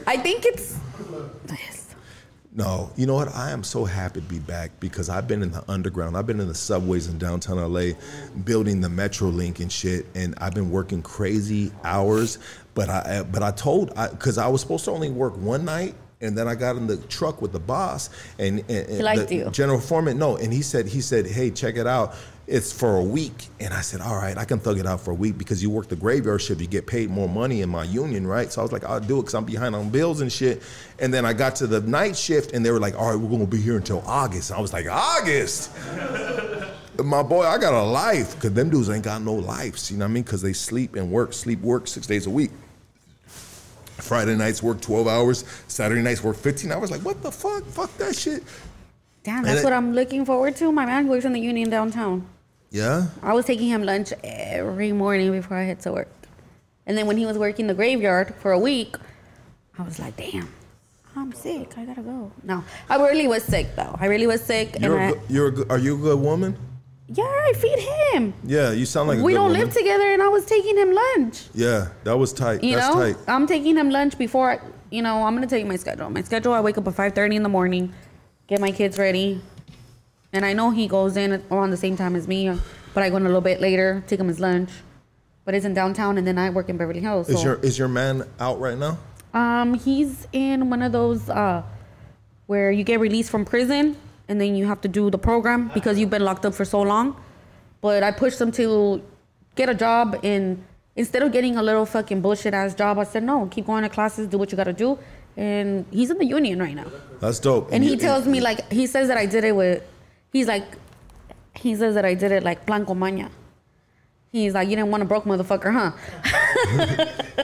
[0.06, 0.76] I think it's.
[2.56, 3.34] No, you know what?
[3.34, 6.16] I am so happy to be back because I've been in the underground.
[6.16, 7.92] I've been in the subways in downtown LA,
[8.44, 12.38] building the MetroLink and shit, and I've been working crazy hours.
[12.72, 16.36] But I, but I told, because I, was supposed to only work one night, and
[16.36, 18.08] then I got in the truck with the boss,
[18.38, 19.50] and, and, and the you.
[19.50, 20.18] general foreman.
[20.18, 22.14] No, and he said, he said, hey, check it out.
[22.48, 25.10] It's for a week, and I said, all right, I can thug it out for
[25.10, 27.82] a week because you work the graveyard shift, you get paid more money in my
[27.82, 28.52] union, right?
[28.52, 30.62] So I was like, I'll do it because I'm behind on bills and shit.
[31.00, 33.30] And then I got to the night shift, and they were like, all right, we're
[33.30, 34.52] gonna be here until August.
[34.52, 35.72] I was like, August.
[37.04, 39.90] My boy, I got a life because them dudes ain't got no lives.
[39.90, 40.22] You know what I mean?
[40.22, 42.52] Because they sleep and work, sleep, work six days a week.
[43.26, 45.44] Friday nights work 12 hours.
[45.66, 46.90] Saturday nights work 15 hours.
[46.92, 47.64] Like, what the fuck?
[47.64, 48.44] Fuck that shit.
[49.24, 50.70] Damn, that's what I'm looking forward to.
[50.70, 52.26] My man works in the union downtown.
[52.76, 53.06] Yeah?
[53.22, 56.12] I was taking him lunch every morning before I head to work.
[56.86, 58.96] And then when he was working the graveyard for a week,
[59.78, 60.52] I was like, damn,
[61.16, 61.72] I'm sick.
[61.78, 62.30] I gotta go.
[62.42, 63.96] No, I really was sick though.
[63.98, 64.76] I really was sick.
[64.78, 66.54] You're, and a, I, you're a, are you a good woman?
[67.08, 68.34] yeah, I feed him.
[68.44, 69.60] Yeah, you sound like a we don't woman.
[69.60, 71.46] live together, and I was taking him lunch.
[71.54, 72.62] Yeah, that was tight.
[72.62, 73.16] You That's know, tight.
[73.26, 74.50] I'm taking him lunch before.
[74.52, 76.10] I, you know, I'm gonna tell you my schedule.
[76.10, 77.94] My schedule: I wake up at 5:30 in the morning,
[78.48, 79.40] get my kids ready,
[80.36, 82.56] and I know he goes in around the same time as me,
[82.94, 84.70] but I go in a little bit later, take him his lunch.
[85.44, 87.28] But it's in downtown, and then I work in Beverly Hills.
[87.28, 88.98] Is so- your is your man out right now?
[89.32, 91.62] Um, he's in one of those uh,
[92.46, 93.96] where you get released from prison
[94.28, 96.80] and then you have to do the program because you've been locked up for so
[96.80, 97.16] long.
[97.82, 99.02] But I pushed him to
[99.54, 100.64] get a job and
[100.96, 103.90] instead of getting a little fucking bullshit ass job, I said no, keep going to
[103.90, 104.98] classes, do what you gotta do.
[105.36, 106.86] And he's in the union right now.
[107.20, 107.68] That's dope.
[107.72, 109.82] And he you- tells me like he says that I did it with
[110.32, 110.64] he's like
[111.54, 113.30] he says that I did it like Blanco Maña.
[114.30, 115.92] He's like, you didn't want a broke motherfucker, huh?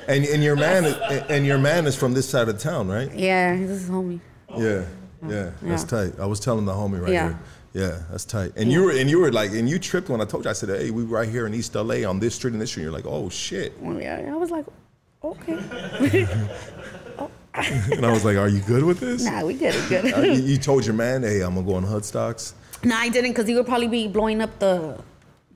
[0.08, 0.94] And and your man is,
[1.30, 3.10] and your man is from this side of town, right?
[3.14, 4.20] Yeah, this is homie.
[4.56, 4.84] Yeah,
[5.28, 5.88] yeah, that's Yeah.
[6.10, 6.20] tight.
[6.20, 7.28] I was telling the homie right Yeah.
[7.28, 7.38] here.
[7.74, 8.52] Yeah, that's tight.
[8.56, 10.50] And you were and you were like, and you tripped when I told you.
[10.50, 12.70] I said, hey, we were right here in East LA on this street and this
[12.70, 12.82] street.
[12.82, 13.72] You're like, oh shit.
[13.82, 14.66] Yeah, I was like,
[15.24, 16.26] okay.
[17.54, 19.24] And I was like, are you good with this?
[19.24, 20.04] nah, we good, good.
[20.24, 22.54] you, you told your man, hey, I'm gonna go on Hoodstocks.
[22.84, 24.98] Nah, I didn't, because he would probably be blowing up the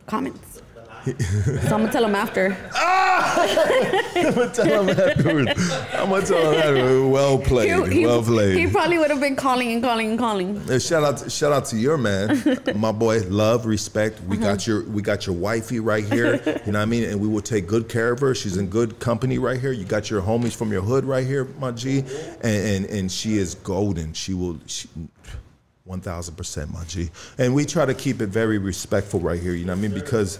[0.07, 0.63] comments.
[1.07, 2.57] so I'm gonna tell him after.
[2.75, 5.73] I'm gonna tell him afterwards.
[5.95, 7.11] I'm gonna tell him afterwards.
[7.13, 8.59] Well played, He, he- well played.
[8.59, 10.57] he probably would have been calling and calling and calling.
[10.69, 12.43] Uh, shout out, shout out to your man,
[12.77, 13.21] my boy.
[13.29, 14.21] Love, respect.
[14.23, 14.47] We Uh-huh.
[14.47, 16.41] got your, we got your wifey right here.
[16.67, 17.05] You know what I mean?
[17.05, 18.35] And we will take good care of her.
[18.35, 19.71] She's in good company right here.
[19.73, 23.39] You got your homies from your hood right here, my G, and and, and she
[23.39, 24.13] is golden.
[24.13, 24.59] She will.
[24.67, 24.89] She,
[25.87, 27.11] one thousand percent, my G.
[27.39, 29.55] And we try to keep it very respectful right here.
[29.55, 29.95] You know what I mean?
[29.95, 30.39] Because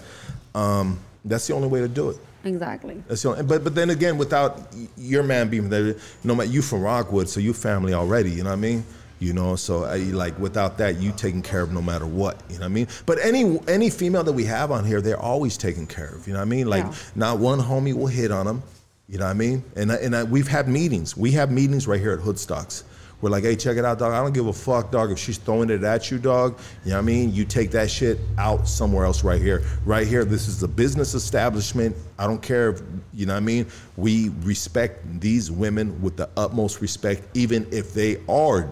[0.53, 2.17] um, that's the only way to do it.
[2.43, 3.01] Exactly.
[3.07, 4.67] That's the only, but but then again, without
[4.97, 8.29] your man being there, no matter you from Rockwood, so you family already.
[8.31, 8.85] You know what I mean?
[9.19, 12.39] You know, so I, like without that, you taken care of no matter what.
[12.49, 12.87] You know what I mean?
[13.05, 16.27] But any any female that we have on here, they're always taken care of.
[16.27, 16.67] You know what I mean?
[16.67, 16.93] Like Yeah.
[17.15, 18.61] not one homie will hit on them.
[19.09, 19.63] You know what I mean?
[19.75, 21.15] And I, and I, we've had meetings.
[21.17, 22.83] We have meetings right here at Hoodstocks.
[23.19, 24.13] We're like, hey, check it out, dog.
[24.13, 25.11] I don't give a fuck, dog.
[25.11, 27.33] If she's throwing it at you, dog, you know what I mean?
[27.33, 29.63] You take that shit out somewhere else right here.
[29.85, 31.95] Right here, this is a business establishment.
[32.19, 32.81] I don't care if,
[33.13, 33.65] you know what I mean?
[33.95, 38.69] We respect these women with the utmost respect, even if they are,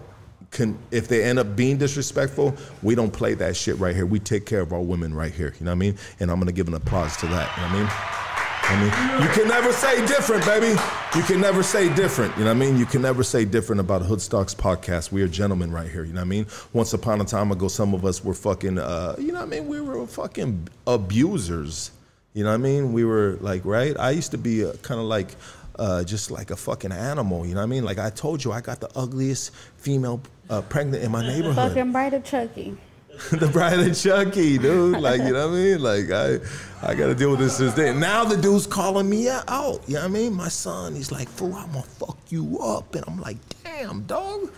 [0.52, 4.06] can, if they end up being disrespectful, we don't play that shit right here.
[4.06, 5.98] We take care of our women right here, you know what I mean?
[6.20, 8.35] And I'm gonna give an applause to that, you know what I mean?
[8.68, 10.76] I mean, you can never say different, baby.
[11.16, 12.36] You can never say different.
[12.36, 12.78] You know what I mean?
[12.78, 15.12] You can never say different about Hoodstocks podcast.
[15.12, 16.04] We are gentlemen right here.
[16.04, 16.48] You know what I mean?
[16.74, 19.50] Once upon a time ago, some of us were fucking, uh, you know what I
[19.50, 19.68] mean?
[19.68, 21.92] We were fucking abusers.
[22.34, 22.92] You know what I mean?
[22.92, 23.96] We were like, right?
[24.00, 25.36] I used to be kind of like,
[25.78, 27.46] uh, just like a fucking animal.
[27.46, 27.86] You know what I mean?
[27.86, 31.96] Like I told you, I got the ugliest female uh, pregnant in my neighborhood Fucking
[31.96, 32.78] of Chucky.
[33.32, 35.00] the bride of Chucky, dude.
[35.00, 35.82] Like, you know what I mean?
[35.82, 36.40] Like, I,
[36.88, 38.00] I got to deal with this since then.
[38.00, 39.82] Now the dude's calling me out.
[39.88, 40.34] You know what I mean?
[40.34, 44.42] My son, he's like, fool, I'm gonna fuck you up, and I'm like, damn, dog.
[44.42, 44.52] You know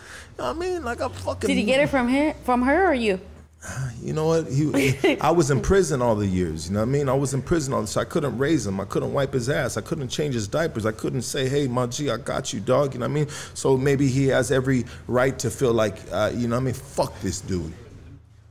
[0.54, 0.84] what I mean?
[0.84, 1.48] Like, I'm fucking.
[1.48, 3.20] Did he get it from him, from her or you?
[4.02, 4.48] You know what?
[4.48, 6.68] He, I was in prison all the years.
[6.68, 7.10] You know what I mean?
[7.10, 8.80] I was in prison all so I couldn't raise him.
[8.80, 9.76] I couldn't wipe his ass.
[9.76, 10.86] I couldn't change his diapers.
[10.86, 13.28] I couldn't say, "Hey, my G, I got you, dog." You know what I mean?
[13.54, 16.74] So maybe he has every right to feel like, uh, you know what I mean?
[16.74, 17.74] Fuck this dude.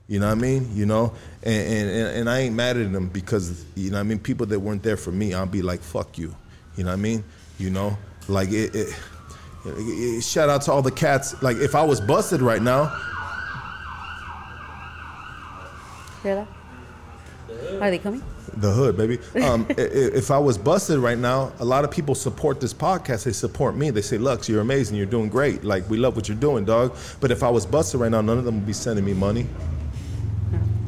[0.08, 0.70] You know what I mean?
[0.74, 1.12] You know,
[1.42, 4.18] and, and and I ain't mad at them because you know what I mean.
[4.20, 6.34] People that weren't there for me, I'll be like, "Fuck you."
[6.76, 7.24] You know what I mean?
[7.58, 8.74] You know, like it.
[8.74, 8.88] it
[9.64, 11.42] it- Shout out to all the cats.
[11.42, 12.84] Like if I was busted right now,
[16.22, 17.82] Hear that?
[17.82, 18.22] Are they coming?
[18.58, 19.18] The hood, baby.
[19.42, 23.24] Um, if I was busted right now, a lot of people support this podcast.
[23.24, 23.90] They support me.
[23.90, 24.96] They say, "Lux, you're amazing.
[24.96, 25.64] You're doing great.
[25.64, 28.38] Like we love what you're doing, dog." But if I was busted right now, none
[28.38, 29.46] of them would be sending me money.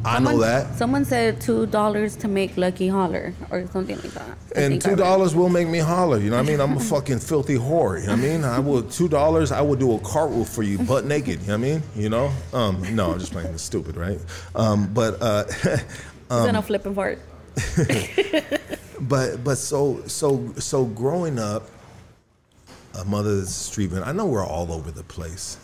[0.08, 0.78] I know Someone- that.
[0.78, 4.36] Someone said two dollars to make Lucky holler or something like that.
[4.56, 6.18] I And two dollars will make me holler.
[6.18, 6.60] You know what I mean?
[6.60, 8.00] I'm a fucking filthy whore.
[8.00, 8.44] You know what I mean?
[8.44, 9.52] I will two dollars.
[9.52, 11.40] I would do a cartwheel for you, butt naked.
[11.42, 11.82] You know what I mean?
[11.94, 12.32] You know?
[12.52, 13.52] Um, no, I'm just playing.
[13.52, 14.18] It's stupid, right?
[14.54, 15.82] Um, but uh, He's
[16.28, 17.18] gonna flip and fart.
[19.00, 21.68] but but so so so growing up
[23.00, 25.56] a mother's street i know we're all over the place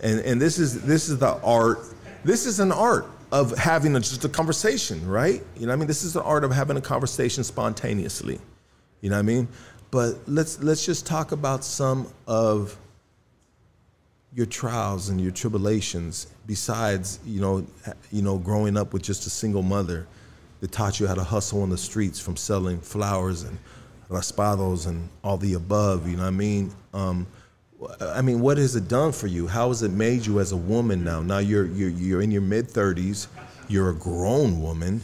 [0.00, 1.78] and and this is this is the art
[2.24, 5.42] this is an art of having a, just a conversation right?
[5.56, 5.86] You know i mean?
[5.86, 8.40] This is the art of having a conversation spontaneously.
[9.00, 9.48] You know what i mean?
[9.90, 12.76] But let's let's just talk about some of
[14.34, 17.66] your trials and your tribulations besides you know
[18.12, 20.06] you know growing up with just a single mother
[20.60, 23.58] that taught you how to hustle on the streets from selling flowers and
[24.10, 26.70] raspados and all the above you know what i mean?
[26.92, 27.26] Um,
[28.00, 30.56] i mean what has it done for you how has it made you as a
[30.56, 33.28] woman now now you're you're, you're in your mid 30s
[33.68, 35.00] you're a grown woman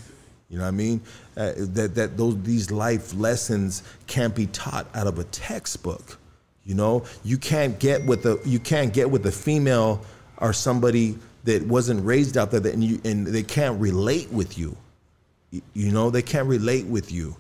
[0.55, 1.01] you know what I mean?
[1.36, 6.16] Uh, that that those these life lessons can't be taught out of a textbook.
[6.64, 10.05] You know, you can't get with a you can't get with a female
[10.38, 14.56] or somebody that wasn't raised out there that and you and they can't relate with
[14.56, 14.76] you.
[15.51, 17.36] You know, they can't relate with you.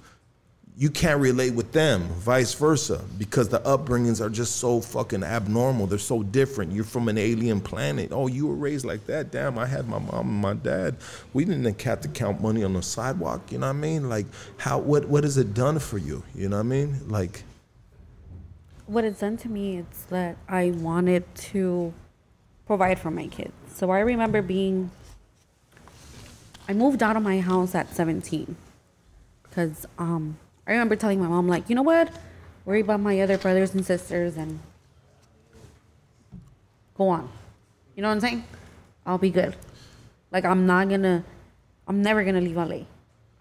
[0.76, 5.86] You can't relate with them, vice versa, because the upbringings are just so fucking abnormal.
[5.86, 6.72] They're so different.
[6.72, 8.10] You're from an alien planet.
[8.10, 9.30] Oh, you were raised like that.
[9.30, 10.96] Damn, I had my mom and my dad.
[11.32, 13.52] We didn't have to count money on the sidewalk.
[13.52, 14.08] You know what I mean?
[14.08, 14.26] Like,
[14.56, 14.78] how?
[14.80, 15.04] What?
[15.06, 16.24] What has it done for you?
[16.34, 17.08] You know what I mean?
[17.08, 17.44] Like,
[18.86, 21.94] What it's done to me is that I wanted to
[22.66, 23.52] provide for my kids.
[23.74, 24.90] So I remember being.
[26.68, 28.56] I moved out of my house at 17.
[29.44, 32.10] Because um, I remember telling my mom, like, you know what?
[32.64, 34.58] Worry about my other brothers and sisters and
[36.96, 37.28] go on.
[37.96, 38.44] You know what I'm saying?
[39.06, 39.54] I'll be good.
[40.32, 41.22] Like, I'm not gonna,
[41.86, 42.84] I'm never gonna leave LA.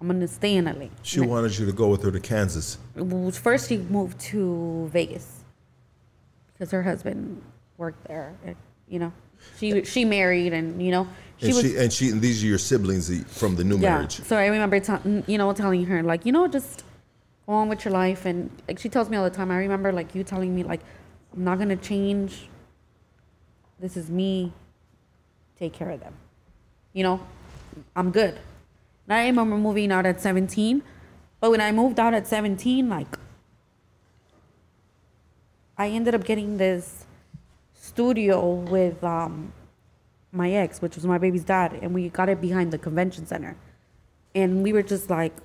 [0.02, 0.88] I'm gonna stay in LA.
[1.02, 2.78] She wanted you to go with her to Kansas.
[3.32, 5.44] First, she moved to Vegas
[6.54, 7.42] because her husband
[7.78, 8.36] worked there.
[8.46, 8.56] and,
[8.90, 9.14] You know,
[9.58, 12.48] she she married and you know she And was she and she and these are
[12.48, 13.96] your siblings eh, from the new yeah.
[13.96, 14.22] marriage.
[14.24, 16.84] So I remember t- you know telling her like you know just
[17.46, 19.52] go on with your life and like she tells me all the time.
[19.52, 20.82] I remember like you telling me like
[21.36, 22.48] I'm not gonna change.
[23.80, 24.54] This is me.
[25.58, 26.14] Take care of them.
[26.94, 27.28] You know,
[27.96, 28.40] I'm good.
[29.08, 30.82] And I remember moving out at 17,
[31.40, 33.18] but when I moved out at 17, like
[35.78, 37.06] I ended up getting this
[37.74, 39.52] studio with um,
[40.32, 43.58] my ex, which was my baby's dad, and we got it behind the convention center.
[44.34, 45.36] And we were just like,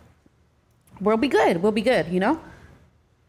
[1.01, 1.63] we'll be good.
[1.63, 2.41] We'll be good, you know?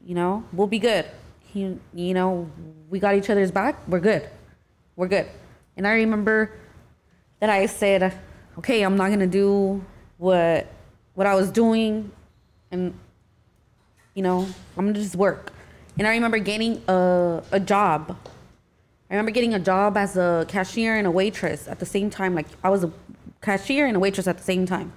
[0.04, 1.06] You know, we'll be good.
[1.40, 2.50] He, you know,
[2.90, 3.76] we got each other's back.
[3.88, 4.30] We're good.
[4.96, 5.28] We're good.
[5.78, 6.52] And I remember
[7.40, 8.14] that I said,
[8.58, 9.84] okay, I'm not going to do
[10.18, 10.68] what
[11.16, 12.12] what I was doing
[12.72, 12.94] and
[14.14, 14.48] you know,
[14.78, 15.52] I'm gonna just work.
[15.98, 18.18] And I remember getting a, a job.
[19.10, 22.36] I remember getting a job as a cashier and a waitress at the same time.
[22.36, 22.92] Like I was a
[23.42, 24.92] cashier and a waitress at the same time.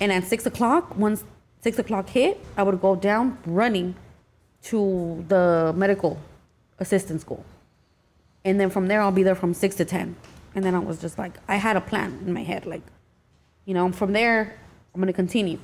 [0.00, 1.24] And at six o'clock, once
[1.60, 3.94] six o'clock hit, I would go down running
[4.64, 6.18] to the medical
[6.78, 7.44] assistant school.
[8.44, 10.16] And then from there, I'll be there from six to 10.
[10.54, 12.66] And then I was just like, I had a plan in my head.
[12.66, 12.82] Like,
[13.64, 14.56] you know, from there,
[14.94, 15.58] I'm gonna continue.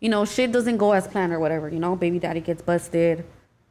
[0.00, 1.68] You know, shit doesn't go as planned or whatever.
[1.68, 3.24] You know, baby daddy gets busted.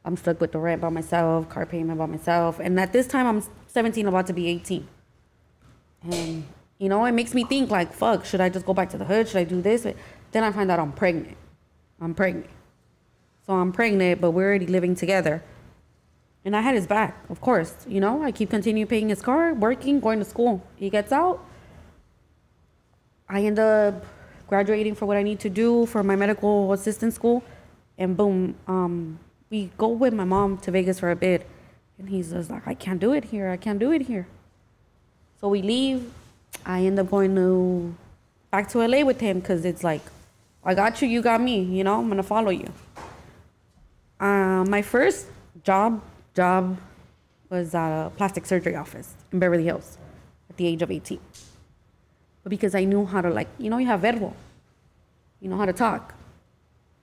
[0.04, 2.58] I'm stuck with the rent by myself, car payment by myself.
[2.60, 4.86] And at this time, I'm 17, about to be 18.
[6.10, 6.44] And,
[6.78, 9.04] you know, it makes me think, like, fuck, should I just go back to the
[9.04, 9.28] hood?
[9.28, 9.86] Should I do this?
[10.32, 11.36] Then I find out I'm pregnant.
[12.00, 12.50] I'm pregnant.
[13.46, 15.42] So I'm pregnant, but we're already living together.
[16.44, 17.74] And I had his back, of course.
[17.88, 20.62] You know, I keep continuing paying his car, working, going to school.
[20.76, 21.44] He gets out.
[23.28, 24.04] I end up
[24.46, 27.42] graduating for what I need to do for my medical assistant school.
[27.96, 29.18] And boom, um,
[29.50, 31.46] we go with my mom to Vegas for a bit.
[31.98, 33.48] And he's just like, I can't do it here.
[33.48, 34.26] I can't do it here.
[35.40, 36.12] So we leave.
[36.66, 37.94] I end up going to
[38.50, 40.02] back to LA with him because it's like,
[40.64, 41.62] I got you, you got me.
[41.62, 42.68] You know, I'm gonna follow you.
[44.18, 45.26] Uh, my first
[45.62, 46.00] job
[46.34, 46.78] job
[47.50, 49.98] was at a plastic surgery office in Beverly Hills
[50.48, 51.20] at the age of 18.
[52.42, 54.34] But because I knew how to like, you know, you have verbo,
[55.40, 56.14] you know how to talk.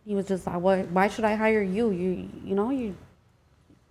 [0.05, 1.91] He was just like, why, why should I hire you?
[1.91, 2.95] You, you know, you,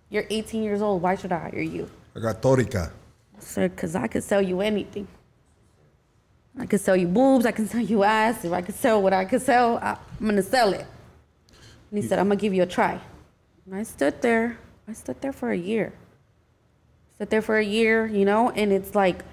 [0.09, 1.01] you're 18 years old.
[1.01, 1.89] Why should I hire you?
[2.15, 2.91] I got torica.
[3.39, 5.07] Said, because I could sell you anything.
[6.59, 7.45] I could sell you boobs.
[7.45, 8.43] I can sell you ass.
[8.43, 10.85] If I could sell what I could sell, I, I'm going to sell it.
[11.89, 12.99] And he said, I'm going to give you a try.
[13.65, 14.57] And I stood there.
[14.87, 15.93] I stood there for a year.
[17.15, 19.23] Stood there for a year, you know, and it's like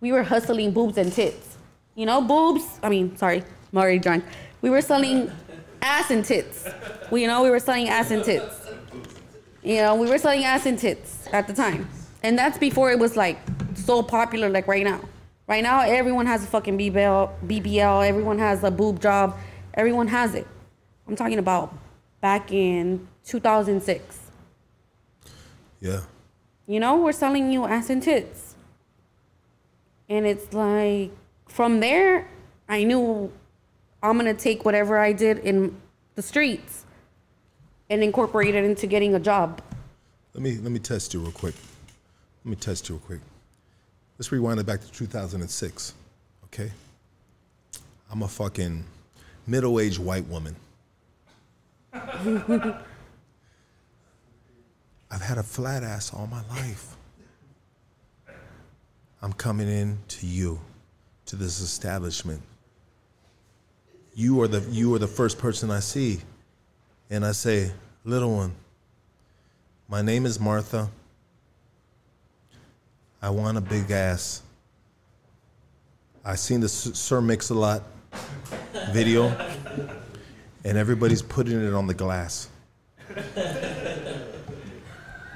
[0.00, 1.56] we were hustling boobs and tits.
[1.94, 2.78] You know, boobs.
[2.82, 4.24] I mean, sorry, I'm already drunk.
[4.60, 5.30] We were selling
[5.82, 6.68] ass and tits.
[7.10, 8.68] We, you know, we were selling ass and tits.
[9.62, 11.88] You know, we were selling ass and tits at the time.
[12.22, 13.38] And that's before it was like
[13.74, 15.00] so popular like right now.
[15.46, 19.36] Right now, everyone has a fucking BBL, BBL, everyone has a boob job,
[19.74, 20.46] everyone has it.
[21.06, 21.74] I'm talking about
[22.22, 24.20] back in 2006.
[25.80, 26.00] Yeah.
[26.66, 28.54] You know, we're selling you ass and tits.
[30.08, 31.10] And it's like,
[31.46, 32.26] from there,
[32.66, 33.30] I knew
[34.02, 35.76] I'm gonna take whatever I did in
[36.14, 36.86] the streets
[37.90, 39.60] and incorporate it into getting a job.
[40.32, 41.54] Let me let me test you real quick.
[42.44, 43.20] Let me test you real quick.
[44.18, 45.94] Let's rewind it back to 2006.
[46.44, 46.70] Okay.
[48.10, 48.84] I'm a fucking
[49.46, 50.54] middle-aged white woman.
[51.92, 52.82] I've
[55.20, 56.96] had a flat ass all my life.
[59.20, 60.60] I'm coming in to you,
[61.26, 62.42] to this establishment.
[64.14, 66.20] You are the you are the first person I see,
[67.10, 67.72] and I say,
[68.04, 68.52] little one.
[69.88, 70.90] My name is Martha.
[73.24, 74.42] I want a big ass.
[76.26, 77.82] I seen the Sir Mix-a-Lot
[78.92, 79.28] video,
[80.62, 82.50] and everybody's putting it on the glass.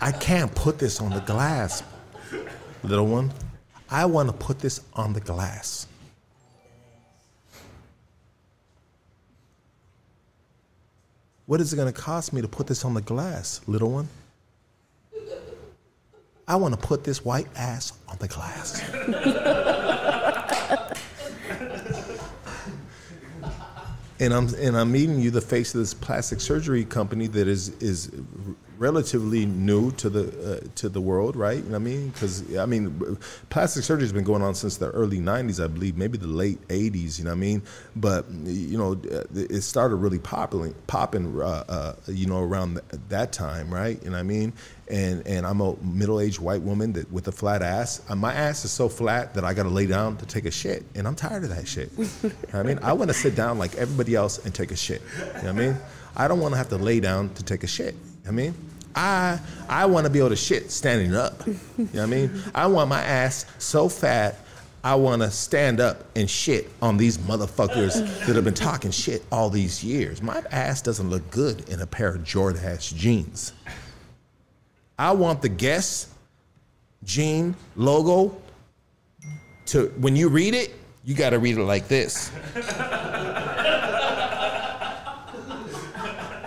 [0.03, 1.83] I can't put this on the glass,
[2.83, 3.33] little one.
[3.89, 5.87] I want to put this on the glass.
[11.47, 14.09] What is it going to cost me to put this on the glass, little one?
[16.49, 18.83] I want to put this white ass on the glass.
[24.19, 27.69] and I'm and I'm meeting you the face of this plastic surgery company that is
[27.81, 28.11] is
[28.79, 31.57] relatively new to the uh, to the world, right?
[31.57, 32.09] You know what I mean?
[32.11, 33.19] Because I mean,
[33.51, 36.67] plastic surgery has been going on since the early '90s, I believe, maybe the late
[36.69, 37.19] '80s.
[37.19, 37.63] You know what I mean?
[37.97, 39.01] But you know,
[39.35, 43.99] it started really popping, popping, uh, uh, you know, around th- that time, right?
[44.03, 44.53] You know what I mean?
[44.89, 48.01] And and I'm a middle-aged white woman that with a flat ass.
[48.09, 50.51] Uh, my ass is so flat that I got to lay down to take a
[50.51, 51.91] shit, and I'm tired of that shit.
[51.99, 54.77] You know I mean, I want to sit down like everybody else and take a
[54.77, 55.03] shit.
[55.19, 55.77] You know what I mean?
[56.17, 57.95] I don't want to have to lay down to take a shit.
[58.29, 58.55] I mean,
[58.95, 61.47] I I want to be able to shit standing up.
[61.47, 62.43] You know what I mean?
[62.55, 64.39] I want my ass so fat.
[64.85, 67.95] I want to stand up and shit on these motherfuckers
[68.27, 70.23] that have been talking shit all these years.
[70.23, 73.53] My ass doesn't look good in a pair of Jordache jeans.
[74.99, 76.09] I want the Guess
[77.05, 78.41] jean logo
[79.67, 80.75] to when you read it,
[81.05, 82.31] you got to read it like this.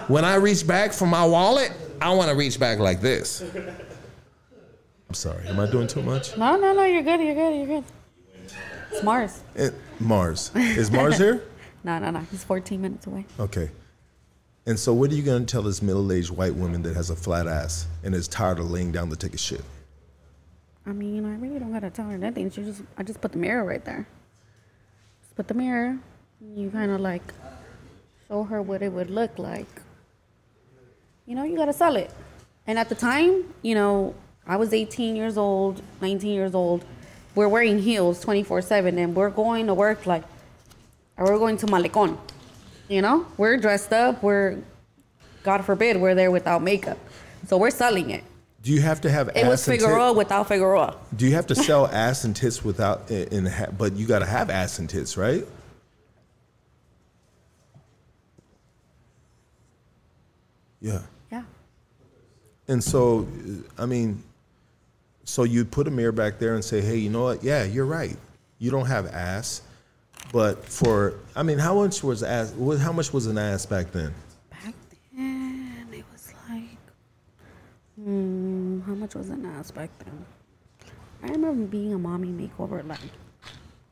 [0.07, 1.71] When I reach back for my wallet,
[2.01, 3.43] I want to reach back like this.
[5.07, 5.47] I'm sorry.
[5.47, 6.37] Am I doing too much?
[6.37, 6.83] No, no, no.
[6.83, 7.19] You're good.
[7.21, 7.55] You're good.
[7.57, 7.83] You're good.
[8.91, 9.41] It's Mars.
[9.55, 9.69] Eh,
[9.99, 10.51] Mars.
[10.55, 11.43] Is Mars here?
[11.83, 12.19] No, no, no.
[12.29, 13.25] He's 14 minutes away.
[13.39, 13.71] Okay.
[14.67, 17.09] And so, what are you going to tell this middle aged white woman that has
[17.09, 19.63] a flat ass and is tired of laying down to take a shit?
[20.85, 22.51] I mean, I really don't gotta tell her nothing.
[22.51, 24.07] She just, I just put the mirror right there.
[25.23, 25.97] Just put the mirror.
[26.55, 27.33] You kind of like
[28.27, 29.81] show her what it would look like.
[31.25, 32.11] You know, you gotta sell it.
[32.67, 34.15] And at the time, you know,
[34.45, 36.83] I was 18 years old, 19 years old.
[37.35, 40.23] We're wearing heels 24 7 and we're going to work like,
[41.17, 42.17] or we're going to Malecon.
[42.89, 44.21] You know, we're dressed up.
[44.21, 44.57] We're,
[45.43, 46.97] God forbid, we're there without makeup.
[47.47, 48.23] So we're selling it.
[48.63, 50.97] Do you have to have It was Figueroa tit- without Figueroa.
[51.15, 54.19] Do you have to sell ass and tits without in, in ha- but you got
[54.19, 55.45] to have ass and tits, right?
[60.79, 61.01] Yeah.
[62.71, 63.27] And so,
[63.77, 64.23] I mean,
[65.25, 67.43] so you put a mirror back there and say, hey, you know what?
[67.43, 68.15] Yeah, you're right.
[68.59, 69.61] You don't have ass.
[70.31, 72.53] But for, I mean, how much was ass?
[72.79, 74.13] How much was an ass back then?
[74.49, 74.73] Back
[75.13, 76.77] then, it was like,
[78.01, 80.25] hmm, how much was an ass back then?
[81.23, 82.99] I remember being a mommy makeover like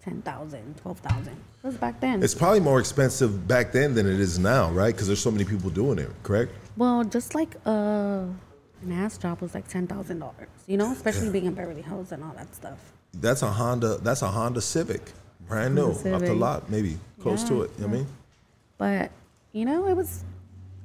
[0.06, 1.28] 10,000, 12,000.
[1.28, 2.24] It was back then.
[2.24, 4.96] It's probably more expensive back then than it is now, right?
[4.96, 6.54] Because there's so many people doing it, correct?
[6.78, 8.24] well, just like uh,
[8.82, 10.32] an ass job was like $10,000,
[10.68, 12.78] you know, especially being in Beverly Hills and all that stuff.
[13.14, 13.98] That's a Honda.
[13.98, 15.12] That's a Honda Civic,
[15.48, 17.72] brand new, Honda off the lot, maybe close to it.
[17.78, 18.08] You know what I mean?
[18.78, 19.12] But
[19.52, 20.24] you know, it was.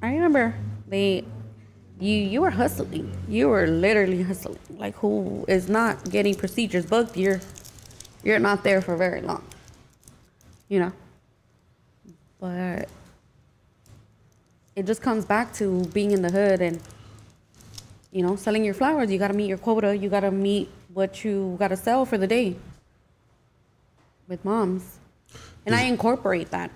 [0.01, 0.55] I remember
[0.87, 1.23] they,
[1.99, 3.15] you you were hustling.
[3.27, 4.59] You were literally hustling.
[4.71, 7.15] Like who is not getting procedures booked?
[7.15, 7.39] You're,
[8.23, 9.43] you're not there for very long.
[10.67, 10.91] You know.
[12.39, 12.89] But
[14.75, 16.81] it just comes back to being in the hood and,
[18.15, 19.11] you know, selling your flowers.
[19.11, 19.95] You got to meet your quota.
[19.95, 22.55] You got to meet what you got to sell for the day.
[24.29, 24.99] With moms,
[25.65, 26.71] and I incorporate that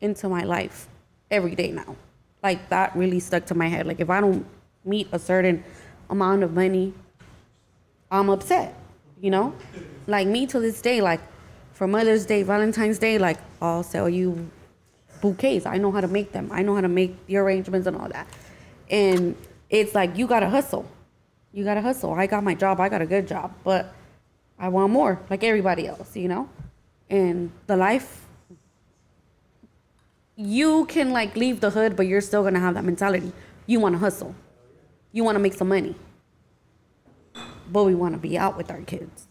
[0.00, 0.86] into my life
[1.32, 1.96] every day now.
[2.44, 3.88] Like that really stuck to my head.
[3.88, 4.46] Like if I don't
[4.84, 5.64] meet a certain
[6.08, 6.94] amount of money,
[8.10, 8.74] I'm upset.
[9.20, 9.54] You know,
[10.06, 11.00] like me to this day.
[11.00, 11.20] Like
[11.72, 14.48] for Mother's Day, Valentine's Day, like I'll sell you
[15.20, 15.66] bouquets.
[15.66, 16.50] I know how to make them.
[16.52, 18.28] I know how to make the arrangements and all that.
[18.88, 19.36] And
[19.70, 20.86] it's like you gotta hustle.
[21.52, 22.12] You gotta hustle.
[22.12, 22.80] I got my job.
[22.80, 23.94] I got a good job, but
[24.58, 26.16] I want more, like everybody else.
[26.16, 26.48] You know,
[27.10, 28.26] and the life
[30.40, 33.32] you can like leave the hood, but you're still gonna have that mentality.
[33.66, 34.36] You wanna hustle.
[35.10, 35.96] You wanna make some money.
[37.70, 39.26] But we wanna be out with our kids.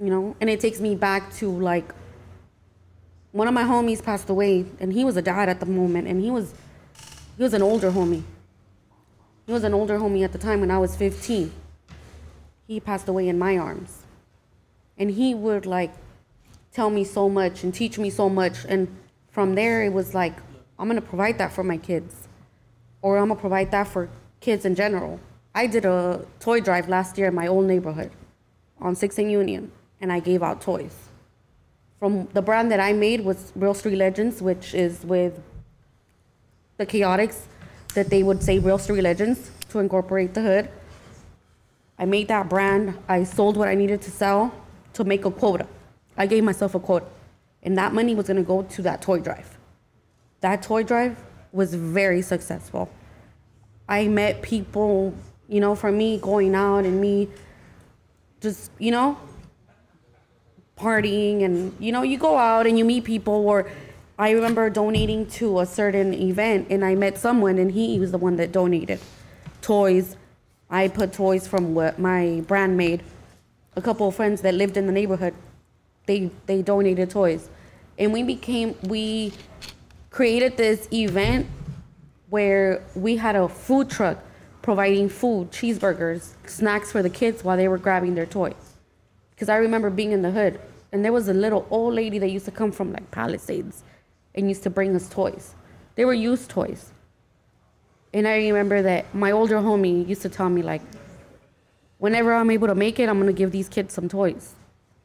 [0.00, 0.36] You know?
[0.40, 1.94] And it takes me back to like
[3.30, 6.20] one of my homies passed away and he was a dad at the moment and
[6.20, 6.52] he was
[7.36, 8.24] he was an older homie.
[9.46, 11.52] He was an older homie at the time when I was 15.
[12.66, 14.02] He passed away in my arms.
[14.96, 15.92] And he would like
[16.72, 18.64] tell me so much and teach me so much.
[18.68, 18.88] And
[19.30, 20.34] from there, it was like,
[20.78, 22.28] I'm gonna provide that for my kids,
[23.02, 24.08] or I'm gonna provide that for
[24.40, 25.20] kids in general.
[25.54, 28.10] I did a toy drive last year in my old neighborhood
[28.80, 29.70] on 6th and Union,
[30.00, 30.96] and I gave out toys.
[31.98, 35.40] From the brand that I made was Real Street Legends, which is with
[36.78, 37.46] the Chaotix,
[37.94, 40.68] that they would say Real Street Legends to incorporate the hood.
[41.98, 42.96] I made that brand.
[43.08, 44.52] I sold what I needed to sell
[44.94, 45.66] to make a quota.
[46.16, 47.06] I gave myself a quota.
[47.62, 49.58] And that money was gonna go to that toy drive.
[50.40, 51.16] That toy drive
[51.52, 52.90] was very successful.
[53.88, 55.14] I met people,
[55.48, 57.28] you know, from me going out and me
[58.40, 59.18] just, you know,
[60.76, 63.70] partying and, you know, you go out and you meet people or
[64.22, 68.18] I remember donating to a certain event, and I met someone, and he was the
[68.18, 69.00] one that donated
[69.62, 70.14] toys.
[70.70, 73.02] I put toys from what my brand made.
[73.74, 75.34] A couple of friends that lived in the neighborhood,
[76.06, 77.48] they they donated toys,
[77.98, 79.32] and we became we
[80.10, 81.48] created this event
[82.30, 84.18] where we had a food truck
[84.62, 88.76] providing food, cheeseburgers, snacks for the kids while they were grabbing their toys.
[89.30, 90.60] Because I remember being in the hood,
[90.92, 93.82] and there was a little old lady that used to come from like Palisades
[94.34, 95.54] and used to bring us toys.
[95.94, 96.92] They were used toys.
[98.14, 100.82] And I remember that my older homie used to tell me, like,
[101.98, 104.54] whenever I'm able to make it, I'm gonna give these kids some toys.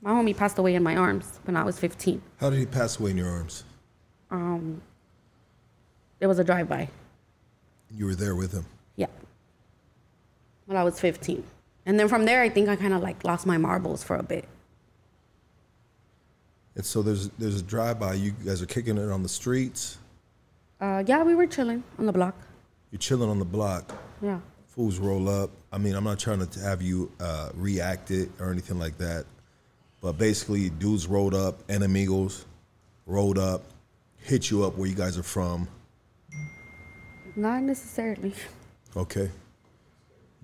[0.01, 2.21] My homie passed away in my arms when I was 15.
[2.39, 3.63] How did he pass away in your arms?
[4.29, 4.81] Um,
[6.19, 6.89] there was a drive-by.
[7.91, 8.65] You were there with him.
[8.95, 9.07] Yeah.
[10.65, 11.43] When I was 15.
[11.85, 14.23] And then from there, I think I kind of like lost my marbles for a
[14.23, 14.47] bit.
[16.77, 18.13] And so there's there's a drive-by.
[18.13, 19.97] You guys are kicking it on the streets.
[20.79, 22.35] Uh, yeah, we were chilling on the block.
[22.91, 23.91] You're chilling on the block.
[24.21, 24.39] Yeah.
[24.67, 25.49] Fools roll up.
[25.73, 29.25] I mean, I'm not trying to have you uh, react it or anything like that,
[30.01, 32.45] but basically, dudes rolled up, enemigos
[33.07, 33.63] rolled up,
[34.17, 35.67] hit you up where you guys are from.
[37.35, 38.33] Not necessarily.
[38.95, 39.31] Okay.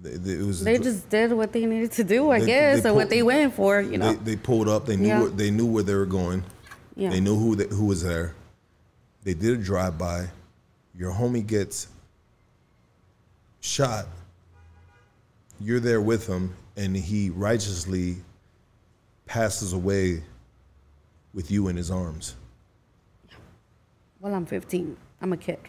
[0.05, 2.93] It was They just did what they needed to do, I They- guess, they or
[2.93, 4.13] what they went for, you know.
[4.13, 4.85] They, they pulled up.
[4.85, 5.21] They knew Yeah.
[5.21, 6.43] where, they knew where they were going.
[6.95, 7.09] yeah.
[7.09, 8.35] They knew who who was there.
[9.23, 10.29] They did a drive by.
[10.95, 11.87] Your homie gets
[13.61, 14.07] shot.
[15.59, 18.17] You're there with him, and he righteously
[19.25, 20.23] passes away
[21.33, 22.35] with you in his arms.
[24.19, 24.97] Well, I'm 15.
[25.21, 25.59] I'm a kid.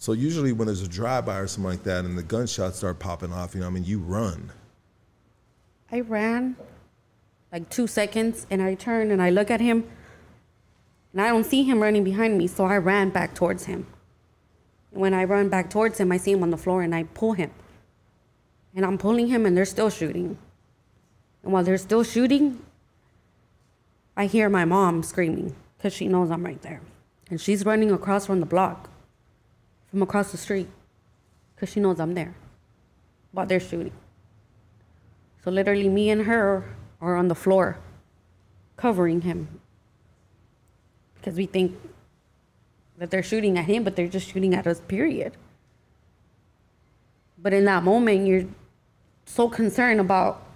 [0.00, 2.98] So usually when there's a drive by or something like that, and the gunshots start
[2.98, 4.50] popping off, you know, I mean, you run.
[5.92, 6.56] I ran
[7.52, 9.84] like two seconds and I turn and I look at him
[11.12, 13.86] and I don't see him running behind me, so I ran back towards him.
[14.90, 17.34] When I run back towards him, I see him on the floor and I pull
[17.34, 17.50] him.
[18.74, 20.38] And I'm pulling him and they're still shooting.
[21.42, 22.64] And while they're still shooting,
[24.16, 26.80] I hear my mom screaming because she knows I'm right there.
[27.28, 28.89] And she's running across from the block,
[29.90, 30.68] from across the street,
[31.54, 32.34] because she knows I'm there
[33.32, 33.92] while they're shooting.
[35.44, 36.64] So literally, me and her
[37.00, 37.78] are on the floor
[38.76, 39.60] covering him
[41.14, 41.78] because we think
[42.98, 45.36] that they're shooting at him, but they're just shooting at us, period.
[47.38, 48.44] But in that moment, you're
[49.24, 50.46] so concerned about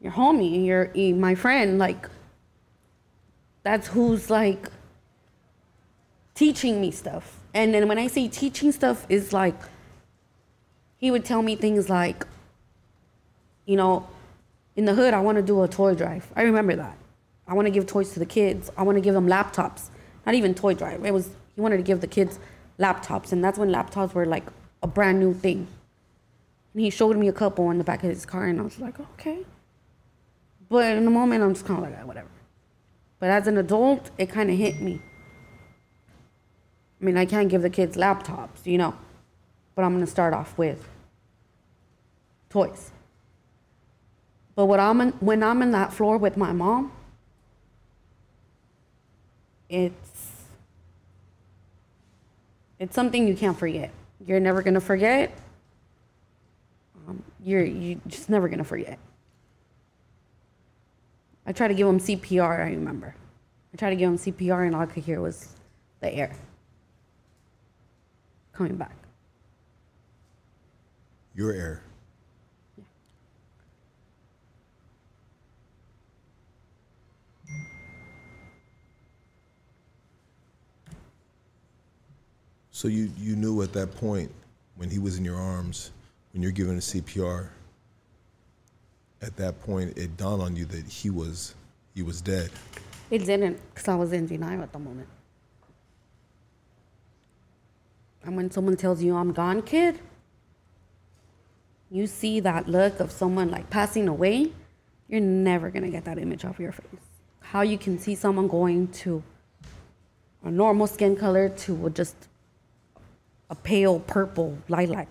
[0.00, 2.08] your homie, your my friend, like
[3.62, 4.68] that's who's like
[6.34, 7.40] teaching me stuff.
[7.56, 9.58] And then when I say teaching stuff, is like
[10.98, 12.26] he would tell me things like,
[13.64, 14.06] you know,
[14.76, 16.30] in the hood, I want to do a toy drive.
[16.36, 16.98] I remember that.
[17.48, 18.70] I want to give toys to the kids.
[18.76, 19.88] I want to give them laptops.
[20.26, 21.02] Not even toy drive.
[21.02, 22.38] It was he wanted to give the kids
[22.78, 24.44] laptops, and that's when laptops were like
[24.82, 25.66] a brand new thing.
[26.74, 28.78] And he showed me a couple in the back of his car, and I was
[28.78, 29.46] like, okay.
[30.68, 32.28] But in the moment, I'm just kind of like, "Ah, whatever.
[33.18, 35.00] But as an adult, it kind of hit me.
[37.00, 38.94] I mean, I can't give the kids laptops, you know,
[39.74, 40.88] but I'm gonna start off with
[42.48, 42.90] toys.
[44.54, 46.92] But what I'm in, when I'm in that floor with my mom,
[49.68, 50.32] it's
[52.78, 53.90] it's something you can't forget.
[54.24, 55.36] You're never gonna forget.
[57.06, 58.98] Um, you're you just never gonna forget.
[61.46, 62.60] I tried to give him CPR.
[62.60, 63.14] I remember.
[63.74, 65.48] I tried to give him CPR, and all I could hear was
[66.00, 66.32] the air
[68.56, 68.96] coming back.
[71.34, 71.82] Your air.
[82.70, 84.30] So you, you knew at that point
[84.76, 85.92] when he was in your arms,
[86.32, 87.48] when you're giving a CPR,
[89.22, 91.54] at that point it dawned on you that he was
[91.94, 92.50] he was dead.
[93.10, 95.08] It didn't, because I was in denial at the moment.
[98.26, 100.00] And when someone tells you, I'm gone, kid,
[101.88, 104.50] you see that look of someone like passing away,
[105.08, 107.06] you're never going to get that image off your face.
[107.38, 109.22] How you can see someone going to
[110.42, 112.16] a normal skin color to just
[113.48, 115.06] a pale purple lilac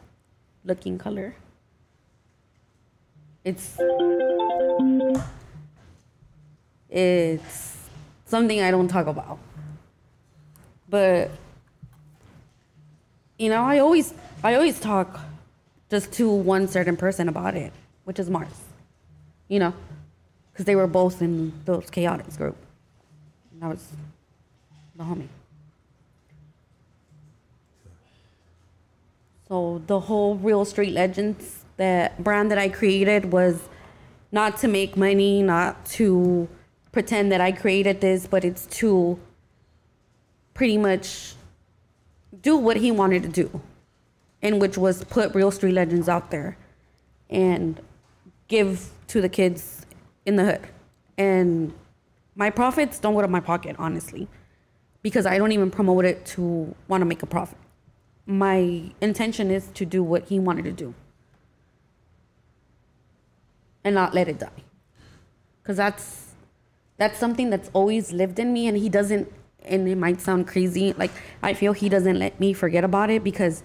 [0.66, 1.36] looking color.
[3.46, 3.80] It's
[6.90, 7.78] it's
[8.26, 9.40] something I don't talk about.
[10.90, 11.32] But
[13.38, 14.14] you know, I always
[14.44, 15.20] I always talk
[15.90, 18.62] just to one certain person about it, which is Mars.
[19.48, 19.74] You know,
[20.52, 22.56] because they were both in those chaotics group.
[23.52, 23.88] And that was
[24.96, 25.28] the homie.
[29.48, 33.70] So the whole Real Street Legends that brand that I created was
[34.32, 36.48] not to make money, not to
[36.92, 39.20] pretend that I created this, but it's to
[40.54, 41.36] pretty much
[42.42, 43.62] do what he wanted to do,
[44.42, 46.58] and which was put Real Street Legends out there
[47.30, 47.82] and
[48.48, 49.86] give to the kids
[50.26, 50.62] in the hood.
[51.18, 51.74] And
[52.36, 54.28] my profits don't go to my pocket, honestly,
[55.02, 57.58] because I don't even promote it to want to make a profit.
[58.26, 60.94] My intention is to do what he wanted to do
[63.84, 64.64] and not let it die.
[65.62, 66.34] Because that's
[66.98, 69.32] that's something that's always lived in me and he doesn't
[69.68, 71.12] and it might sound crazy like
[71.44, 73.64] i feel he doesn't let me forget about it because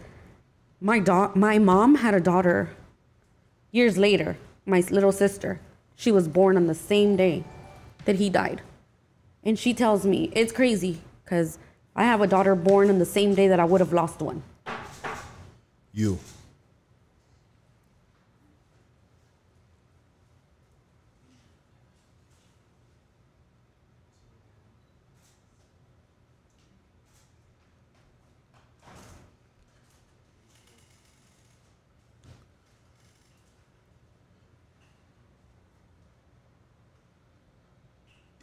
[0.80, 2.70] my da- my mom had a daughter
[3.70, 4.36] years later
[4.66, 5.60] my little sister.
[5.96, 7.44] She was born on the same day
[8.04, 8.62] that he died.
[9.44, 11.58] And she tells me it's crazy because
[11.96, 14.42] i have a daughter born on the same day that i would have lost one.
[15.92, 16.18] You.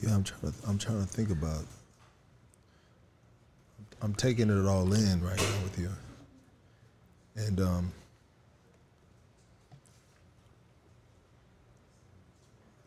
[0.07, 0.53] Yeah, I'm trying to.
[0.67, 1.65] I'm trying to think about.
[4.01, 5.89] I'm taking it all in right now with you,
[7.35, 7.91] and um,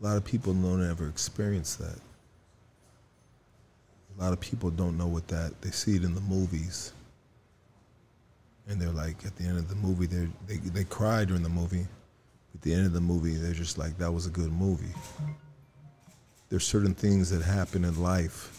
[0.00, 1.98] a lot of people don't ever experience that.
[4.16, 5.60] A lot of people don't know what that.
[5.60, 6.94] They see it in the movies,
[8.66, 11.50] and they're like, at the end of the movie, they they they cry during the
[11.50, 11.86] movie.
[12.54, 14.94] At the end of the movie, they're just like, that was a good movie
[16.50, 18.56] there's certain things that happen in life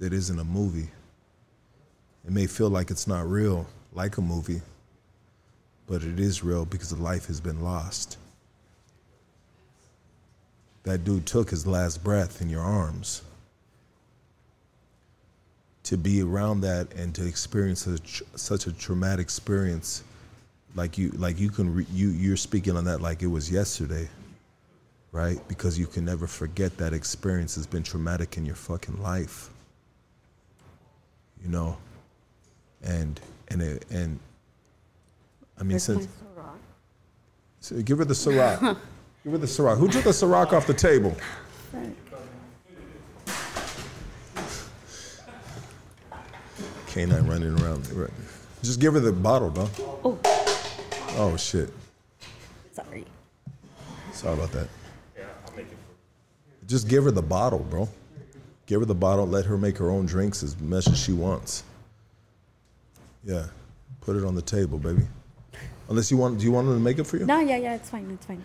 [0.00, 0.88] that isn't a movie.
[2.26, 4.60] It may feel like it's not real, like a movie,
[5.86, 8.18] but it is real because the life has been lost.
[10.82, 13.22] That dude took his last breath in your arms.
[15.84, 20.02] To be around that and to experience such, such a traumatic experience,
[20.74, 24.08] like you, like you can, re, you, you're speaking on that like it was yesterday
[25.12, 25.38] right?
[25.46, 29.50] Because you can never forget that experience has been traumatic in your fucking life.
[31.42, 31.76] You know,
[32.82, 34.18] and and it, and
[35.58, 36.08] I mean, since
[37.60, 38.60] so give her the Ciroc,
[39.24, 39.78] give her the Ciroc.
[39.78, 41.14] Who took the Ciroc off the table?
[46.86, 47.88] Canine running around.
[48.62, 49.70] Just give her the bottle, dog.
[49.78, 50.18] oh
[51.14, 51.70] Oh shit.
[52.72, 53.04] sorry
[54.12, 54.68] Sorry about that.
[56.66, 57.88] Just give her the bottle, bro.
[58.66, 59.26] Give her the bottle.
[59.26, 61.64] Let her make her own drinks as much as she wants.
[63.24, 63.46] Yeah,
[64.00, 65.02] put it on the table, baby.
[65.88, 67.26] Unless you want, do you want her to make it for you?
[67.26, 68.42] no yeah yeah it's fine it's fine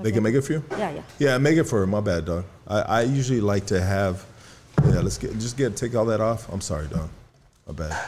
[0.00, 0.64] They can make it for you.
[0.72, 1.86] yeah yeah Yeah, make it for her.
[1.86, 2.44] My bad, dog.
[2.66, 4.24] I, I usually like to have.
[4.84, 6.48] Yeah, let's get just get take all that off.
[6.52, 7.08] I'm sorry, dog.
[7.66, 8.04] My bad.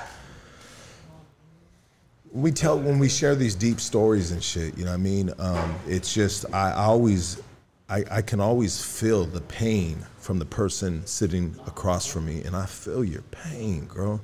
[2.32, 4.76] We tell when we share these deep stories and shit.
[4.76, 5.32] You know what I mean?
[5.38, 7.40] Um, it's just I, I always,
[7.88, 12.54] I, I can always feel the pain from the person sitting across from me, and
[12.54, 14.20] I feel your pain, girl.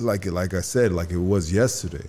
[0.00, 2.06] Like like I said, like it was yesterday.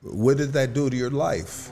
[0.00, 1.70] What did that do to your life?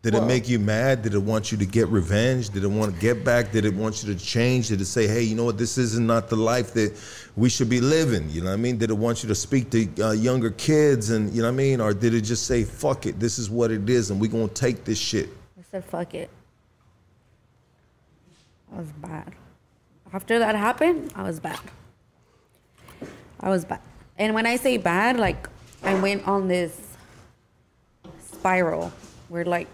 [0.00, 1.02] Did it make you mad?
[1.02, 2.50] Did it want you to get revenge?
[2.50, 3.50] Did it want to get back?
[3.50, 4.68] Did it want you to change?
[4.68, 6.98] Did it say, hey, you know what, this is not not the life that
[7.36, 8.28] we should be living?
[8.30, 8.76] You know what I mean?
[8.76, 11.56] Did it want you to speak to uh, younger kids and, you know what I
[11.56, 11.80] mean?
[11.80, 14.48] Or did it just say, fuck it, this is what it is and we're going
[14.48, 15.28] to take this shit?
[15.56, 16.28] I said, fuck it.
[18.74, 19.32] I was bad.
[20.12, 21.60] After that happened, I was bad.
[23.40, 23.80] I was bad.
[24.18, 25.48] And when I say bad, like,
[25.84, 26.96] I went on this
[28.20, 28.92] spiral
[29.28, 29.68] where, like,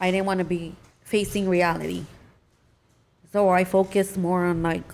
[0.00, 2.04] I didn't want to be facing reality.
[3.32, 4.84] So I focused more on, like,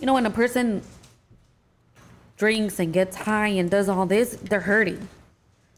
[0.00, 0.82] you know, when a person
[2.36, 5.08] drinks and gets high and does all this, they're hurting.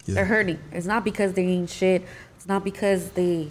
[0.06, 0.59] They're hurting.
[0.72, 2.02] It's not because they ain't shit.
[2.36, 3.50] It's not because they.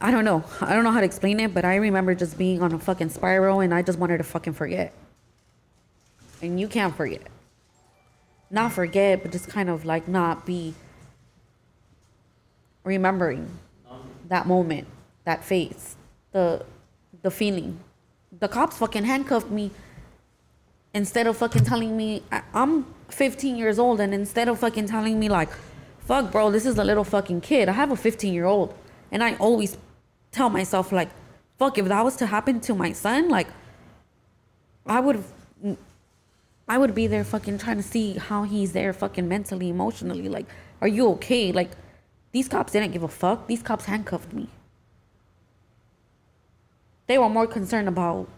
[0.00, 0.44] I don't know.
[0.60, 3.10] I don't know how to explain it, but I remember just being on a fucking
[3.10, 4.92] spiral and I just wanted to fucking forget.
[6.42, 7.22] And you can't forget.
[8.50, 10.74] Not forget, but just kind of like not be
[12.84, 13.48] remembering
[14.28, 14.86] that moment,
[15.24, 15.96] that face,
[16.32, 16.64] the
[17.22, 17.80] the feeling.
[18.38, 19.70] The cops fucking handcuffed me
[20.92, 25.28] instead of fucking telling me I'm 15 years old, and instead of fucking telling me
[25.28, 25.48] like,
[26.00, 27.68] fuck, bro, this is a little fucking kid.
[27.68, 28.74] I have a 15 year old,
[29.10, 29.76] and I always
[30.30, 31.08] tell myself like,
[31.58, 33.48] fuck, if that was to happen to my son, like,
[34.86, 35.24] I would.
[36.66, 40.30] I would be there fucking trying to see how he's there fucking mentally, emotionally.
[40.30, 40.46] Like,
[40.80, 41.52] are you okay?
[41.52, 41.70] Like,
[42.34, 43.46] these cops didn't give a fuck.
[43.46, 44.48] These cops handcuffed me.
[47.06, 48.28] They were more concerned about,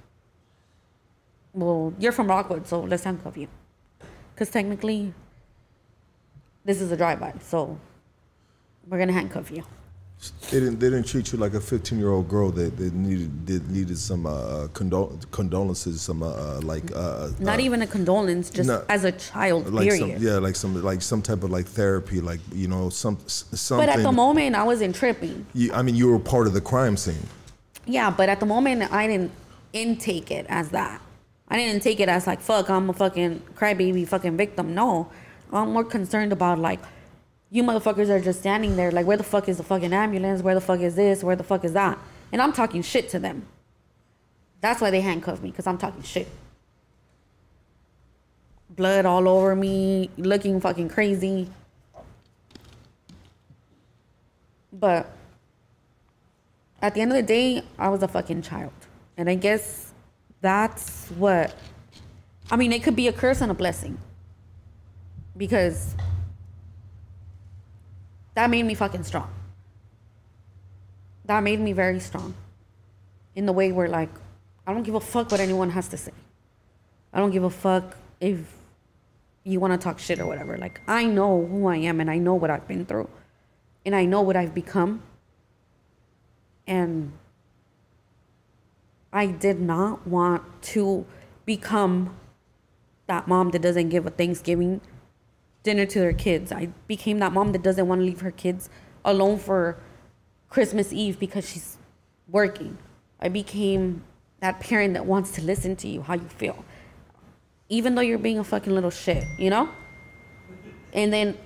[1.55, 3.49] well, you're from Rockwood, so let's handcuff you.
[4.35, 5.15] Because technically,
[6.63, 7.81] this is a drive-by, so
[8.87, 9.65] we're gonna handcuff you.
[10.51, 10.79] They didn't.
[10.79, 13.99] They didn't treat you like a 15 year old girl that, that needed that needed
[13.99, 18.69] some uh, condol- condolences, some uh, uh, like uh, Not uh, even a condolence, just
[18.69, 18.85] no.
[18.89, 19.73] as a child.
[19.73, 20.19] like period.
[20.19, 23.87] some yeah, like some like some type of like therapy, like you know some something.
[23.87, 25.47] but at the moment, I wasn't tripping.
[25.53, 27.27] you, I mean, you were part of the crime scene.
[27.85, 29.33] Yeah, but at the moment, I didn't
[29.73, 31.01] intake it as that.
[31.49, 34.75] I didn't take it as like, fuck, I'm a fucking crybaby fucking victim.
[34.75, 35.11] No,
[35.53, 36.81] I'm more concerned about like,
[37.57, 38.91] you motherfuckers are just standing there.
[38.93, 40.43] Like, where the fuck is the fucking ambulance?
[40.43, 41.25] Where the fuck is this?
[41.25, 41.99] Where the fuck is that?
[42.31, 43.47] And I'm talking shit to them.
[44.61, 46.29] That's why they handcuffed me, because I'm talking shit.
[48.69, 51.49] Blood all over me, looking fucking crazy.
[54.71, 55.11] But
[56.83, 58.73] at the end of the day, I was a fucking child.
[59.17, 59.95] And I guess
[60.43, 61.55] that's what
[62.51, 63.99] I mean, it could be a curse and a blessing.
[65.37, 65.95] Because
[68.37, 69.31] that made me fucking strong.
[71.25, 72.35] That made me very strong.
[73.35, 74.11] In the way where like
[74.67, 76.13] I don't give a fuck what anyone has to say.
[77.13, 78.39] I don't give a fuck if
[79.43, 80.59] you want to talk shit or whatever.
[80.59, 83.09] Like I know who I am and I know what I've been through.
[83.87, 85.03] And I know what I've become
[86.67, 87.13] and
[89.13, 90.43] I did not want
[90.75, 91.07] to
[91.47, 92.17] become
[93.07, 94.83] that mom that doesn't give a Thanksgiving
[95.67, 96.53] dinner to their kids.
[96.53, 98.71] I became that mom that doesn't want to leave her kids
[99.05, 99.77] alone for
[100.49, 101.77] Christmas Eve because she's
[102.29, 102.79] working.
[103.21, 104.05] I became
[104.39, 106.65] that parent that wants to listen to you, how you feel.
[107.69, 109.69] Even though you're being a fucking little shit, you know?
[110.93, 111.37] And then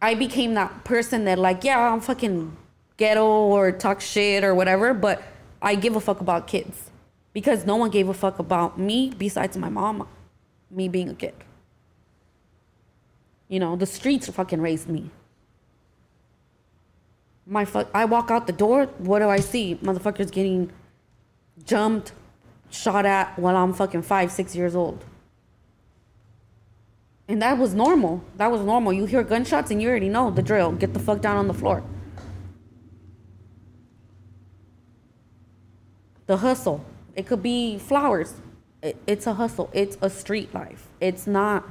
[0.00, 2.56] I became that person that like, yeah, I'm fucking
[2.96, 5.22] ghetto or talk shit or whatever, but
[5.60, 6.90] I give a fuck about kids
[7.34, 10.08] because no one gave a fuck about me besides my mom,
[10.70, 11.34] me being a kid.
[13.50, 15.10] You know, the streets fucking raised me.
[17.44, 18.86] My fuck, I walk out the door.
[18.98, 19.74] What do I see?
[19.82, 20.70] Motherfuckers getting
[21.64, 22.12] jumped,
[22.70, 25.04] shot at while I'm fucking five, six years old.
[27.26, 28.22] And that was normal.
[28.36, 28.92] That was normal.
[28.92, 30.70] You hear gunshots and you already know the drill.
[30.70, 31.82] Get the fuck down on the floor.
[36.26, 36.84] The hustle.
[37.16, 38.34] It could be flowers.
[38.80, 39.70] It, it's a hustle.
[39.72, 40.86] It's a street life.
[41.00, 41.68] It's not,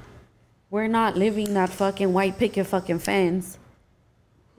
[0.70, 3.58] we're not living that fucking white picket fucking fans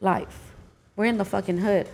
[0.00, 0.54] life.
[0.96, 1.88] We're in the fucking hood.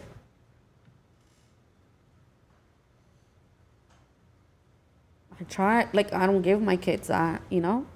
[5.38, 7.86] I try, like, I don't give my kids that, you know?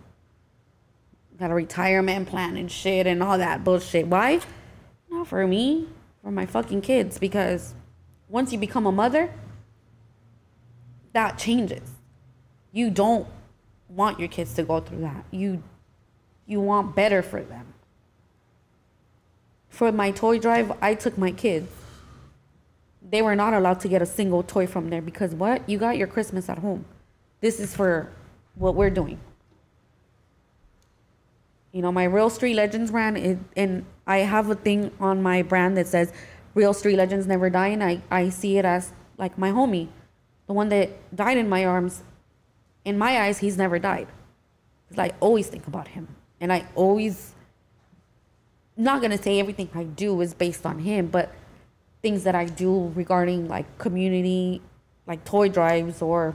[1.38, 4.06] Got a retirement plan and shit and all that bullshit.
[4.06, 4.40] Why?
[5.08, 5.88] Not for me,
[6.22, 7.18] for my fucking kids.
[7.18, 7.74] Because
[8.28, 9.32] once you become a mother,
[11.14, 11.88] that changes.
[12.72, 13.26] You don't
[13.88, 15.24] want your kids to go through that.
[15.30, 15.62] You
[16.50, 17.72] you want better for them.
[19.68, 21.70] For my toy drive, I took my kids.
[23.08, 25.66] They were not allowed to get a single toy from there because what?
[25.68, 26.84] You got your Christmas at home.
[27.40, 28.10] This is for
[28.56, 29.20] what we're doing.
[31.72, 35.42] You know, my Real Street Legends brand, it, and I have a thing on my
[35.42, 36.12] brand that says
[36.54, 39.86] Real Street Legends never die, and I, I see it as like my homie,
[40.48, 42.02] the one that died in my arms.
[42.84, 44.08] In my eyes, he's never died.
[44.88, 46.08] Because I always think about him.
[46.40, 47.32] And I always,
[48.76, 51.32] not gonna say everything I do is based on him, but
[52.02, 54.62] things that I do regarding like community,
[55.06, 56.34] like toy drives or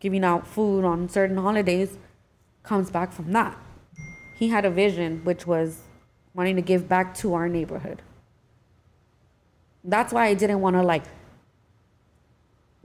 [0.00, 1.98] giving out food on certain holidays
[2.62, 3.56] comes back from that.
[4.38, 5.80] He had a vision, which was
[6.34, 8.02] wanting to give back to our neighborhood.
[9.84, 11.04] That's why I didn't want to like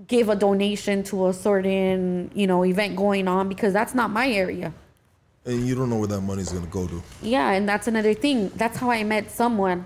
[0.08, 4.30] give a donation to a certain, you know, event going on because that's not my
[4.30, 4.74] area.
[5.46, 7.02] And you don't know where that money's gonna go to.
[7.22, 8.50] Yeah, and that's another thing.
[8.50, 9.86] That's how I met someone.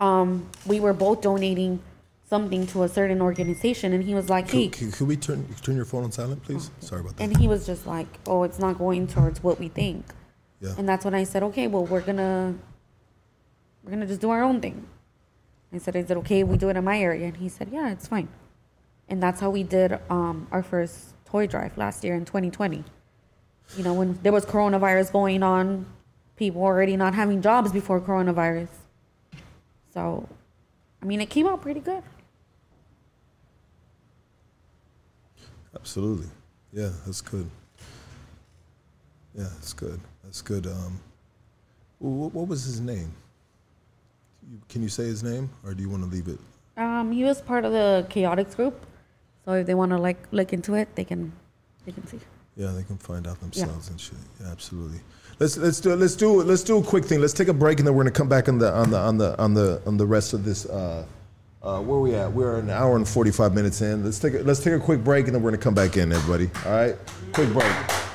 [0.00, 1.80] Um, we were both donating
[2.28, 5.74] something to a certain organization, and he was like, "Hey," Could, could we turn turn
[5.76, 6.70] your phone on silent, please?
[6.80, 7.22] Sorry about that.
[7.24, 10.04] and he was just like, "Oh, it's not going towards what we think."
[10.60, 10.74] Yeah.
[10.76, 12.54] And that's when I said, "Okay, well, we're gonna
[13.82, 14.86] we're gonna just do our own thing."
[15.72, 17.68] I said, "Is it okay if we do it in my area?" And he said,
[17.72, 18.28] "Yeah, it's fine."
[19.08, 22.84] And that's how we did um, our first toy drive last year in 2020
[23.76, 25.86] you know, when there was coronavirus going on,
[26.36, 28.68] people already not having jobs before coronavirus.
[29.92, 30.28] So,
[31.02, 32.02] I mean, it came out pretty good.
[35.74, 36.26] Absolutely.
[36.72, 37.48] Yeah, that's good.
[39.34, 40.00] Yeah, that's good.
[40.24, 40.66] That's good.
[40.66, 41.00] Um,
[41.98, 43.12] what, what was his name?
[44.68, 46.38] Can you say his name, or do you want to leave it?
[46.76, 48.86] Um, he was part of the Chaotix group,
[49.44, 51.32] so if they want to like look into it, they can,
[51.84, 52.18] they can see.
[52.58, 53.90] Yeah, they can find out themselves yeah.
[53.92, 54.18] and shit.
[54.40, 54.98] Yeah, absolutely.
[55.38, 57.20] Let's let's do let's do let's do a quick thing.
[57.20, 59.16] Let's take a break and then we're gonna come back on the on the on
[59.16, 60.66] the on the on the rest of this.
[60.66, 61.06] Uh,
[61.62, 62.32] uh, where we at?
[62.32, 64.04] We're an hour and forty five minutes in.
[64.04, 66.12] Let's take a, let's take a quick break and then we're gonna come back in,
[66.12, 66.50] everybody.
[66.66, 66.96] All right,
[67.32, 68.07] quick break.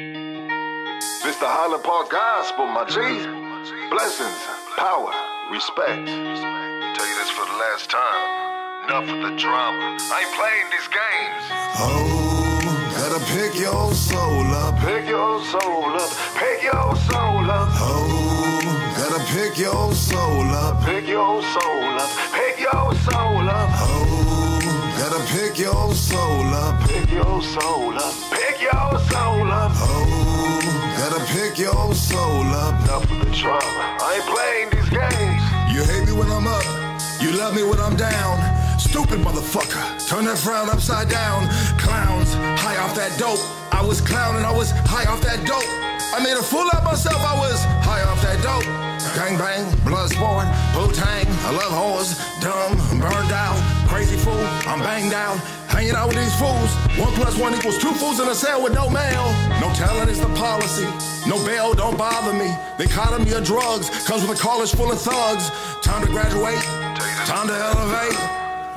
[0.00, 2.96] This the Highland Park Gospel, my G.
[3.92, 4.40] Blessings,
[4.80, 5.12] power,
[5.52, 6.08] respect.
[6.08, 8.88] Tell you this for the last time.
[8.88, 10.00] Enough of the drama.
[10.00, 11.44] I ain't playing these games.
[11.84, 12.00] Oh,
[12.96, 14.80] gotta pick your soul up.
[14.80, 16.10] Pick your soul up.
[16.40, 17.68] Pick your soul up.
[17.76, 18.56] Oh,
[18.96, 20.82] gotta pick your soul up.
[20.82, 22.10] Pick your soul up.
[22.32, 23.68] Pick your soul up.
[23.84, 24.09] Oh,
[25.10, 26.88] gotta pick your soul up.
[26.88, 28.14] Pick your soul up.
[28.30, 29.72] Pick your soul up.
[29.74, 32.80] Oh, gotta pick your soul up.
[32.84, 33.96] Enough the drama.
[33.98, 35.42] I ain't playing these games.
[35.74, 36.62] You hate me when I'm up,
[37.20, 38.38] you love me when I'm down.
[38.78, 41.48] Stupid motherfucker, turn that frown upside down.
[41.78, 43.40] Clowns, high off that dope.
[43.72, 45.66] I was clowning, I was high off that dope.
[46.14, 48.79] I made a fool of myself, I was high off that dope.
[49.14, 50.46] Gang bang, blood sport,
[50.76, 53.58] Wu Tang, I love whores, dumb, burned out,
[53.88, 55.38] crazy fool, I'm banged out.
[55.70, 56.74] Hanging out with these fools.
[56.98, 59.22] One plus one equals two fools in a cell with no mail.
[59.60, 60.84] No talent is the policy.
[61.28, 62.50] No bail, don't bother me.
[62.76, 65.48] The economy of drugs comes with a college full of thugs.
[65.80, 66.58] Time to graduate,
[67.24, 68.18] time to elevate.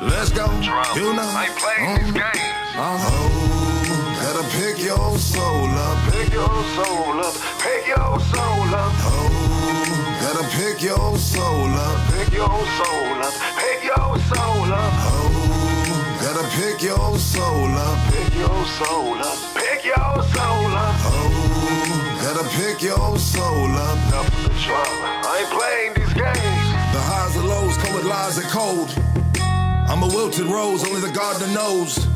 [0.02, 0.46] Let's go.
[0.94, 1.26] You know.
[1.26, 2.54] I ain't playing these games.
[2.78, 3.10] Uh-huh.
[3.10, 5.98] Oh, gotta pick your soul up.
[6.14, 7.34] Pick your soul up.
[7.58, 8.94] Pick your soul up.
[9.02, 9.53] Oh,
[10.34, 12.12] gotta pick your soul up.
[12.12, 13.34] Pick your soul up.
[13.58, 14.94] Pick your soul up.
[15.06, 18.12] Oh, gotta pick your soul up.
[18.12, 19.38] Pick your soul up.
[19.54, 20.96] Pick your soul up.
[21.06, 23.98] Oh, gotta pick your soul up.
[24.14, 25.22] Of the drama.
[25.24, 26.66] I ain't playing these games.
[26.94, 28.90] The highs and lows come with lies and cold.
[29.88, 32.08] I'm a wilted rose, only the gardener knows.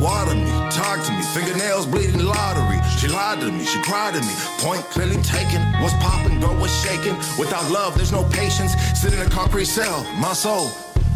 [0.00, 2.80] Water me, talk to me, fingernails bleeding lottery.
[2.98, 4.34] She lied to me, she cried to me.
[4.58, 5.62] Point clearly taken.
[5.80, 7.16] What's popping, girl, what's shaking?
[7.38, 8.74] Without love, there's no patience.
[8.98, 10.70] Sit in a concrete cell, my soul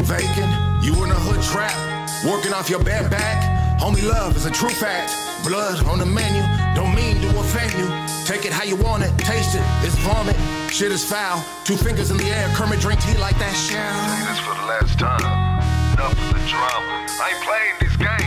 [0.07, 0.51] vacant.
[0.83, 1.75] You in a hood trap,
[2.23, 3.37] working off your bad back.
[3.79, 5.13] Homie, love is a true fact.
[5.45, 6.41] Blood on the menu,
[6.75, 7.87] don't mean to offend you.
[8.25, 10.35] Take it how you want it, taste it, it's vomit.
[10.71, 11.43] Shit is foul.
[11.63, 13.93] Two fingers in the air, Kermit drink tea like that shell.
[14.27, 15.21] This for the last time.
[15.93, 17.05] Enough of the drama.
[17.19, 18.26] I ain't playing these games.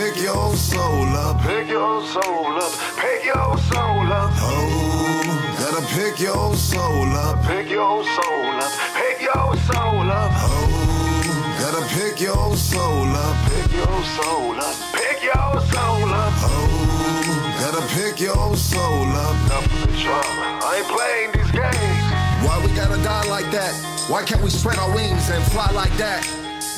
[0.00, 1.42] Oh, pick your soul up.
[1.42, 2.72] Pick your soul up.
[2.96, 4.32] Pick your soul up.
[4.40, 7.44] Oh, gotta pick your soul up.
[7.44, 8.72] Pick your soul up.
[8.96, 10.32] Pick your soul up.
[10.40, 13.36] Oh, gotta pick your soul up.
[13.50, 14.74] Pick your soul up.
[14.94, 16.32] Pick your soul up.
[16.48, 19.36] Oh, gotta pick your soul up.
[19.44, 20.60] Enough of the drama.
[20.64, 22.46] I ain't playing these games.
[22.46, 23.74] Why we gotta die like that?
[24.08, 26.24] Why can't we spread our wings and fly like that?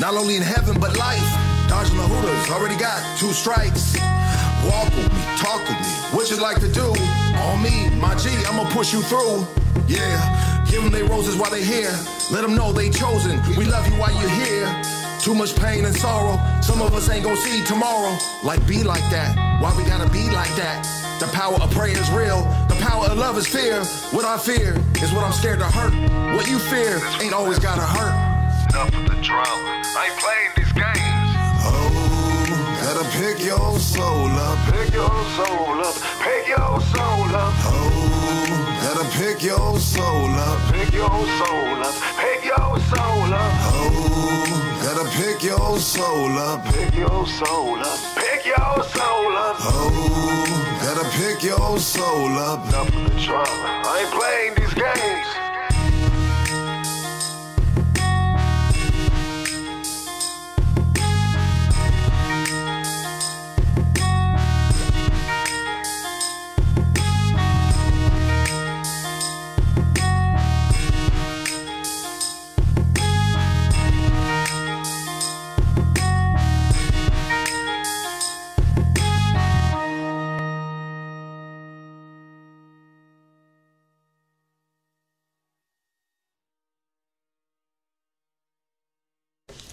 [0.00, 1.51] Not only in heaven, but life.
[1.72, 3.96] Dodging the hooters, already got two strikes.
[4.68, 6.84] Walk with me, talk with me, what you like to do?
[7.48, 9.48] On me, my G, I'ma push you through.
[9.88, 10.20] Yeah,
[10.68, 11.96] give them they roses while they here.
[12.30, 13.40] Let them know they chosen.
[13.56, 14.68] We love you while you're here.
[15.24, 16.36] Too much pain and sorrow.
[16.60, 18.18] Some of us ain't gonna see tomorrow.
[18.44, 19.32] Like be like that.
[19.62, 20.84] Why we gotta be like that?
[21.20, 22.44] The power of prayer is real.
[22.68, 23.82] The power of love is fear.
[24.12, 25.94] What I fear is what I'm scared to hurt.
[26.36, 28.12] What you fear ain't always gotta hurt.
[28.74, 29.82] Enough of the drama.
[29.96, 30.71] I ain't playing these
[33.02, 34.58] Oh, Gotta pick your soul up.
[34.70, 35.94] Pick your soul up.
[36.22, 37.52] Pick your soul up.
[37.66, 40.72] Oh, gotta pick your soul up.
[40.72, 41.94] Pick your soul up.
[42.22, 43.52] Pick your soul up.
[43.74, 46.64] Oh, gotta pick your soul up.
[46.66, 47.98] Pick your soul up.
[48.14, 49.56] Pick your soul up.
[49.58, 52.68] Oh, gotta pick your soul up.
[52.68, 53.82] Enough of the drama.
[53.84, 55.51] I ain't playing these games.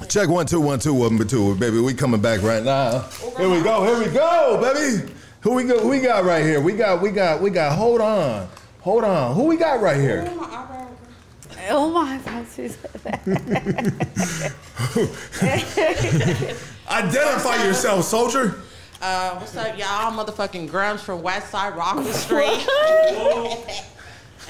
[0.09, 1.79] Check one two one two one two, baby.
[1.79, 3.01] We coming back right now.
[3.37, 3.85] Here we go.
[3.85, 5.13] Here we go, baby.
[5.41, 5.79] Who we go?
[5.79, 6.59] Who we got right here?
[6.59, 6.99] We got.
[6.99, 7.41] We got.
[7.41, 7.77] We got.
[7.77, 8.49] Hold on.
[8.81, 9.35] Hold on.
[9.35, 10.25] Who we got right here?
[10.27, 12.39] Oh my God.
[16.89, 18.59] Identify yourself, soldier.
[19.01, 20.11] Uh, what's up, y'all?
[20.11, 22.67] Motherfucking Grumps from West Side Rockwood Street.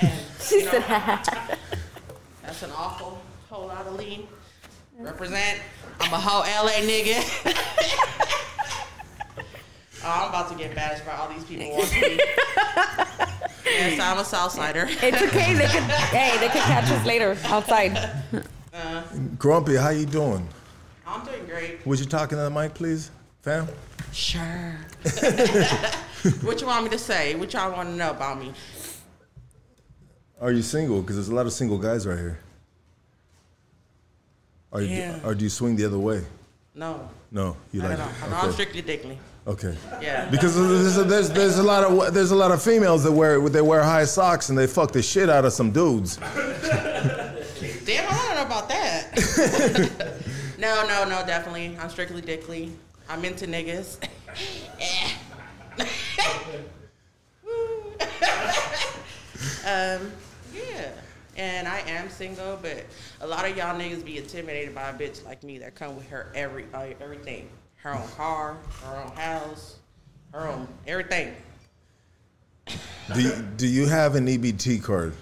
[0.01, 0.83] and, She you know, said,
[2.43, 4.27] that's an awful whole lot of lean.
[4.99, 5.61] Represent.
[6.01, 7.23] I'm a whole LA nigga.
[10.03, 12.17] oh, I'm about to get bashed by all these people watching me.
[13.65, 14.89] yes, I'm a Southsider.
[15.01, 15.53] it's okay.
[15.53, 17.95] They could, hey, they could catch us later outside.
[17.95, 19.03] Uh-huh.
[19.37, 20.45] Grumpy, how you doing?
[21.07, 21.85] I'm doing great.
[21.87, 23.09] Would you talking to the mic, please,
[23.41, 23.69] fam?
[24.11, 24.75] Sure.
[26.41, 27.35] what you want me to say?
[27.35, 28.51] What y'all want to know about me?
[30.41, 31.01] Are you single?
[31.01, 32.39] Because there's a lot of single guys right here.
[34.75, 35.19] You, Yeah.
[35.23, 36.23] or do you swing the other way?
[36.75, 37.09] No.
[37.31, 37.97] No, you like it.
[38.29, 39.17] No, I'm strictly dickly.
[39.47, 39.75] Okay.
[40.01, 40.29] Yeah.
[40.29, 43.61] Because there's, there's, there's a lot of there's a lot of females that wear they
[43.61, 46.17] wear high socks and they fuck the shit out of some dudes.
[47.85, 49.15] Damn, I don't know about that.
[50.59, 51.75] no, no, no, definitely.
[51.79, 52.71] I'm strictly dickly.
[53.07, 53.97] I'm into niggas.
[59.65, 60.11] um,
[60.53, 60.91] yeah.
[61.39, 62.83] And I am single, but
[63.21, 66.05] a lot of y'all niggas be intimidated by a bitch like me that come with
[66.09, 67.47] her every uh, everything.
[67.77, 69.77] Her own car, her own house,
[70.33, 71.33] her own everything.
[73.13, 75.13] Do you, do you have an EBT card?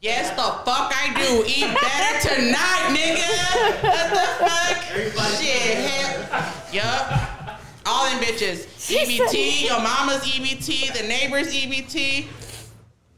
[0.00, 1.44] Yes, the fuck I do.
[1.46, 3.82] Eat better tonight, nigga.
[3.82, 5.38] What the fuck?
[5.38, 6.52] Shit, hell.
[6.72, 7.60] Yup.
[7.84, 8.66] All in bitches.
[8.90, 12.26] EBT, your mama's EBT, the neighbor's EBT.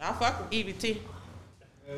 [0.00, 0.98] I fuck with EBT.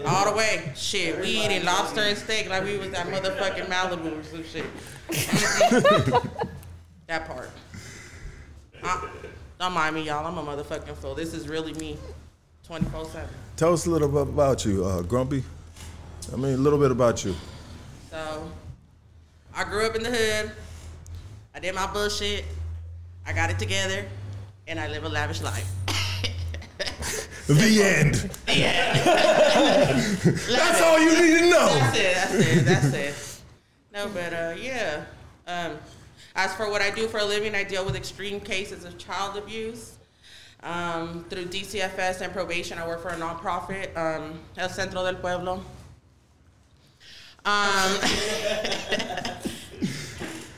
[0.05, 0.73] All the way.
[0.75, 4.65] Shit, we eating lobster and steak like we was at motherfucking Malibu or some shit.
[7.07, 7.51] that part.
[8.83, 9.09] Uh,
[9.59, 10.27] don't mind me, y'all.
[10.27, 11.15] I'm a motherfucking fool.
[11.15, 11.97] This is really me.
[12.67, 13.29] 24 7.
[13.57, 15.43] Tell us a little bit about you, uh, Grumpy.
[16.33, 17.35] I mean, a little bit about you.
[18.11, 18.51] So,
[19.55, 20.53] I grew up in the hood.
[21.55, 22.45] I did my bullshit.
[23.25, 24.05] I got it together,
[24.67, 25.76] and I live a lavish life.
[27.47, 28.15] The end.
[30.49, 31.69] That's all you need to know.
[31.79, 32.15] That's it.
[32.15, 32.65] That's it.
[32.65, 33.43] That's it.
[33.93, 35.05] No, but uh, yeah.
[35.47, 35.79] Um,
[36.35, 39.37] as for what I do for a living, I deal with extreme cases of child
[39.37, 39.97] abuse.
[40.63, 45.63] Um, through DCFS and probation, I work for a nonprofit, um, El Centro del Pueblo.
[47.45, 47.99] Um,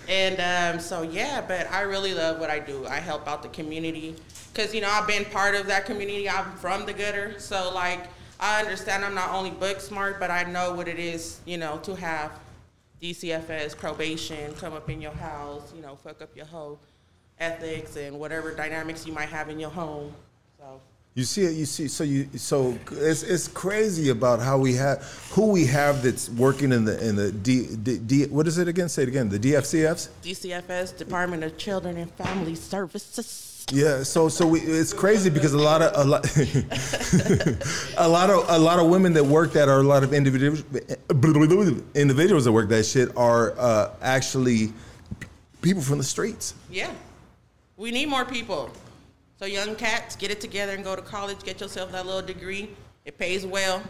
[0.09, 2.87] and um, so yeah, but I really love what I do.
[2.87, 4.17] I help out the community
[4.53, 6.29] because you know I've been part of that community.
[6.29, 8.09] I'm from the gutter, so like
[8.41, 11.79] I understand I'm not only book smart, but I know what it is, you know,
[11.79, 12.33] to have
[13.03, 16.81] DCFS probation come up in your house, you know, fuck up your whole
[17.39, 20.15] ethics and whatever dynamics you might have in your home.
[21.19, 21.57] You see it.
[21.57, 21.89] You see.
[21.89, 22.29] So you.
[22.37, 26.95] So it's it's crazy about how we have who we have that's working in the
[27.05, 28.89] in the D, D, D what is it again?
[28.89, 29.29] Say it again.
[29.29, 30.11] The DFCFs.
[30.23, 33.67] DCFS, Department of Children and Family Services.
[33.73, 36.25] Yeah, so so we, it's crazy because a lot of a lot,
[37.99, 40.63] a lot of a lot of women that work that are a lot of individuals
[41.97, 44.73] individuals that work that shit are uh, actually
[45.63, 46.55] people from the streets.
[46.71, 46.93] Yeah.
[47.77, 48.71] We need more people.
[49.39, 52.71] So young cats, get it together and go to college, get yourself that little degree.
[53.05, 53.81] It pays well,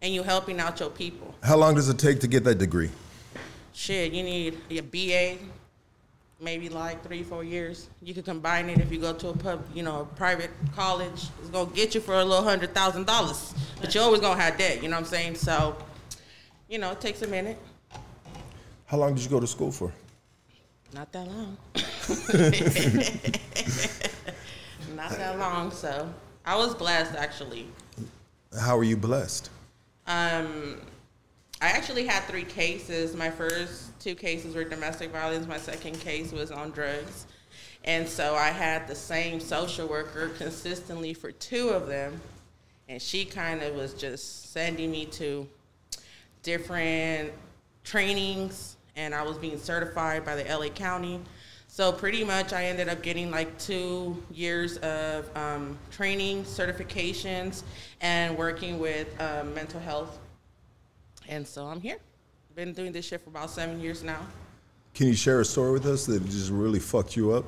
[0.00, 1.34] and you're helping out your people.
[1.42, 2.90] How long does it take to get that degree?
[3.72, 5.38] Shit, you need a BA,
[6.40, 7.88] maybe like three, four years.
[8.00, 11.24] You can combine it if you go to a pub, you know, a private college.
[11.40, 14.56] It's gonna get you for a little hundred thousand dollars, but you're always gonna have
[14.56, 14.84] debt.
[14.84, 15.34] You know what I'm saying?
[15.34, 15.76] So,
[16.68, 17.58] you know, it takes a minute.
[18.86, 19.92] How long did you go to school for?
[20.94, 21.56] Not that long.
[25.00, 26.12] Not that long, so
[26.44, 27.66] I was blessed actually.
[28.60, 29.48] How are you blessed?
[30.06, 30.76] Um,
[31.62, 33.16] I actually had three cases.
[33.16, 35.46] My first two cases were domestic violence.
[35.46, 37.24] My second case was on drugs.
[37.84, 42.20] And so I had the same social worker consistently for two of them.
[42.90, 45.48] And she kind of was just sending me to
[46.42, 47.32] different
[47.84, 48.76] trainings.
[48.96, 51.20] And I was being certified by the LA County.
[51.72, 57.62] So pretty much I ended up getting like two years of um, training, certifications,
[58.00, 60.18] and working with um, mental health
[61.30, 61.98] and so I'm here.
[62.56, 64.26] Been doing this shit for about seven years now.
[64.94, 67.44] Can you share a story with us that just really fucked you up?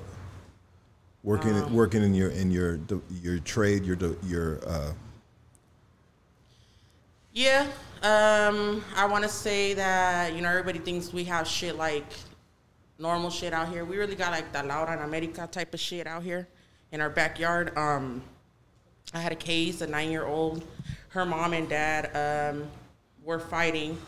[1.24, 2.78] Working Um, working in your in your
[3.10, 4.92] your trade, your your uh,
[7.32, 7.66] Yeah,
[8.02, 12.06] um, I want to say that you know everybody thinks we have shit like
[13.02, 13.84] normal shit out here.
[13.84, 16.46] We really got like the Laura and America type of shit out here
[16.92, 17.76] in our backyard.
[17.76, 18.22] Um,
[19.12, 20.64] I had a case, a nine-year-old.
[21.08, 22.68] Her mom and dad um,
[23.24, 23.98] were fighting.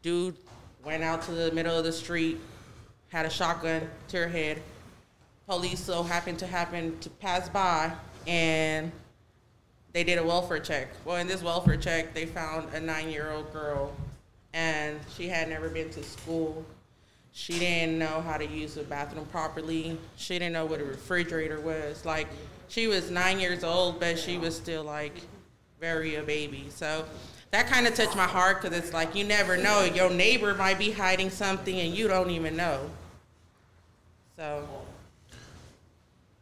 [0.00, 0.34] Dude
[0.82, 2.40] went out to the middle of the street,
[3.08, 4.62] had a shotgun to her head.
[5.46, 7.92] Police so happened to happen to pass by,
[8.26, 8.90] and
[9.92, 10.88] they did a welfare check.
[11.04, 13.94] Well, in this welfare check, they found a nine-year-old girl,
[14.54, 16.64] and she had never been to school.
[17.32, 19.96] She didn't know how to use the bathroom properly.
[20.16, 22.04] She didn't know what a refrigerator was.
[22.04, 22.26] Like,
[22.68, 25.14] she was nine years old, but she was still like
[25.80, 26.66] very a baby.
[26.70, 27.04] So
[27.50, 29.84] that kind of touched my heart because it's like you never know.
[29.84, 32.90] Your neighbor might be hiding something and you don't even know.
[34.36, 34.66] So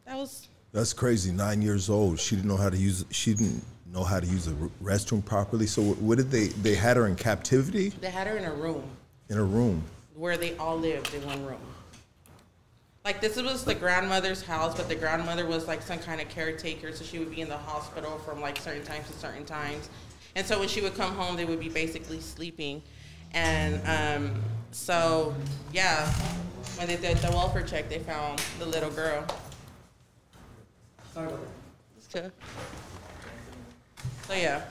[0.05, 1.31] that was That's crazy.
[1.31, 2.19] Nine years old.
[2.19, 3.05] She didn't know how to use.
[3.09, 4.51] She didn't know how to use a
[4.83, 5.65] restroom properly.
[5.65, 6.47] So what what did they?
[6.47, 8.83] They had her in captivity they had her in a room
[9.29, 9.83] in a room.
[10.17, 11.61] Where they all lived in one room.
[13.05, 16.91] Like this was the grandmother's house, but the grandmother was like some kind of caretaker,
[16.91, 19.89] so she would be in the hospital from like certain times to certain times.
[20.35, 22.81] And so when she would come home, they would be basically sleeping.
[23.33, 24.41] And um,
[24.71, 25.33] so,
[25.71, 26.05] yeah,
[26.75, 29.25] when they did the welfare check, they found the little girl.
[32.13, 32.31] Good.
[34.27, 34.61] So yeah.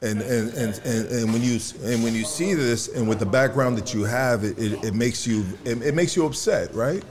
[0.00, 3.26] And and, and, and and when you and when you see this and with the
[3.26, 7.02] background that you have, it, it, it makes you it, it makes you upset, right?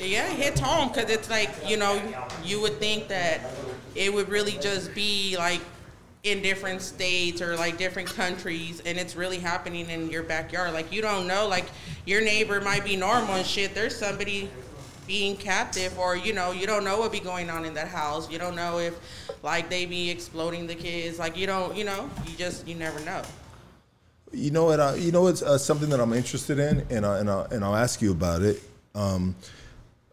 [0.00, 2.02] Yeah, it hits home because it's like you know
[2.44, 3.40] you would think that
[3.94, 5.60] it would really just be like
[6.24, 10.72] in different states or like different countries, and it's really happening in your backyard.
[10.72, 11.66] Like you don't know, like
[12.06, 13.72] your neighbor might be normal and shit.
[13.72, 14.50] There's somebody
[15.06, 18.30] being captive, or you know you don't know what be going on in that house.
[18.30, 18.94] You don't know if
[19.42, 21.18] like they be exploding the kids.
[21.18, 23.22] Like you don't, you know, you just you never know.
[24.32, 24.80] You know what?
[24.80, 27.64] I, you know it's uh, something that I'm interested in, and I, and I, and
[27.64, 28.62] I'll ask you about it.
[28.94, 29.36] Um,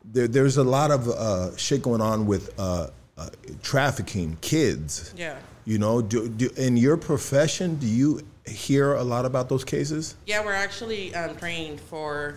[0.05, 2.87] there, there's a lot of uh, shit going on with uh,
[3.17, 3.29] uh,
[3.61, 5.13] trafficking kids.
[5.17, 5.37] Yeah.
[5.65, 10.15] You know, do, do in your profession, do you hear a lot about those cases?
[10.25, 12.35] Yeah, we're actually um, trained for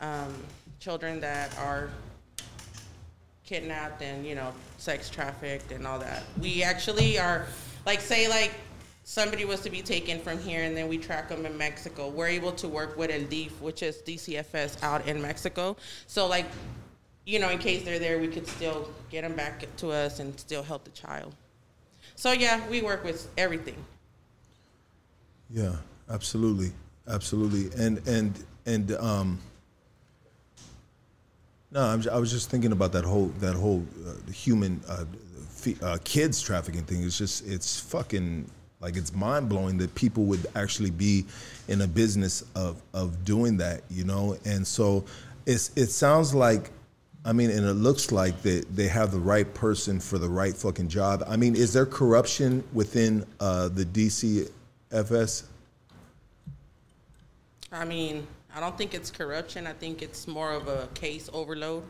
[0.00, 0.34] um,
[0.84, 1.88] children that are
[3.42, 6.22] kidnapped and you know sex trafficked and all that.
[6.38, 7.46] We actually are
[7.86, 8.52] like say like
[9.04, 12.08] somebody was to be taken from here and then we track them in Mexico.
[12.08, 15.76] We're able to work with El DIF, which is DCFS out in Mexico.
[16.06, 16.44] So like
[17.24, 20.38] you know in case they're there, we could still get them back to us and
[20.38, 21.34] still help the child.
[22.14, 23.82] So yeah, we work with everything.
[25.48, 25.76] Yeah,
[26.10, 26.72] absolutely,
[27.08, 29.38] absolutely, and and and um.
[31.74, 35.04] No, I was just thinking about that whole that whole uh, human uh,
[35.82, 37.02] uh, kids trafficking thing.
[37.02, 38.48] It's just it's fucking
[38.78, 41.26] like it's mind blowing that people would actually be
[41.66, 44.36] in a business of of doing that, you know.
[44.44, 45.04] And so
[45.46, 46.70] it's it sounds like,
[47.24, 50.56] I mean, and it looks like that they have the right person for the right
[50.56, 51.24] fucking job.
[51.26, 55.42] I mean, is there corruption within uh, the DCFS?
[57.72, 59.66] I mean, I don't think it's corruption.
[59.66, 61.82] I think it's more of a case overload.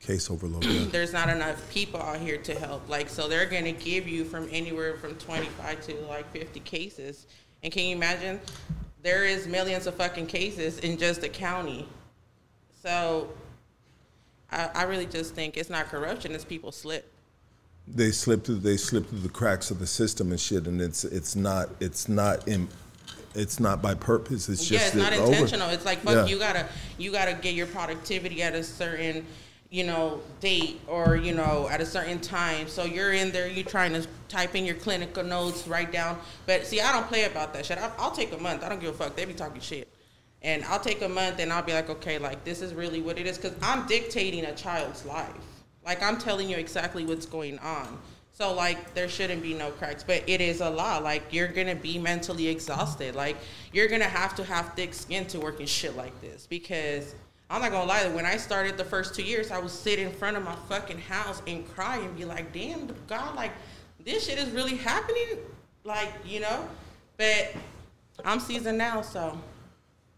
[0.00, 0.64] Case overload.
[0.64, 0.84] yeah.
[0.90, 2.86] There's not enough people out here to help.
[2.88, 7.26] Like, so they're gonna give you from anywhere from 25 to like 50 cases.
[7.62, 8.40] And can you imagine?
[9.02, 11.88] There is millions of fucking cases in just the county.
[12.82, 13.30] So,
[14.50, 16.32] I, I really just think it's not corruption.
[16.32, 17.10] It's people slip.
[17.88, 21.04] they slip through they slip through the cracks of the system and shit and it's
[21.04, 22.68] it's not it's not in
[23.36, 25.68] it's not by purpose it's just yeah, it's not intentional.
[25.70, 26.26] It's like fuck, Yeah.
[26.26, 26.66] you gotta
[26.98, 29.26] you gotta get your productivity at a certain
[29.70, 32.68] you know date or you know at a certain time.
[32.68, 36.18] So you're in there, You're trying to type in your clinical notes, write down.
[36.46, 37.78] But see, I don't play about that shit.
[37.78, 38.64] I, I'll take a month.
[38.64, 39.16] I don't give a fuck.
[39.16, 39.88] They be talking shit.
[40.42, 43.18] And I'll take a month and I'll be like, okay, like this is really what
[43.18, 43.38] it is.
[43.38, 45.30] Cause I'm dictating a child's life.
[45.84, 47.98] Like I'm telling you exactly what's going on.
[48.36, 51.02] So like there shouldn't be no cracks, but it is a lot.
[51.02, 53.14] Like you're gonna be mentally exhausted.
[53.14, 53.38] Like
[53.72, 57.14] you're gonna have to have thick skin to work in shit like this because
[57.48, 58.06] I'm not gonna lie.
[58.08, 60.98] When I started the first two years, I would sit in front of my fucking
[60.98, 63.52] house and cry and be like, "Damn, God, like
[64.04, 65.38] this shit is really happening."
[65.84, 66.68] Like you know,
[67.16, 67.54] but
[68.22, 69.40] I'm seasoned now, so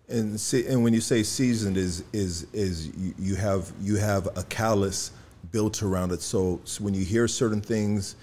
[0.08, 4.26] And see, and when you say seasoned, is is is you, you have you have
[4.36, 5.12] a callus
[5.50, 6.20] built around it.
[6.22, 8.16] So, so when you hear certain things,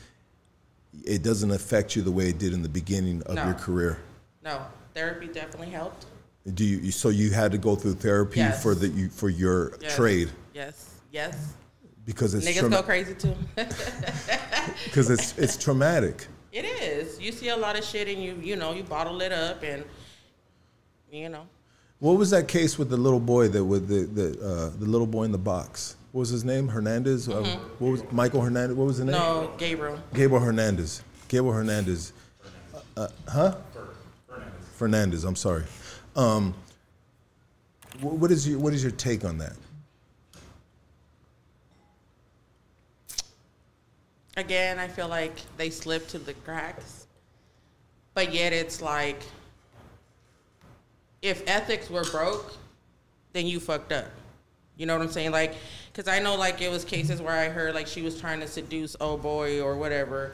[1.04, 3.46] it doesn't affect you the way it did in the beginning of No.
[3.46, 3.98] your career.
[4.44, 4.62] no
[4.94, 6.06] therapy definitely helped.
[6.54, 6.92] Do you?
[6.92, 8.62] So you had to go through therapy Yes.
[8.64, 9.96] for the you for your Yes.
[9.96, 11.36] trade Yes, yes.
[12.06, 13.36] because it's Niggas trauma- go crazy too.
[14.86, 16.28] because it's it's traumatic.
[16.54, 17.20] it is.
[17.20, 19.84] You see a lot of shit and you you know you bottle it up and
[21.12, 21.48] you know
[22.00, 25.08] What was that case with the little boy that with the the uh, the little
[25.08, 25.96] boy in the box?
[26.16, 26.70] What was his name?
[26.70, 27.28] Hernandez.
[27.28, 27.44] Uh,
[27.78, 28.78] what was Michael Hernandez?
[28.78, 29.16] What was the name?
[29.16, 29.52] Mm-hmm.
[29.52, 30.00] no Gabriel.
[30.14, 31.04] Gabriel Hernandez.
[31.28, 32.14] Gabriel Hernandez.
[32.74, 33.56] Uh, uh, huh?
[34.26, 34.54] Fernandez.
[34.76, 35.24] Fernandez.
[35.26, 35.66] I'm sorry.
[36.16, 36.54] Um,
[38.00, 39.58] what is your What is your take on that?
[44.38, 47.08] again, I feel like they slip to the cracks.
[48.14, 49.22] But yet it's like
[51.22, 52.54] if ethics were broke,
[53.34, 54.08] then you fucked up.
[54.78, 55.32] You know what I'm saying?
[55.32, 55.56] Like,
[55.96, 58.48] because I know like it was cases where I heard like she was trying to
[58.48, 60.34] seduce old boy or whatever.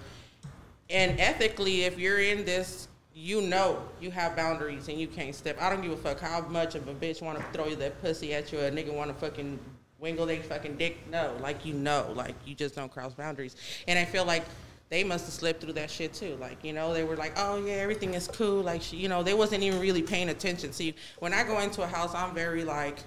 [0.90, 5.62] And ethically, if you're in this, you know you have boundaries and you can't step.
[5.62, 8.34] I don't give a fuck how much of a bitch want to throw that pussy
[8.34, 8.60] at you.
[8.60, 9.60] A nigga want to fucking
[10.00, 10.98] wingle their fucking dick.
[11.12, 13.56] No, like you know, like you just don't cross boundaries.
[13.88, 14.44] And I feel like
[14.90, 16.38] they must have slipped through that shit too.
[16.42, 18.64] Like you know, they were like, oh yeah, everything is cool.
[18.64, 20.74] Like she, you know, they wasn't even really paying attention.
[20.74, 22.98] See, when I go into a house, I'm very like,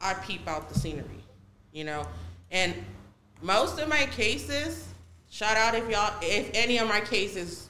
[0.00, 1.22] I peep out the scenery,
[1.76, 2.06] you know,
[2.50, 2.74] and
[3.42, 4.88] most of my cases.
[5.28, 7.68] Shout out if y'all, if any of my cases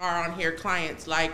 [0.00, 1.30] are on here, clients like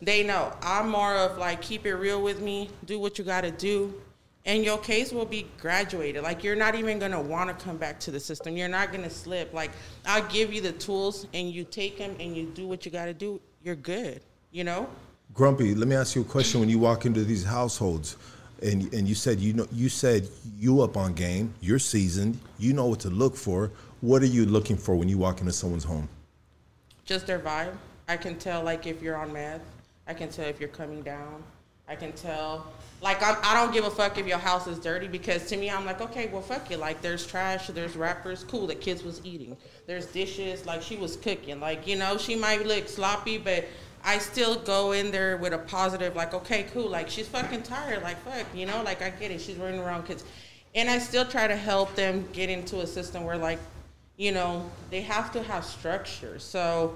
[0.00, 3.40] they know I'm more of like keep it real with me, do what you got
[3.40, 4.00] to do,
[4.44, 6.22] and your case will be graduated.
[6.22, 8.56] Like you're not even gonna want to come back to the system.
[8.56, 9.52] You're not gonna slip.
[9.52, 9.72] Like
[10.06, 13.06] I'll give you the tools, and you take them and you do what you got
[13.06, 13.40] to do.
[13.64, 14.20] You're good.
[14.52, 14.88] You know.
[15.34, 16.60] Grumpy, let me ask you a question.
[16.60, 18.16] When you walk into these households,
[18.62, 20.28] and and you said you know you said
[20.58, 23.70] you up on game, you're seasoned, you know what to look for.
[24.00, 26.08] What are you looking for when you walk into someone's home?
[27.10, 27.74] just their vibe.
[28.06, 29.62] I can tell like if you're on meth.
[30.06, 31.42] I can tell if you're coming down.
[31.88, 32.72] I can tell.
[33.02, 35.68] Like I'm, I don't give a fuck if your house is dirty because to me
[35.68, 39.20] I'm like okay well fuck you like there's trash there's wrappers cool the kids was
[39.24, 39.56] eating
[39.86, 43.64] there's dishes like she was cooking like you know she might look sloppy but
[44.04, 48.02] I still go in there with a positive like okay cool like she's fucking tired
[48.02, 50.24] like fuck you know like I get it she's running around kids
[50.74, 53.58] and I still try to help them get into a system where like
[54.16, 56.94] you know they have to have structure so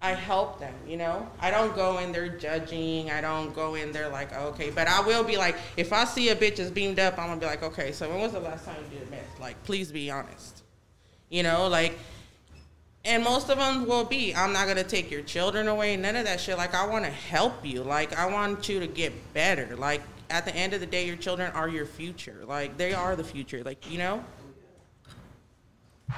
[0.00, 1.28] I help them, you know?
[1.40, 3.10] I don't go in there judging.
[3.10, 4.70] I don't go in there like, okay.
[4.70, 7.40] But I will be like, if I see a bitch is beamed up, I'm to
[7.44, 9.40] be like, okay, so when was the last time you did meth?
[9.40, 10.62] Like, please be honest.
[11.30, 11.98] You know, like,
[13.08, 16.14] and most of them will be, I'm not going to take your children away, none
[16.14, 16.58] of that shit.
[16.58, 17.82] Like, I want to help you.
[17.82, 19.74] Like, I want you to get better.
[19.76, 22.44] Like, at the end of the day, your children are your future.
[22.46, 23.64] Like, they are the future.
[23.64, 24.22] Like, you know?
[26.10, 26.14] so,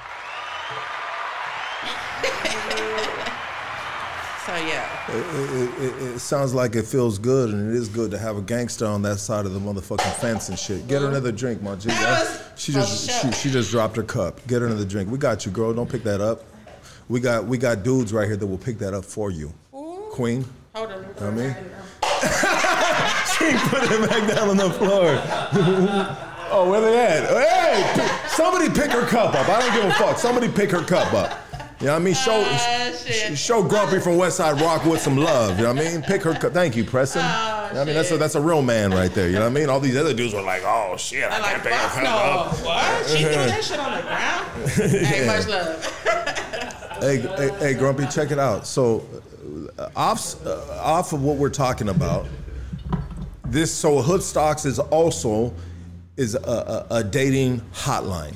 [4.57, 4.89] yeah.
[5.11, 8.37] It, it, it, it sounds like it feels good, and it is good to have
[8.37, 10.89] a gangster on that side of the motherfucking fence and shit.
[10.89, 11.89] Get her another drink, my G.
[12.57, 14.45] She just she, she just dropped her cup.
[14.49, 15.09] Get her another drink.
[15.09, 15.73] We got you, girl.
[15.73, 16.50] Don't pick that up.
[17.11, 19.53] We got we got dudes right here that will pick that up for you.
[20.13, 20.45] Queen.
[20.77, 21.05] Hold on.
[21.21, 21.57] I mean?
[23.41, 25.19] She put it back down on the floor.
[26.53, 27.27] oh, where they at?
[27.27, 29.49] Hey, somebody pick her cup up.
[29.49, 30.19] I don't give a fuck.
[30.19, 31.39] Somebody pick her cup up.
[31.81, 32.13] You know what I mean?
[32.15, 35.57] Show Ah, sh- show Grumpy from West Side Rockwood some love.
[35.57, 36.03] You know what I mean?
[36.03, 36.53] Pick her cup.
[36.53, 37.23] Thank you, Preston.
[37.25, 39.29] Oh, You know what I mean, that's a, that's a real man right there.
[39.29, 39.71] You know what I mean?
[39.71, 42.11] All these other dudes were like, oh shit, I like, can't pick her cup no.
[42.11, 42.65] up.
[42.65, 43.07] What?
[43.09, 44.47] She threw that shit on the ground?
[45.07, 46.37] Hey, much love.
[47.01, 48.67] Hey, hey, hey, Grumpy, check it out.
[48.67, 49.07] So,
[49.79, 52.27] uh, off, uh, off of what we're talking about,
[53.47, 55.55] this so Hood Stocks is also
[56.19, 58.35] is a, a, a dating hotline.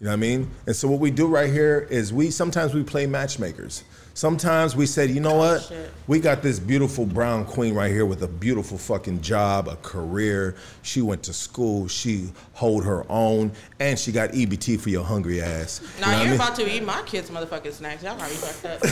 [0.00, 0.50] You know what I mean?
[0.66, 3.84] And so what we do right here is we sometimes we play matchmakers.
[4.18, 5.62] Sometimes we said, you know oh, what?
[5.62, 5.92] shit.
[6.08, 10.56] We got this beautiful brown queen right here with a beautiful fucking job, a career.
[10.82, 11.86] She went to school.
[11.86, 15.80] She hold her own, and she got EBT for your hungry ass.
[15.80, 16.40] You Now know what I you're mean?
[16.40, 18.02] about to eat my kids' motherfucking snacks.
[18.02, 18.82] Y'all me fucked up.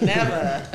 [0.00, 0.66] Never.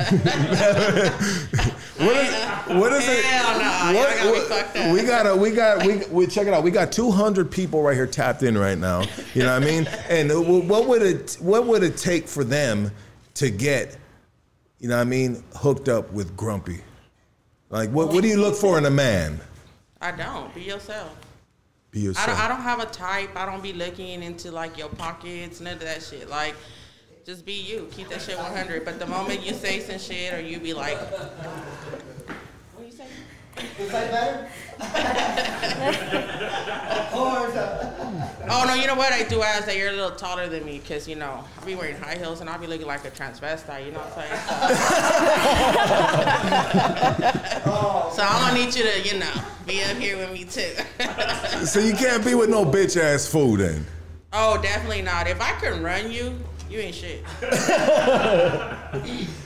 [1.98, 2.34] What is,
[2.78, 3.24] what is it?
[3.24, 4.92] Hell no, y'all got me fucked up.
[4.92, 6.62] We got a, we got we, we check it out.
[6.62, 9.04] We got 200 people right here tapped in right now.
[9.32, 9.86] You know what I mean?
[10.10, 10.30] And
[10.68, 12.75] what would it what would it take for them
[13.34, 13.96] to get,
[14.78, 16.80] you know what I mean, hooked up with Grumpy?
[17.70, 19.40] Like what what do you look for in a man?
[20.00, 20.54] I don't.
[20.54, 21.16] Be yourself.
[21.90, 22.26] Be I yourself.
[22.26, 23.36] don't, I don't have a type.
[23.36, 26.28] I don't be looking into like your pockets, none of that shit.
[26.28, 26.54] Like,
[27.24, 27.88] just be you.
[27.90, 28.84] Keep that shit 100.
[28.84, 30.98] But the moment you say some shit or you be like,
[33.56, 34.48] say?
[38.48, 39.12] Oh no, you know what?
[39.12, 41.74] I do ask that you're a little taller than me because you know I'll be
[41.74, 43.84] wearing high heels and I'll be looking like a transvestite.
[43.86, 44.40] You know what I'm saying?
[48.14, 49.32] so I'm gonna need you to, you know,
[49.66, 50.72] be up here with me too.
[51.66, 53.84] so you can't be with no bitch ass fool then.
[54.32, 55.26] Oh, definitely not.
[55.26, 56.34] If I can run you,
[56.70, 57.24] you ain't shit.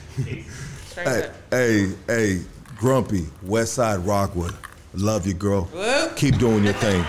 [0.93, 1.31] Hey, up.
[1.51, 2.41] hey, hey,
[2.81, 4.55] Grumpy, West Side Rockwood.
[4.95, 5.65] Love you, girl.
[5.65, 6.15] Whoop.
[6.15, 7.05] Keep doing your thing.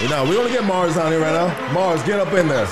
[0.00, 1.72] You know, we're gonna get Mars on here right now.
[1.72, 2.68] Mars, get up in there.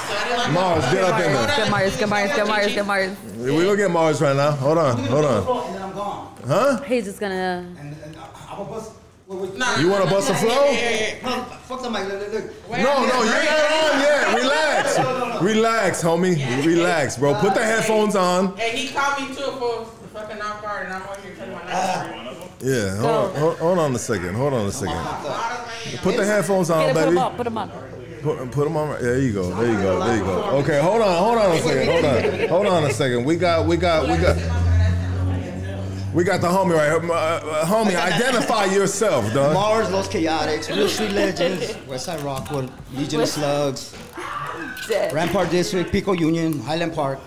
[0.52, 1.46] Mars, get up in there.
[1.56, 3.16] Get Mars, get Mars, get Mars, get Mars.
[3.38, 4.52] We're gonna get Mars right now.
[4.52, 5.66] Hold on, hold on.
[5.66, 6.36] And then I'm gone.
[6.46, 6.80] Huh?
[6.82, 7.74] He's just gonna.
[7.76, 8.92] And, and I'm a bus.
[9.26, 9.76] Wait, wait, Nah.
[9.80, 10.66] You wanna bust a flow?
[10.66, 11.28] Yeah, yeah, yeah.
[11.28, 11.90] no, fuck the.
[11.90, 12.70] Look, look, look.
[12.70, 14.34] No, no, you're not on yet.
[14.42, 15.42] Relax.
[15.42, 16.64] Relax, homie.
[16.64, 17.34] Relax, bro.
[17.34, 18.56] Put the uh, headphones on.
[18.56, 21.64] Hey, he called me too for fucking off guard, and I'm over here telling my
[21.64, 24.34] next Yeah, hold, hold, hold on a second.
[24.34, 24.96] Hold on a second.
[26.02, 27.18] Put the headphones on, Get it, put him baby.
[27.18, 27.70] up, put him on.
[28.22, 29.00] Put, put them on.
[29.00, 29.54] There you go.
[29.54, 30.04] There you go.
[30.04, 30.42] There you go.
[30.58, 31.16] Okay, hold on.
[31.16, 31.88] Hold on a second.
[31.88, 32.48] Hold on.
[32.48, 33.24] Hold on a second.
[33.24, 33.66] We got.
[33.66, 34.08] We got.
[34.08, 34.36] We got.
[36.14, 37.12] We got the homie right here.
[37.12, 39.52] Uh, uh, homie, identify yourself, dog.
[39.54, 43.94] Mars, Los Chaotics, Real Street Legends, Westside Rockwood, Legion of Slugs,
[45.12, 47.20] Rampart District, Pico Union, Highland Park.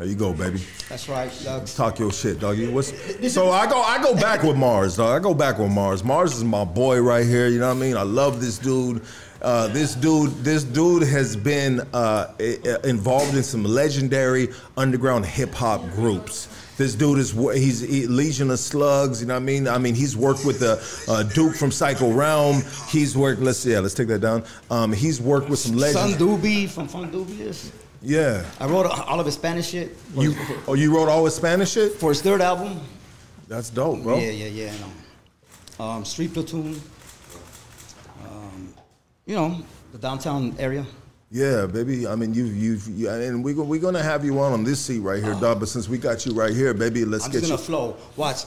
[0.00, 0.62] There you go, baby.
[0.88, 1.74] That's right, Slugs.
[1.74, 2.68] Talk your shit, doggy.
[2.68, 2.90] What's,
[3.30, 3.82] so I go.
[3.82, 5.14] I go back with Mars, dog.
[5.14, 6.02] I go back with Mars.
[6.02, 7.48] Mars is my boy right here.
[7.48, 7.98] You know what I mean?
[7.98, 9.02] I love this dude.
[9.42, 10.30] Uh, this dude.
[10.42, 12.32] This dude has been uh,
[12.82, 14.48] involved in some legendary
[14.78, 16.48] underground hip hop groups.
[16.78, 19.20] This dude is he's he, Legion of Slugs.
[19.20, 19.68] You know what I mean?
[19.68, 20.82] I mean he's worked with the
[21.12, 22.62] uh, Duke from Psycho Realm.
[22.88, 23.42] He's worked.
[23.42, 23.80] Let's yeah.
[23.80, 24.44] Let's take that down.
[24.70, 26.16] Um, he's worked with some legends.
[26.16, 27.70] Doobie from Fun Doobies.
[28.02, 28.44] Yeah.
[28.58, 30.34] I wrote all of his Spanish shit You
[30.66, 31.92] oh you wrote all his Spanish shit?
[31.94, 32.80] for his third album.
[33.46, 34.16] That's dope, bro.
[34.18, 34.72] Yeah, yeah, yeah.
[35.78, 35.84] No.
[35.84, 36.80] Um, Street Platoon.
[38.24, 38.74] Um,
[39.26, 39.58] you know,
[39.92, 40.86] the downtown area.
[41.32, 42.06] Yeah, baby.
[42.06, 44.98] I mean, you've, you've, you, and we're we gonna have you on on this seat
[44.98, 45.60] right here, dog.
[45.60, 47.56] But since we got you right here, baby, let's I'm get just you.
[47.56, 47.96] gonna flow.
[48.16, 48.44] Watch.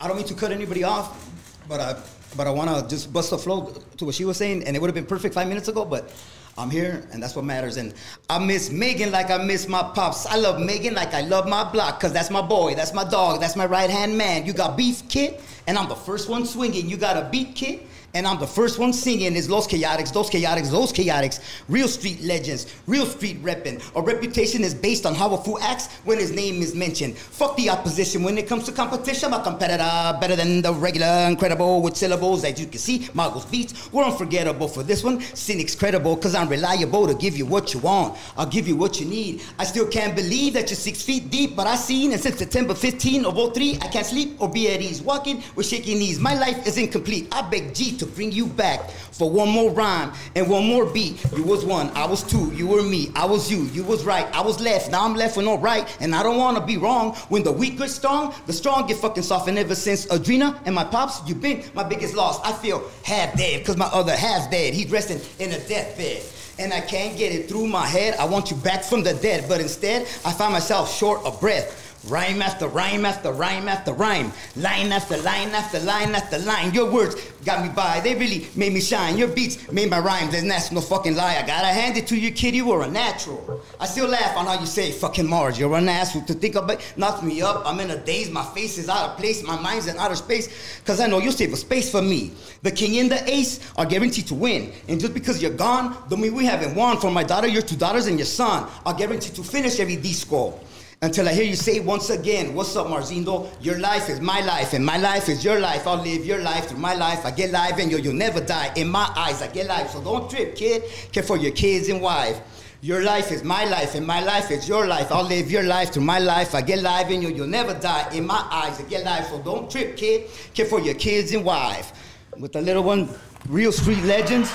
[0.00, 1.28] I don't mean to cut anybody off,
[1.68, 1.96] but I
[2.36, 4.88] but I wanna just bust the flow to what she was saying, and it would
[4.88, 6.10] have been perfect five minutes ago, but
[6.58, 7.76] I'm here and that's what matters.
[7.76, 7.94] And
[8.28, 10.26] I miss Megan like I miss my pops.
[10.26, 13.40] I love Megan like I love my block, cause that's my boy, that's my dog,
[13.40, 14.46] that's my right hand man.
[14.46, 16.88] You got beef kid, and I'm the first one swinging.
[16.88, 17.80] You got a beat kid.
[18.12, 21.38] And I'm the first one singing is Los Chaotics, Those Chaotics, Those Chaotics,
[21.68, 23.80] real street legends, real street reppin'.
[23.94, 27.16] A reputation is based on how a fool acts when his name is mentioned.
[27.16, 29.30] Fuck the opposition when it comes to competition.
[29.30, 32.42] My competitor better than the regular, incredible with syllables.
[32.42, 35.20] As you can see, Margot's beats were unforgettable for this one.
[35.20, 38.18] Cynic's credible, cause I'm reliable to give you what you want.
[38.36, 39.40] I'll give you what you need.
[39.56, 42.74] I still can't believe that you're six feet deep, but I seen and since September
[42.74, 45.00] 15 of 03, I can't sleep or be at ease.
[45.00, 46.18] Walking with shaking knees.
[46.18, 47.28] My life is incomplete.
[47.30, 51.24] I beg G to bring you back for one more rhyme and one more beat.
[51.36, 54.26] You was one, I was two, you were me, I was you, you was right,
[54.34, 57.14] I was left, now I'm left with no right, and I don't wanna be wrong.
[57.28, 60.74] When the weak get strong, the strong get fucking soft, and ever since Adrena and
[60.74, 62.40] my pops, you been my biggest loss.
[62.44, 64.74] I feel half dead, cause my other half's dead.
[64.74, 66.22] He's resting in a deathbed.
[66.58, 68.16] And I can't get it through my head.
[68.18, 71.89] I want you back from the dead, but instead, I find myself short of breath.
[72.08, 74.32] Rhyme after rhyme after rhyme after rhyme.
[74.56, 76.72] Line after line after line after line.
[76.72, 77.14] Your words
[77.44, 78.00] got me by.
[78.00, 79.18] They really made me shine.
[79.18, 80.32] Your beats made my rhymes.
[80.32, 81.36] And that's no fucking lie.
[81.36, 82.54] I gotta hand it to you, kid.
[82.54, 83.60] You were a natural.
[83.78, 85.58] I still laugh on how you say fucking Mars.
[85.58, 86.80] You're an asshole to think of it.
[86.96, 87.64] Knocks me up.
[87.66, 88.30] I'm in a daze.
[88.30, 89.42] My face is out of place.
[89.42, 90.80] My mind's in outer space.
[90.86, 92.32] Cause I know you'll save a space for me.
[92.62, 94.72] The king and the ace are guaranteed to win.
[94.88, 96.96] And just because you're gone, don't mean we haven't won.
[96.96, 100.14] For my daughter, your two daughters, and your son are guaranteed to finish every D
[100.14, 100.58] score.
[101.02, 103.48] Until I hear you say once again, What's up, Marzindo?
[103.62, 105.86] Your life is my life, and my life is your life.
[105.86, 107.24] I'll live your life through my life.
[107.24, 108.70] I get live, and you'll, you'll never die.
[108.76, 109.88] In my eyes, I get live.
[109.88, 110.82] So don't trip, kid.
[111.10, 112.38] Care for your kids and wife.
[112.82, 115.10] Your life is my life, and my life is your life.
[115.10, 116.54] I'll live your life through my life.
[116.54, 117.30] I get live in you.
[117.30, 118.06] You'll never die.
[118.12, 119.24] In my eyes, I get live.
[119.24, 120.28] So don't trip, kid.
[120.52, 121.94] Care for your kids and wife.
[122.38, 123.08] With the little one,
[123.48, 124.52] real street legends,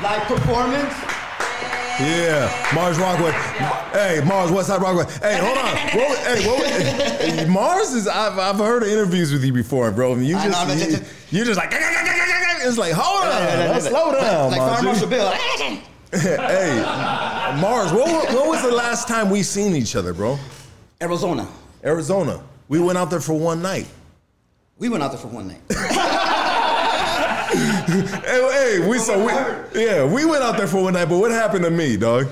[0.00, 1.07] live performance.
[2.00, 3.32] Yeah, Mars Rockwood.
[3.92, 5.10] Hey, Mars Westside Rockwood.
[5.20, 5.64] Hey, hold on.
[5.98, 8.06] What, hey, what, was- Mars is.
[8.06, 10.14] I've, I've heard of interviews with you before, bro.
[10.14, 14.12] you I just know, you, just, you're just like it's like hold on, let's slow
[14.12, 14.74] down, Like Mars.
[14.74, 15.30] Fire Marshal Bill.
[16.12, 16.80] hey,
[17.60, 17.92] Mars.
[17.92, 20.38] What, what was the last time we seen each other, bro?
[21.02, 21.48] Arizona.
[21.84, 22.40] Arizona.
[22.68, 23.88] We went out there for one night.
[24.78, 25.60] We went out there for one night.
[27.58, 29.32] Hey, hey we so we
[29.82, 32.26] yeah we went out there for one night, but what happened to me, dog?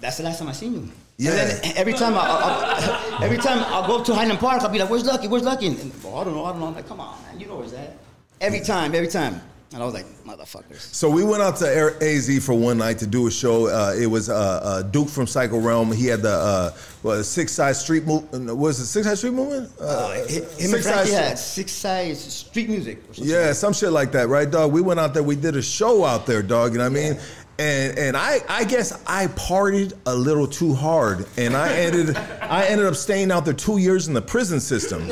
[0.00, 0.88] That's the last time I seen you.
[1.18, 1.30] Yeah.
[1.32, 4.62] And then every time I, I, I- every time I'll go up to Highland Park,
[4.62, 5.28] I'll be like, "Where's Lucky?
[5.28, 6.44] Where's Lucky?" And, and, oh, I don't know.
[6.44, 6.66] I don't know.
[6.66, 7.38] I'm like, "Come on, man.
[7.38, 7.96] You know where's that?"
[8.40, 9.40] Every time, every time.
[9.72, 13.06] And I was like, "Motherfuckers." So we went out to AZ for one night to
[13.06, 13.68] do a show.
[13.68, 15.90] Uh, it was uh, uh, Duke from Psycho Realm.
[15.92, 16.70] He had the uh,
[17.02, 18.54] what, Six Side Street movement.
[18.56, 19.70] Was it Six Side Street movement?
[19.80, 23.02] Uh, Him Six Side- had six sides street music.
[23.14, 24.72] Yeah, some shit like that, right, dog?
[24.72, 25.22] We went out there.
[25.22, 26.72] We did a show out there, dog.
[26.72, 27.18] You know what I mean?
[27.58, 32.64] And and I I guess I partied a little too hard, and I ended I
[32.66, 35.08] ended up staying out there two years in the prison system.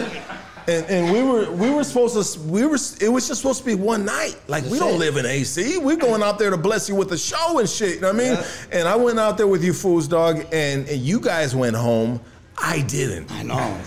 [0.71, 3.65] And, and we were we were supposed to we were it was just supposed to
[3.67, 4.99] be one night like we don't it.
[4.99, 7.97] live in AC we're going out there to bless you with a show and shit
[7.97, 8.39] you know what I mean
[8.71, 12.21] and I went out there with you fools dog and, and you guys went home
[12.63, 13.57] I didn't I know.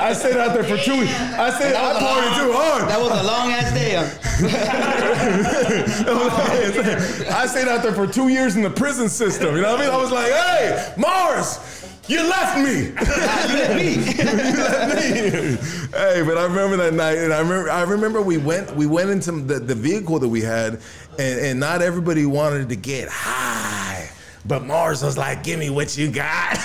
[0.00, 2.46] I stayed out there for two weeks I said I That was a partied long-
[2.46, 3.96] too hard That was a long ass day.
[7.30, 9.54] I stayed out there for two years in the prison system.
[9.56, 9.92] You know what I mean?
[9.94, 11.58] I was like, hey, Mars,
[12.08, 12.86] you left me.
[12.86, 12.94] you
[13.54, 13.94] let me.
[13.94, 15.88] you left me.
[15.96, 19.10] hey, but I remember that night, and I remember I remember we went we went
[19.10, 20.80] into the, the vehicle that we had,
[21.18, 24.10] and, and not everybody wanted to get high.
[24.46, 26.56] But Mars was like, give me what you got.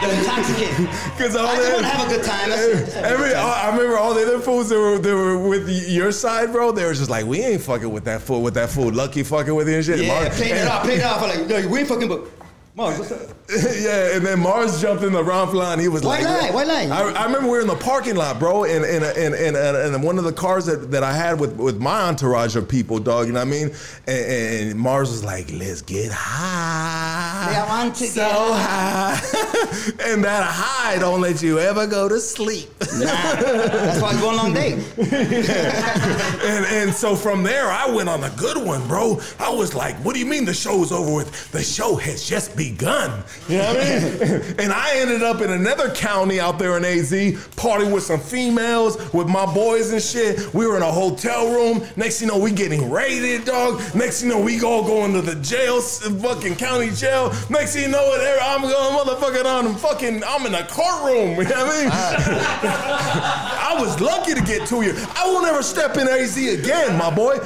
[0.00, 0.88] They're intoxicated.
[1.16, 2.50] Because all I just want to have a good time.
[2.50, 2.84] That's it.
[2.84, 3.66] Just a Every, good time.
[3.66, 6.72] I remember all the other fools that were, that were with your side, bro.
[6.72, 8.92] They were just like, we ain't fucking with that fool, with that fool.
[8.92, 10.00] Lucky fucking with you and shit.
[10.00, 11.22] Yeah, Mars- played it off, played it off.
[11.22, 12.26] I'm like, no, we ain't fucking, but
[12.76, 13.20] Mars, what's up?
[13.78, 15.78] yeah, and then Mars jumped in the wrong line.
[15.78, 16.50] He was like Why like, lie?
[16.50, 16.96] Why lie?
[16.96, 19.94] I, I remember we were in the parking lot, bro, and in, in, in, in,
[19.94, 22.98] in one of the cars that, that I had with, with my entourage of people,
[22.98, 23.28] dog.
[23.28, 23.70] You know what I mean?
[24.08, 30.10] And, and Mars was like, "Let's get high, Yeah, I want to so get high,
[30.10, 34.36] and that high don't let you ever go to sleep." That's why it's going a
[34.36, 34.72] long day.
[34.98, 39.20] and and so from there, I went on a good one, bro.
[39.38, 41.52] I was like, "What do you mean the show's over with?
[41.52, 44.54] The show has just begun." You know what I mean?
[44.58, 47.12] and I ended up in another county out there in AZ,
[47.56, 50.52] partying with some females, with my boys and shit.
[50.54, 51.86] We were in a hotel room.
[51.96, 53.82] Next thing you know, we getting raided, dog.
[53.94, 57.32] Next you know, we all going to the jail, fucking county jail.
[57.50, 60.22] Next thing you know, it, I'm going motherfucking on fucking.
[60.24, 61.38] I'm in a courtroom.
[61.44, 61.90] You know what I mean?
[61.92, 63.70] Ah.
[63.76, 65.04] I was lucky to get two years.
[65.14, 67.38] I won't ever step in AZ again, my boy.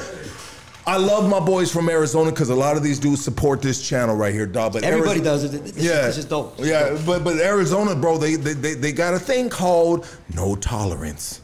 [0.89, 4.17] I love my boys from Arizona because a lot of these dudes support this channel
[4.17, 4.73] right here, dog.
[4.73, 5.53] But Everybody does it.
[5.53, 6.59] It's, yeah, it's just dope.
[6.59, 7.05] It's yeah, dope.
[7.05, 11.43] but but Arizona, bro, they, they they they got a thing called no tolerance.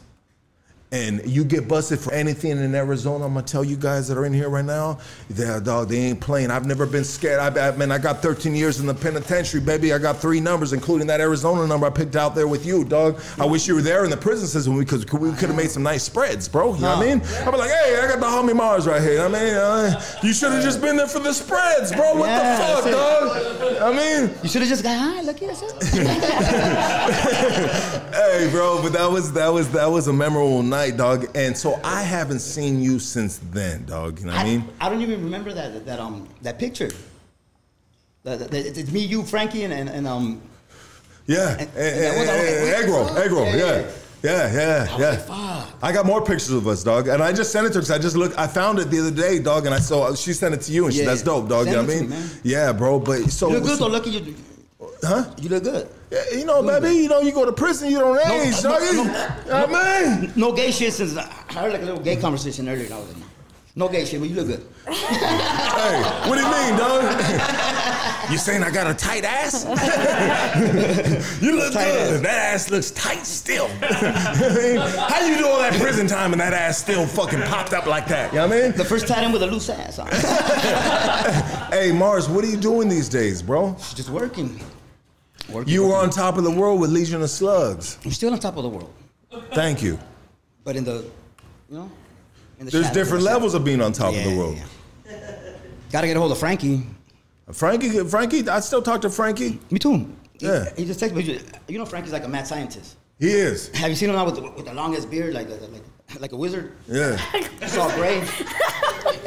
[0.91, 3.25] And you get busted for anything in Arizona.
[3.25, 4.99] I'm gonna tell you guys that are in here right now,
[5.31, 6.51] that dog, they ain't playing.
[6.51, 7.39] I've never been scared.
[7.57, 9.91] I, I man, I got 13 years in the penitentiary, baby.
[9.93, 13.19] I got three numbers, including that Arizona number I picked out there with you, dog.
[13.39, 15.83] I wish you were there in the prison system because we could have made some
[15.83, 16.75] nice spreads, bro.
[16.75, 17.21] You know what I mean?
[17.21, 19.21] I'd be like, hey, I got the homie Mars right here.
[19.21, 22.15] I mean, uh, you should have just been there for the spreads, bro.
[22.15, 23.81] What Yeah, the fuck, dog?
[23.81, 25.21] I mean, You should have just got high.
[25.23, 25.61] Look at this.
[28.13, 31.27] hey, bro, but that was that was that was a memorable night, dog.
[31.35, 34.19] And so I haven't seen you since then, dog.
[34.19, 34.63] You know what I mean?
[34.79, 36.89] I don't even remember that that um that picture.
[38.23, 40.41] That, that, that- it's me, you, Frankie, and, and, and um.
[41.27, 42.33] Yeah, And- and, I
[42.79, 43.89] egg roll, egg roll, Yeah,
[44.23, 44.53] yeah.
[44.53, 44.97] yeah.
[44.97, 45.65] Yeah, like.
[45.81, 47.91] I got more pictures of us, dog, and I just sent it to her because
[47.91, 48.37] I just looked.
[48.37, 50.85] I found it the other day, dog, and I saw she sent it to you,
[50.85, 51.07] and she, Yeah.
[51.09, 51.65] that's dope, dog.
[51.65, 52.09] Send you know what I mean?
[52.09, 52.39] me.
[52.43, 52.99] Yeah, bro.
[52.99, 54.09] But so, You look good so- though, Lucky.
[54.11, 54.35] You,
[55.03, 55.23] huh?
[55.41, 55.87] you look good.
[56.11, 58.69] Yeah, you know, baby, you know, you go to prison, you don't No, age, no,
[58.69, 58.81] dog.
[59.47, 59.75] no, no.
[59.75, 62.85] I mean, No gay shit since I heard like a little gay conversation earlier.
[62.85, 63.23] And I was like,
[63.75, 64.65] no gay shit, but you look good.
[64.87, 67.01] hey, what do you mean, dog?
[68.31, 69.65] you saying I got a tight ass?
[71.41, 72.13] you look Tight good.
[72.15, 72.21] ass.
[72.21, 73.67] That ass looks tight still.
[73.67, 78.07] How you do all that prison time and that ass still fucking popped up like
[78.07, 78.31] that?
[78.31, 78.71] You know what I mean?
[78.77, 79.97] The first time with a loose ass.
[80.01, 81.69] Huh?
[81.71, 83.75] Hey, Mars, what are you doing these days, bro?
[83.95, 84.61] Just working.
[85.49, 85.73] Working.
[85.73, 87.97] You were on top of the world with Legion of Slugs.
[88.03, 88.91] I'm still on top of the world,
[89.53, 89.99] Thank you.
[90.63, 91.05] but in the,
[91.69, 91.91] you know,
[92.59, 94.25] in the There's shadows, different in the levels of being on top shadows.
[94.27, 94.57] of the world.
[95.05, 95.51] yeah.
[95.91, 96.83] Gotta get a hold of Frankie.
[97.51, 99.59] Frankie, Frankie, I still talk to Frankie.
[99.69, 100.09] Me too.
[100.39, 100.65] Yeah.
[100.75, 101.39] He, just texted me.
[101.67, 102.95] You know, Frankie's like a mad scientist.
[103.19, 103.69] He is.
[103.75, 105.83] Have you seen him now with the, with the longest beard, like a, like
[106.19, 106.73] like a wizard?
[106.87, 107.17] Yeah.
[107.61, 108.23] It's all gray.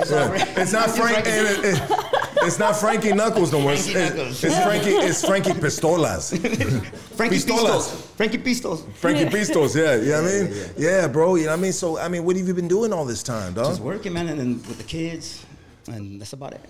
[0.01, 0.43] It's all gray.
[0.57, 1.25] It's not Frank.
[1.25, 1.31] Frankie.
[1.31, 2.08] and it- it-
[2.49, 3.73] it's not Frankie Knuckles no more.
[3.75, 4.91] It's, Frankie it's, it's Frankie.
[4.91, 6.36] It's Frankie Pistolas.
[7.17, 7.91] Frankie Pistolas.
[7.91, 8.17] Pistos.
[8.17, 8.93] Frankie Pistos.
[8.94, 9.77] Frankie Pistos.
[9.77, 9.97] Yeah.
[9.97, 10.70] You know what I mean?
[10.78, 11.35] Yeah, bro.
[11.35, 11.73] You know what I mean?
[11.73, 13.67] So I mean, what have you been doing all this time, dog?
[13.67, 15.44] Just working, man, and then with the kids,
[15.89, 16.60] and that's about it.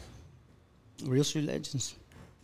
[1.05, 1.94] Real street legends.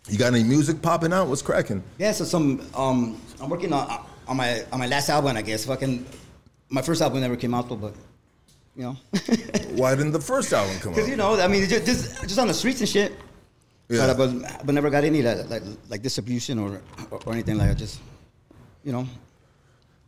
[0.09, 1.27] You got any music popping out?
[1.27, 1.83] What's cracking?
[1.99, 5.65] Yeah, so some um, I'm working on on my on my last album, I guess.
[5.65, 6.07] Fucking,
[6.69, 7.95] my first album never came out though, but
[8.77, 8.97] you know,
[9.75, 10.97] Why didn't the first album come out?
[10.97, 13.13] because you know, I mean, just, just on the streets and shit.
[13.89, 14.15] Yeah.
[14.15, 16.81] But, but but never got any like like, like distribution or,
[17.11, 17.71] or or anything like.
[17.71, 18.01] I just,
[18.83, 19.07] you know,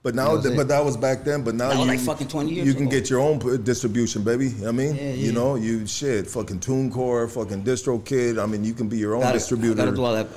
[0.02, 1.42] But now, That but that was back then.
[1.42, 2.90] But now you, like fucking 20 years you can ago.
[2.92, 4.46] get your own distribution, baby.
[4.46, 8.42] You know what I mean, Yeah, you know, you shit, fucking TuneCore, fucking DistroKid.
[8.42, 9.74] I mean, you can be your own gotta, distributor.
[9.74, 10.28] Gotta do all that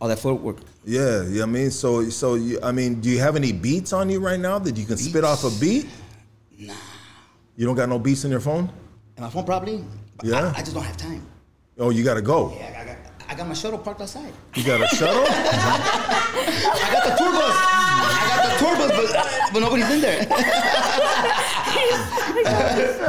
[0.00, 0.58] all that footwork.
[0.84, 1.70] Yeah, you know I mean?
[1.70, 4.76] So, so you, I mean, do you have any beats on you right now that
[4.76, 5.86] you can spit off a beat?
[6.58, 6.72] Nah.
[7.56, 8.70] You don't got no beats in your phone?
[9.16, 9.84] And my phone probably.
[10.22, 10.52] Yeah.
[10.56, 11.26] I, I just don't have time.
[11.80, 12.54] Oh, you gotta go.
[12.56, 12.77] Yeah,
[13.30, 14.32] I got, my shuttle parked outside.
[14.54, 15.22] You got a shuttle?
[15.28, 17.54] I got the tour bus.
[17.54, 20.26] I got the tour bus, but, uh, but nobody's in there.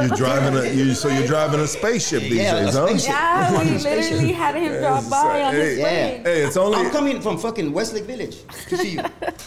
[0.00, 3.12] you're driving a, you, so you're driving a spaceship these Yeah, a days, huh?
[3.12, 6.20] Yeah, we literally had him drop by on his Hey, way.
[6.22, 9.02] Hey, it's only I'm coming from fucking Westlake Village to see you,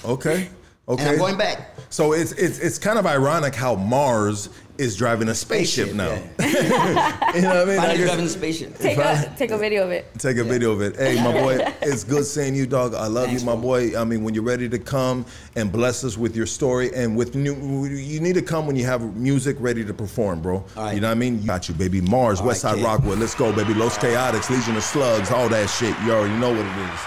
[0.05, 0.49] okay.
[0.85, 1.01] Okay.
[1.03, 1.69] and I'm going back.
[1.89, 6.19] So it's it's it's kind of ironic how Mars is driving a spaceship, Spaceship, now.
[6.39, 7.33] yeah.
[7.35, 7.77] you know what I mean?
[7.77, 8.77] I Finally guess- driving a spaceship.
[8.79, 10.07] Take a take a video of it.
[10.17, 10.97] Take a video of it.
[10.97, 12.95] Hey, my boy, it's good seeing you, dog.
[12.95, 13.97] I love Thanks, you, my boy.
[13.97, 17.33] I mean, when you're ready to come and bless us with your story, and with
[17.35, 20.55] new, you need to come when you have music ready to perform, bro.
[20.75, 20.95] All right.
[20.95, 21.45] You know what I mean?
[21.45, 22.01] Got you, baby.
[22.01, 22.83] Mars, All right, Westside kid.
[22.83, 23.19] Rockwood.
[23.19, 23.73] Let's go, baby.
[23.73, 25.95] Los Chaotics, Legion of Slugs, all that shit.
[26.03, 26.99] You already know what it is.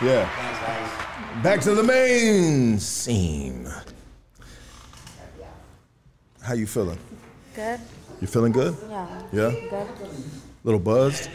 [0.00, 0.26] Yeah.
[0.36, 0.97] Thanks, guys.
[1.42, 3.68] Back to the main scene.
[6.42, 6.98] How you feeling?
[7.54, 7.78] Good.
[8.20, 8.76] You feeling good?
[8.90, 9.22] Yeah.
[9.32, 9.50] Yeah.
[9.70, 9.86] Good.
[10.64, 11.30] Little buzzed.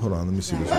[0.00, 0.72] Hold on, let me see this.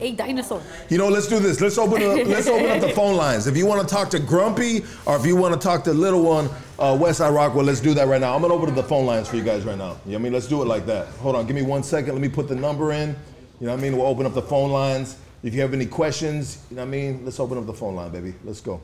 [0.00, 0.62] A dinosaur.
[0.88, 1.60] You know, let's do this.
[1.60, 2.26] Let's open up.
[2.26, 3.46] Let's open up the phone lines.
[3.46, 6.22] If you want to talk to Grumpy or if you want to talk to little
[6.22, 6.46] one,
[6.78, 8.34] uh, Westside Rockwood, let's do that right now.
[8.34, 9.96] I'm gonna open up the phone lines for you guys right now.
[10.04, 10.32] You know what I mean?
[10.34, 11.08] Let's do it like that.
[11.18, 12.12] Hold on, give me one second.
[12.12, 13.16] Let me put the number in.
[13.60, 13.96] You know what I mean?
[13.96, 15.16] We'll open up the phone lines.
[15.42, 17.24] If you have any questions, you know what I mean?
[17.24, 18.34] Let's open up the phone line, baby.
[18.44, 18.72] Let's go.
[18.72, 18.80] Let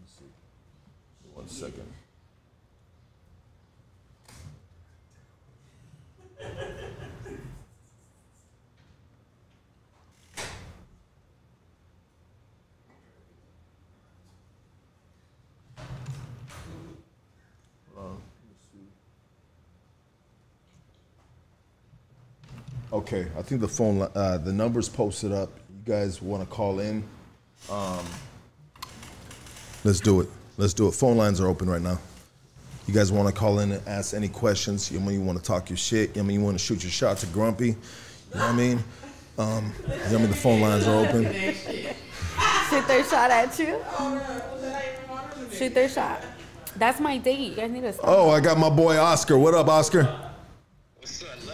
[0.00, 0.24] me see.
[1.34, 1.93] One second.
[22.94, 25.50] Okay, I think the phone, uh, the number's posted up.
[25.68, 27.02] You guys want to call in?
[27.68, 28.06] Um,
[29.82, 30.28] let's do it.
[30.58, 30.92] Let's do it.
[30.92, 31.98] Phone lines are open right now.
[32.86, 34.92] You guys want to call in and ask any questions?
[34.92, 36.14] You mean you want to talk your shit?
[36.14, 37.70] You mean you want to shoot your shot to Grumpy?
[37.70, 37.74] You
[38.32, 38.84] know what I mean?
[39.38, 40.30] Um, you know what I mean?
[40.30, 41.24] The phone lines are open.
[41.24, 43.82] Shoot their shot at you.
[45.50, 46.22] Shoot their shot.
[46.76, 47.40] That's my date.
[47.40, 48.06] You guys need to stop.
[48.06, 49.36] Oh, I got my boy Oscar.
[49.36, 50.04] What up, Oscar?
[50.98, 51.53] What's up, love?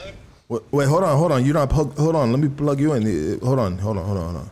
[0.50, 1.44] Wait, wait, hold on, hold on.
[1.44, 1.70] You're not.
[1.70, 2.32] plug- Hold on.
[2.32, 3.04] Let me plug you in.
[3.06, 4.50] Uh, Hold on, hold on, hold on, hold on.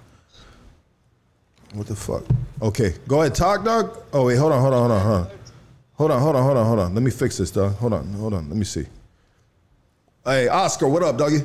[1.75, 2.23] What the fuck?
[2.63, 3.35] Okay, go ahead.
[3.35, 3.99] Talk, dog.
[4.13, 5.39] Oh wait, hold on, hold on, hold on, hold on.
[5.95, 6.95] Hold on, hold on, hold on, hold on.
[6.95, 7.75] Let me fix this, dog.
[7.75, 8.49] Hold on, hold on.
[8.49, 8.87] Let me see.
[10.25, 11.41] Hey, Oscar, what up, doggy?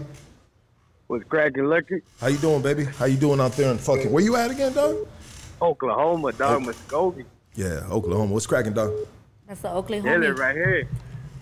[1.08, 2.02] What's cracking, Lucky?
[2.22, 2.86] How you doing, baby?
[2.86, 4.12] How you doing out there in fucking?
[4.12, 5.08] Where you at again, dog?
[5.62, 7.26] Oklahoma, dog, Muskogee.
[7.56, 8.32] Yeah, Oklahoma.
[8.32, 8.94] What's cracking, dog?
[9.48, 10.38] That's the Oakley Chilling homie.
[10.38, 10.88] right here.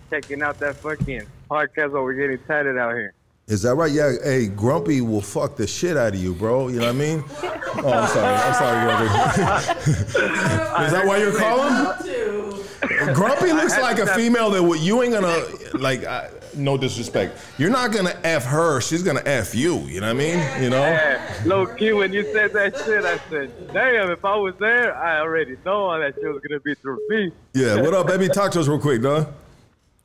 [0.09, 3.13] Checking out that fucking podcast over getting tatted out here.
[3.47, 3.91] Is that right?
[3.91, 4.13] Yeah.
[4.23, 6.69] Hey, Grumpy will fuck the shit out of you, bro.
[6.69, 7.23] You know what I mean?
[7.73, 8.35] Oh, I'm sorry.
[8.35, 9.81] I'm sorry, Grumpy.
[10.85, 13.13] Is that why you're calling?
[13.15, 15.45] Grumpy looks like a female that you ain't gonna
[15.80, 16.03] like.
[16.03, 17.39] I, no disrespect.
[17.57, 18.81] You're not gonna f her.
[18.81, 19.77] She's gonna f you.
[19.83, 20.63] You know what I mean?
[20.63, 20.81] You know.
[20.81, 24.93] Yeah, low key when you said that shit, I said, damn, if I was there,
[24.93, 27.31] I already know all that shit was gonna be through me.
[27.53, 27.81] Yeah.
[27.81, 28.27] What up, baby?
[28.27, 29.33] Talk to us real quick, dog.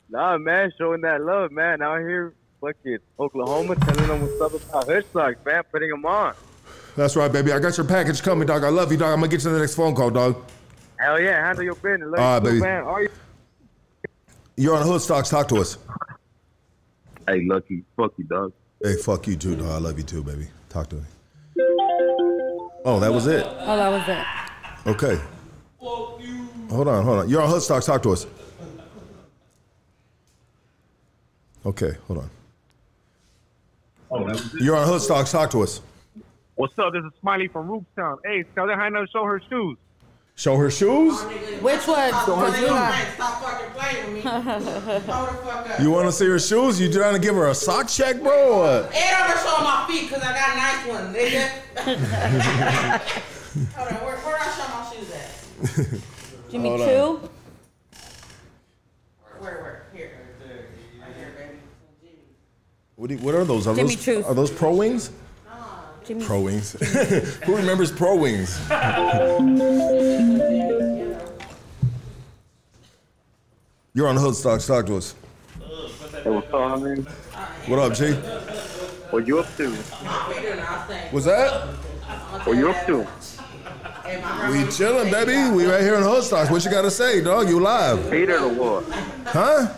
[0.09, 1.81] Nah, man, showing that love, man.
[1.81, 6.33] Out here, fucking Oklahoma, telling them what's up about hood socks, man, putting them on.
[6.95, 7.51] That's right, baby.
[7.51, 8.63] I got your package coming, dog.
[8.63, 9.13] I love you, dog.
[9.13, 10.43] I'm gonna get you the next phone call, dog.
[10.99, 12.09] Hell yeah, handle your business.
[12.09, 12.61] Love All right, you baby.
[12.61, 12.83] Man.
[12.83, 13.09] Are you?
[14.55, 15.29] You're on Hood Stocks.
[15.29, 15.77] Talk to us.
[17.27, 18.53] Hey, Lucky, fuck you, dog.
[18.81, 19.69] Hey, fuck you too, dog.
[19.69, 20.47] I love you too, baby.
[20.69, 21.03] Talk to me.
[22.85, 23.45] Oh, that was it.
[23.45, 24.89] Oh, that was it.
[24.89, 25.21] Okay.
[25.79, 27.29] Hold on, hold on.
[27.29, 27.85] You're on Hoodstock.
[27.85, 28.25] Talk to us.
[31.65, 32.29] Okay, hold on.
[34.09, 34.19] Oh,
[34.59, 35.29] You're on Hoodstock.
[35.29, 35.81] Talk to us.
[36.55, 36.93] What's up?
[36.93, 38.17] This is Smiley from Roopstown.
[38.25, 39.77] Hey, tell her how to show her shoes.
[40.35, 41.19] Show her shoes.
[41.61, 42.11] Which one?
[42.11, 44.21] Cause you Stop fucking playing with me.
[44.31, 45.79] Hold the fuck up.
[45.79, 46.79] You want to see her shoes?
[46.79, 48.31] You trying to give her a sock check, bro?
[48.53, 48.93] Or what?
[48.95, 51.49] And I'm gonna show my feet because I got nice ones, nigga.
[53.75, 56.01] Hold on, where, where do I show my shoes at?
[56.51, 57.29] Jimmy Hold Choo.
[59.39, 59.85] Where, where?
[59.93, 60.11] Here.
[61.01, 61.59] Right here, baby.
[62.97, 63.67] What, do you- what are those?
[63.67, 64.25] Are Jimmy those Choo's.
[64.25, 65.11] are those Pro Wings?
[65.47, 66.25] Ah, Jimmy.
[66.25, 66.71] Pro Wings.
[67.45, 68.57] Who remembers Pro Wings?
[73.93, 74.65] You're on Hoodstock.
[74.65, 75.15] Talk to us.
[76.23, 77.03] Hey, what's up, man?
[77.67, 78.13] What up, G?
[79.11, 79.69] What you up to?
[81.11, 81.67] What's that?
[82.45, 83.07] What you up to?
[84.51, 85.55] We chilling, baby.
[85.55, 86.49] We right here in Hoodstock.
[86.51, 87.47] What you got to say, dog?
[87.49, 88.07] You live?
[88.09, 88.83] Faded the what?
[89.27, 89.73] Huh?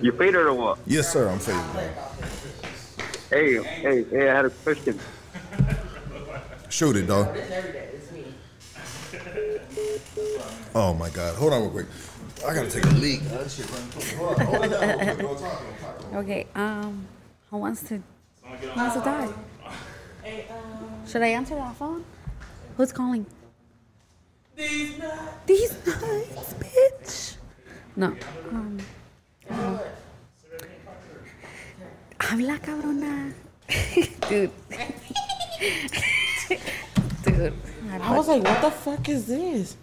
[0.00, 0.78] You faded the what?
[0.86, 1.28] Yes, sir.
[1.28, 1.92] I'm faded.
[3.30, 4.98] Hey, hey, hey, I had a question.
[6.68, 7.28] Shoot it, dog.
[10.74, 11.36] Oh my God.
[11.36, 11.86] Hold on real quick.
[12.44, 13.20] I gotta take a leak.
[13.22, 14.24] That shit running through me.
[14.24, 15.18] Hold on, hold it down real quick.
[15.18, 16.16] Go talk to him, talk to him.
[16.16, 16.46] Okay.
[16.56, 17.06] Um,
[17.50, 18.02] who wants to?
[18.42, 19.28] Who wants to die?
[21.06, 22.04] Should I answer that phone?
[22.76, 23.26] Who's calling?
[24.56, 25.20] These nuts.
[25.46, 27.36] These nuts, bitch.
[27.94, 28.16] No.
[28.50, 28.78] Um,
[29.48, 29.80] no.
[32.20, 33.32] Habla, cabrona.
[34.28, 34.50] Dude.
[37.24, 37.52] Dude.
[38.02, 39.76] I was like, what the fuck is this?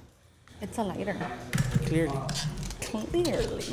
[0.61, 1.15] It's a lighter.
[1.85, 2.17] Clearly.
[2.81, 3.63] Clearly.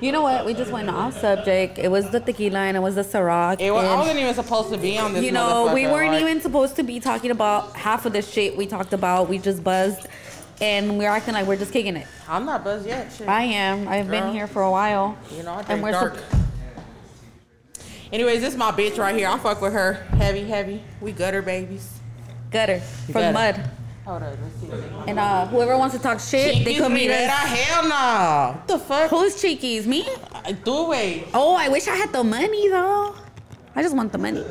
[0.00, 0.46] You know what?
[0.46, 1.78] We just went off subject.
[1.78, 3.60] It was the tequila and it was the Ciroc.
[3.60, 5.24] It was, I wasn't even supposed to be on this.
[5.24, 8.56] you know, we weren't like- even supposed to be talking about half of the shit
[8.56, 9.28] we talked about.
[9.28, 10.06] We just buzzed,
[10.60, 12.06] and we're acting like we're just kicking it.
[12.28, 13.12] I'm not buzzed yet.
[13.12, 13.28] Shit.
[13.28, 13.88] I am.
[13.88, 15.18] I've been here for a while.
[15.36, 16.16] You know, I and we're dark.
[16.16, 16.40] sup-
[18.12, 19.28] Anyways, this is my bitch right here.
[19.28, 19.94] I fuck with her.
[20.18, 20.82] Heavy, heavy.
[21.00, 22.00] We gutter babies.
[22.50, 23.32] gutter from Gutter.
[23.32, 23.70] mud.
[24.04, 24.68] Hold on, let's see.
[25.06, 27.26] And uh, whoever wants to talk shit, they Cheekies come meet Rivera?
[27.28, 27.48] us.
[27.48, 28.52] Hell no.
[28.58, 29.10] What the fuck?
[29.10, 29.86] Who's cheekies?
[29.86, 30.08] Me?
[30.44, 31.28] I Do away.
[31.34, 33.14] Oh, I wish I had the money though.
[33.76, 34.44] I just want the money.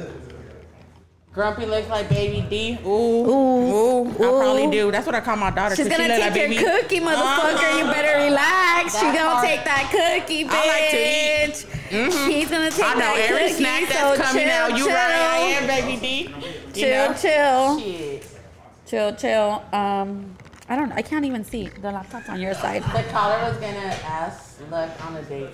[1.32, 2.80] Grumpy looks like baby D.
[2.84, 2.90] Ooh.
[2.90, 4.02] Ooh.
[4.08, 4.10] Ooh.
[4.10, 4.92] I probably do.
[4.92, 5.76] That's what I call my daughter.
[5.76, 6.58] She's she gonna look take your baby.
[6.58, 7.78] cookie, motherfucker.
[7.80, 8.94] You better relax.
[8.94, 9.46] She's gonna part.
[9.46, 10.50] take that cookie, bitch.
[10.52, 11.66] I like to eat.
[11.90, 12.26] Mhm.
[12.28, 13.54] She's gonna take I know that every cookie.
[13.54, 14.72] snack so that's coming chill, out.
[14.72, 14.88] You chill.
[14.88, 16.30] right, I am, baby D.
[16.30, 17.14] You Chill, know?
[17.14, 17.80] chill.
[17.80, 18.28] Shit.
[18.88, 19.64] Chill, chill.
[19.72, 20.36] Um,
[20.68, 20.92] I don't.
[20.94, 21.68] I can't even see.
[21.68, 22.82] The laptop's on your side.
[22.84, 25.50] The caller was gonna ask Luck on a date.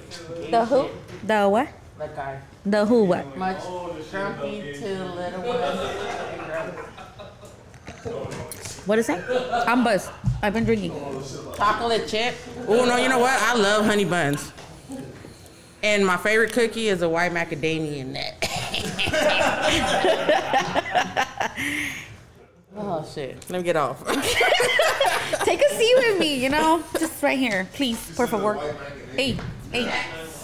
[0.52, 0.88] The who?
[1.28, 1.68] The what?
[2.00, 2.40] The guy.
[2.66, 3.04] The who?
[3.04, 3.38] What?
[3.38, 3.62] Much
[4.10, 5.60] grumpy to little one.
[8.86, 9.68] What is that?
[9.68, 10.10] I'm buzzed.
[10.42, 10.92] I've been drinking.
[11.56, 12.34] Chocolate chip.
[12.68, 13.40] Oh no, you know what?
[13.40, 14.52] I love honey buns.
[15.84, 18.34] And my favorite cookie is a white macadamia nut.
[22.76, 23.46] oh shit.
[23.50, 24.04] Let me get off.
[25.44, 26.44] Take a seat with me.
[26.44, 28.56] You know, just right here, please, por favor.
[29.16, 29.38] Hey,
[29.72, 29.92] hey,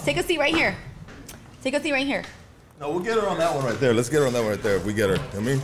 [0.06, 0.76] take a seat right here.
[1.62, 2.24] Take a seat right here.
[2.80, 3.94] No, we'll get her on that one right there.
[3.94, 5.20] Let's get her on that one right there if we get her.
[5.38, 5.62] I mean.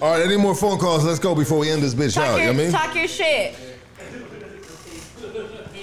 [0.00, 1.04] All right, any more phone calls?
[1.04, 2.36] Let's go before we end this bitch Talk out.
[2.38, 2.72] your, You know what I mean?
[2.72, 3.54] talk your shit.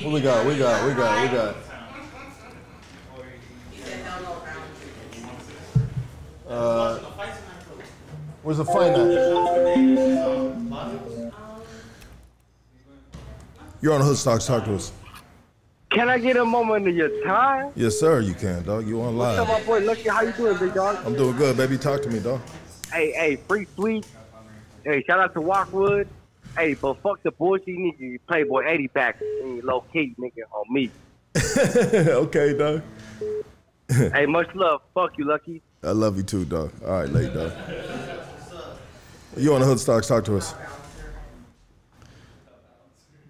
[0.01, 0.45] What we got?
[0.45, 1.55] We got, we got, we got.
[6.47, 6.97] Uh,
[8.43, 8.97] where's the fight at?
[13.81, 14.45] You're on Hoodstocks.
[14.47, 14.91] Talk to us.
[15.89, 17.71] Can I get a moment of your time?
[17.75, 18.19] Yes, sir.
[18.19, 18.87] You can, dog.
[18.87, 19.59] You on What's up, live?
[19.59, 19.85] my boy?
[19.85, 21.03] Lucky, how you doing, big dog?
[21.03, 21.79] I'm doing good, baby.
[21.79, 22.41] Talk to me, dog.
[22.93, 24.05] Hey, hey, free sweet.
[24.83, 26.07] Hey, shout out to Walkwood.
[26.55, 27.99] Hey, but fuck the bullshit, you nigga.
[27.99, 30.91] You Playboy 80 back and low key, nigga, on me.
[32.07, 32.83] okay, dog.
[34.13, 34.81] hey, much love.
[34.93, 35.61] Fuck you, Lucky.
[35.83, 36.71] I love you too, dog.
[36.85, 37.51] All right, late, dog.
[39.37, 40.07] You on the Hoodstocks?
[40.07, 40.53] Talk to us.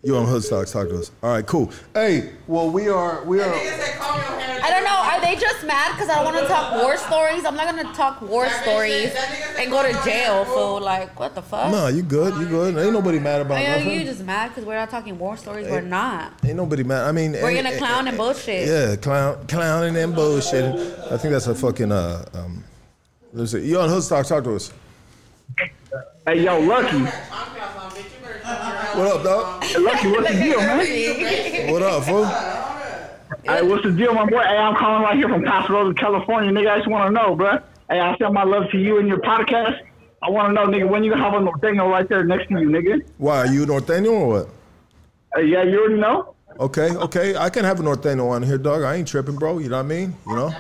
[0.01, 0.71] You on Hoodstocks?
[0.71, 1.11] Talk to us.
[1.21, 1.71] All right, cool.
[1.93, 3.53] Hey, well, we are we are.
[3.53, 4.95] I don't know.
[4.95, 7.43] Are they just mad because I don't want to talk war stories?
[7.43, 9.13] I'm not gonna talk war stories
[9.57, 10.79] and go to jail, fool.
[10.79, 11.71] Like, what the fuck?
[11.71, 12.33] Nah, you good?
[12.39, 12.77] You good?
[12.77, 13.99] Ain't nobody mad about I know nothing.
[13.99, 15.67] you just mad because we're not talking war stories.
[15.67, 16.33] We're not.
[16.45, 17.05] Ain't nobody mad.
[17.05, 18.69] I mean, We're eh, gonna eh, clown and bullshit.
[18.69, 20.63] Yeah, clown, clowning and bullshit.
[21.11, 22.63] I think that's a fucking uh um.
[23.33, 23.67] Let's see.
[23.67, 24.29] You on Hoodstocks?
[24.29, 24.71] Talk to us.
[26.25, 27.05] Hey, yo, Lucky.
[28.99, 29.63] What up, dog?
[29.63, 31.71] Hey, Lucky, what's the deal, man?
[31.71, 32.25] What up, fool?
[32.25, 34.41] Hey, what's the deal, my boy?
[34.41, 36.51] Hey, I'm calling right here from Paso Rosa, California.
[36.51, 37.59] Nigga, I just want to know, bro.
[37.89, 39.79] Hey, I send my love to you and your podcast.
[40.21, 42.67] I want to know, nigga, when you have a norteño right there next to you,
[42.67, 43.01] nigga.
[43.19, 44.49] Why are you norteño or what?
[45.37, 46.35] Uh, yeah, you already know.
[46.59, 48.83] Okay, okay, I can have a norteño on here, dog.
[48.83, 49.59] I ain't tripping, bro.
[49.59, 50.13] You know what I mean?
[50.27, 50.53] You know.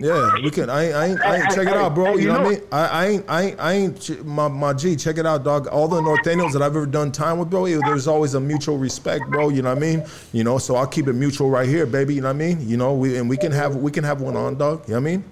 [0.00, 0.70] Yeah, we can.
[0.70, 2.16] I ain't, I ain't, I ain't check it out, bro.
[2.16, 2.62] You know what I mean?
[2.70, 4.26] I, I ain't, I ain't, I ain't.
[4.26, 5.66] My, my G, check it out, dog.
[5.66, 7.66] All the norteños that I've ever done time with, bro.
[7.66, 9.48] There's always a mutual respect, bro.
[9.48, 10.04] You know what I mean?
[10.32, 12.14] You know, so I'll keep it mutual right here, baby.
[12.14, 12.68] You know what I mean?
[12.68, 14.86] You know, we and we can have, we can have one on, dog.
[14.86, 15.24] You know what I mean?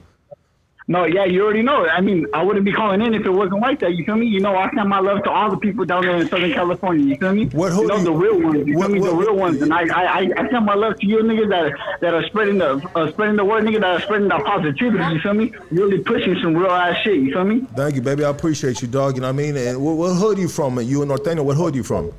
[0.89, 1.85] No, yeah, you already know.
[1.89, 3.95] I mean, I wouldn't be calling in if it wasn't like that.
[3.95, 4.27] You feel me?
[4.27, 7.05] You know, I send my love to all the people down there in Southern California.
[7.05, 7.47] You feel me?
[7.47, 8.69] What you know, the real ones.
[8.69, 9.01] You feel me?
[9.01, 9.61] the real ones.
[9.63, 12.89] And I, I, I, send my love to you niggas that that are spreading the
[12.95, 15.15] uh, spreading the word, niggas that are spreading the positivity.
[15.15, 15.53] You feel me?
[15.73, 17.19] Really pushing some real ass shit.
[17.19, 17.67] You feel me?
[17.75, 18.25] Thank you, baby.
[18.25, 19.17] I appreciate you, dog.
[19.17, 19.57] You know what I mean?
[19.57, 20.81] And what, what hood you from?
[20.81, 21.45] You in Norteño?
[21.45, 22.13] What hood you from?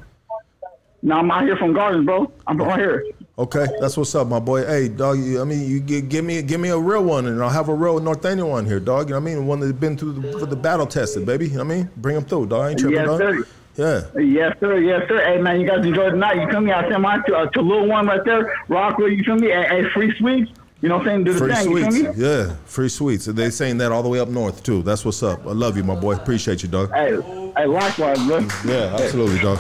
[1.02, 2.30] Now I'm out here from Gardens, bro.
[2.48, 3.06] I'm from right here.
[3.40, 4.66] Okay, that's what's up, my boy.
[4.66, 5.20] Hey, dog.
[5.20, 7.70] You, I mean, you give, give me give me a real one, and I'll have
[7.70, 9.10] a real Norteño one here, dog.
[9.10, 9.46] You know what I mean?
[9.46, 11.46] One that's been through the, for the battle tested, baby.
[11.48, 11.90] You know what I mean?
[11.98, 12.62] Bring them through, dog.
[12.62, 13.20] I ain't tripping, Yes, dog.
[13.20, 13.48] sir.
[13.76, 14.22] Yeah.
[14.24, 14.80] Yes, sir.
[14.80, 15.24] Yes, sir.
[15.24, 16.42] Hey, man, you guys enjoy the night.
[16.42, 16.72] You feel me?
[16.72, 18.52] I send mine to, uh, to Lil One right there.
[18.70, 19.50] Rockwood, you feel me?
[19.50, 20.52] Hey, free sweets.
[20.82, 21.24] You know what I'm saying?
[21.26, 21.72] Do the Free thing.
[21.72, 22.24] You sweets, feel me?
[22.48, 23.26] yeah, free sweets.
[23.26, 24.82] They saying that all the way up north too.
[24.82, 25.46] That's what's up.
[25.46, 26.14] I love you, my boy.
[26.16, 26.92] Appreciate you, dog.
[26.92, 27.20] Hey,
[27.56, 28.40] hey, likewise, bro.
[28.66, 29.60] Yeah, absolutely, dog.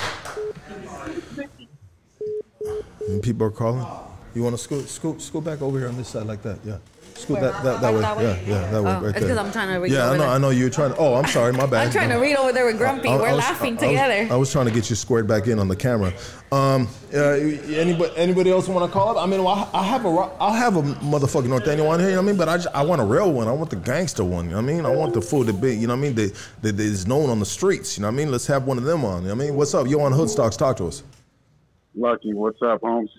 [3.07, 3.85] And people are calling.
[4.35, 6.59] You want to scoot, scoot, scoot back over here on this side like that?
[6.63, 6.77] Yeah.
[7.15, 8.01] Scoot that, that, that way.
[8.01, 8.23] that way?
[8.23, 9.29] Yeah, yeah, that way, Oh, right it's there.
[9.35, 10.27] 'cause I'm trying to read Yeah, I know.
[10.29, 10.97] I know you're trying to.
[10.99, 11.87] Oh, I'm sorry, my bad.
[11.87, 13.09] I'm trying to read over there with Grumpy.
[13.09, 14.31] We're laughing together.
[14.31, 16.13] I was trying to get you squared back in on the camera.
[16.51, 19.17] Um, uh, anybody, anybody else want to call up?
[19.17, 22.09] I mean, I, I have a, I'll have a motherfucking Norteño on here.
[22.09, 22.37] You know what I mean?
[22.37, 23.47] But I, I want a real one.
[23.47, 24.45] I want the gangster one.
[24.45, 24.85] You know what I mean?
[24.85, 26.13] I want the food that be, you know what I mean?
[26.13, 27.97] That, that is known on the streets.
[27.97, 28.31] You know what I mean?
[28.31, 29.23] Let's have one of them on.
[29.23, 29.55] You know what I mean?
[29.55, 29.87] What's up?
[29.87, 30.55] You on Hoodstocks?
[30.55, 31.01] Talk to us.
[31.97, 33.09] Lucky, what's up, Holmes?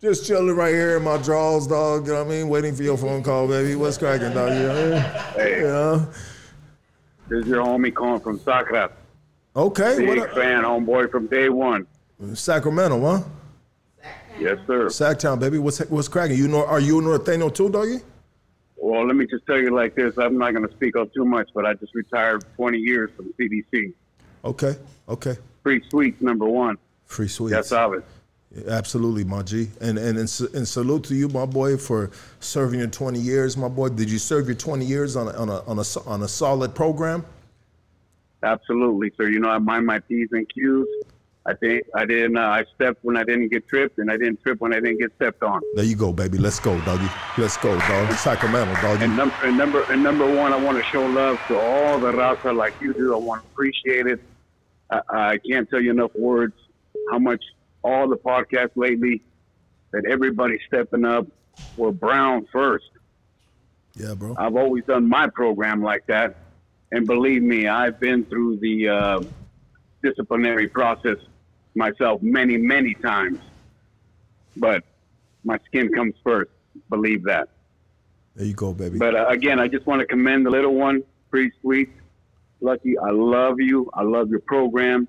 [0.00, 2.06] Just chilling right here in my drawers, dog.
[2.06, 2.48] You know what I mean?
[2.48, 3.74] Waiting for your phone call, baby.
[3.76, 4.52] What's cracking, dog?
[4.54, 5.00] You know what I mean?
[5.34, 6.06] Hey, Yeah.
[7.28, 8.90] this is your homie calling from Sacra.
[9.54, 9.98] Okay.
[9.98, 10.34] Big What up?
[10.34, 11.86] fan, homeboy from day one.
[12.32, 13.22] Sacramento, huh?
[14.38, 14.86] Yes, sir.
[14.86, 15.58] Sacktown, baby.
[15.58, 16.38] What's what's cracking?
[16.38, 16.64] You know?
[16.64, 17.98] Are you a Norteño too, doggy?
[18.76, 20.16] Well, let me just tell you like this.
[20.16, 23.34] I'm not going to speak up too much, but I just retired 20 years from
[23.38, 23.92] CDC.
[24.42, 24.76] Okay.
[25.06, 25.36] Okay.
[25.62, 26.78] Free sweets, number one.
[27.10, 27.52] Free sweets.
[27.52, 28.04] Yes, sabes.
[28.68, 29.68] Absolutely, my G.
[29.80, 33.66] And and and, and salute to you, my boy, for serving your 20 years, my
[33.66, 33.88] boy.
[33.88, 36.72] Did you serve your 20 years on a, on a on a on a solid
[36.72, 37.26] program?
[38.44, 39.28] Absolutely, sir.
[39.28, 40.86] You know, I mind my P's and Q's.
[41.46, 42.36] I think I didn't.
[42.36, 45.00] Uh, I stepped when I didn't get tripped, and I didn't trip when I didn't
[45.00, 45.60] get stepped on.
[45.74, 46.38] There you go, baby.
[46.38, 47.08] Let's go, doggy.
[47.38, 48.12] Let's go, dog.
[48.12, 49.04] Sacramento, doggy.
[49.04, 52.12] And number, and number, and number one, I want to show love to all the
[52.12, 53.14] raza like you do.
[53.14, 54.20] I want to appreciate it.
[54.90, 56.54] I, I can't tell you enough words
[57.10, 57.42] how much
[57.82, 59.22] all the podcasts lately
[59.92, 61.26] that everybody's stepping up.
[61.76, 62.90] We're Brown first.
[63.94, 64.34] Yeah, bro.
[64.38, 66.36] I've always done my program like that,
[66.92, 69.20] and believe me, I've been through the uh,
[70.02, 71.18] disciplinary process
[71.74, 73.40] myself many, many times.
[74.56, 74.84] But
[75.44, 76.50] my skin comes first.
[76.88, 77.48] Believe that.
[78.36, 78.98] There you go, baby.
[78.98, 81.90] But uh, again, I just want to commend the little one, pretty sweet.
[82.60, 83.90] Lucky, I love you.
[83.94, 85.08] I love your program.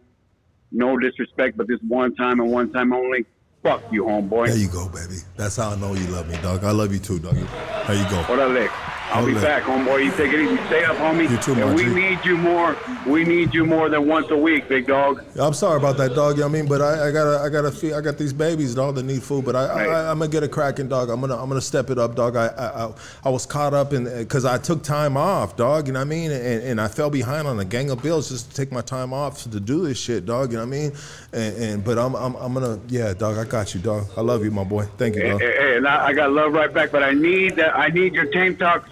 [0.71, 3.25] No disrespect, but this one time and one time only.
[3.63, 4.47] Fuck you, homeboy.
[4.47, 5.17] There you go, baby.
[5.37, 6.63] That's how I know you love me, dog.
[6.63, 7.35] I love you too, dog.
[7.35, 8.23] There you go.
[8.23, 8.69] Orale.
[9.11, 10.05] I'll be back, homeboy.
[10.05, 10.55] You take it easy.
[10.67, 11.29] Stay up, homie.
[11.29, 11.93] You too, and we G.
[11.93, 12.77] need you more.
[13.05, 15.21] We need you more than once a week, big dog.
[15.37, 16.35] I'm sorry about that, dog.
[16.35, 18.31] You know what I mean, but I, I gotta, I gotta feel, I got these
[18.31, 19.43] babies, dog, that need food.
[19.43, 21.09] But I, I, I, I'm gonna get a cracking, dog.
[21.09, 22.37] I'm gonna, I'm gonna step it up, dog.
[22.37, 22.93] I, I,
[23.25, 25.87] I, was caught up in because I took time off, dog.
[25.87, 28.29] You know what I mean, and, and I fell behind on a gang of bills
[28.29, 30.53] just to take my time off to do this shit, dog.
[30.53, 30.91] You know what I mean?
[31.33, 33.37] And, and but I'm, I'm, I'm gonna, yeah, dog.
[33.37, 34.07] I got you, dog.
[34.15, 34.85] I love you, my boy.
[34.97, 35.41] Thank you, dog.
[35.41, 37.75] hey, hey, and I, I got love right back, but I need that.
[37.75, 38.89] I need your tank tops.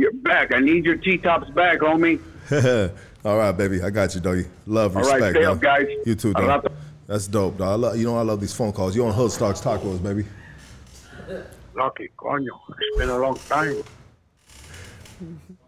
[0.00, 0.54] Your back.
[0.54, 2.18] I need your T tops back, homie.
[3.22, 3.82] All right, baby.
[3.82, 4.46] I got you, doggy.
[4.66, 5.56] Love, All right, respect, stay dog.
[5.56, 5.86] up, guys.
[6.06, 6.46] You too, dog.
[6.46, 6.66] love
[7.06, 7.68] That's dope, dog.
[7.68, 8.96] I love, you know, I love these phone calls.
[8.96, 10.24] You on Hood Stocks Tacos, baby.
[11.76, 12.48] Lucky, coño.
[12.70, 13.76] It's been a long time.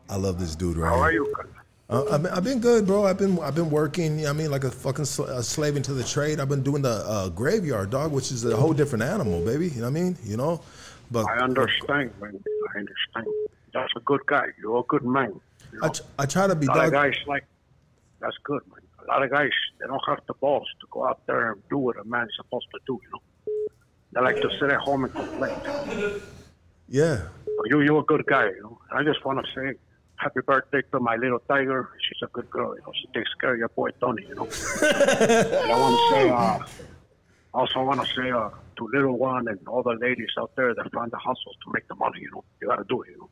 [0.08, 1.04] I love this dude right How here.
[1.04, 1.34] are you?
[1.90, 3.04] Uh, I've, been, I've been good, bro.
[3.04, 4.12] I've been I've been working.
[4.18, 6.40] You know what I mean, like a fucking sl- a slave into the trade.
[6.40, 9.68] I've been doing the uh, graveyard dog, which is a whole different animal, baby.
[9.68, 10.16] You know what I mean?
[10.24, 10.62] You know,
[11.10, 12.42] but I understand, man.
[12.74, 13.26] I understand.
[13.72, 14.46] That's a good guy.
[14.60, 15.40] You're a good man.
[15.82, 17.44] I, tr- I try to be a lot of guys like
[18.20, 18.80] that's good, man.
[19.04, 21.78] A lot of guys they don't have the balls to go out there and do
[21.78, 23.00] what a man's supposed to do.
[23.02, 23.22] You know,
[24.12, 25.56] they like to sit at home and complain.
[26.88, 27.22] Yeah,
[27.66, 28.46] you, you're a good guy.
[28.46, 28.78] You know.
[28.92, 29.78] I just want to say
[30.16, 31.90] happy birthday to my little tiger.
[32.06, 32.74] She's a good girl.
[32.76, 34.24] You know, she takes care of your boy Tony.
[34.28, 34.48] You know.
[34.48, 36.58] I want to say, uh,
[37.54, 40.92] also want to say uh, to little one and all the ladies out there that
[40.92, 42.20] find the hustles to make the money.
[42.20, 43.10] You know, you got to do it.
[43.10, 43.30] You know.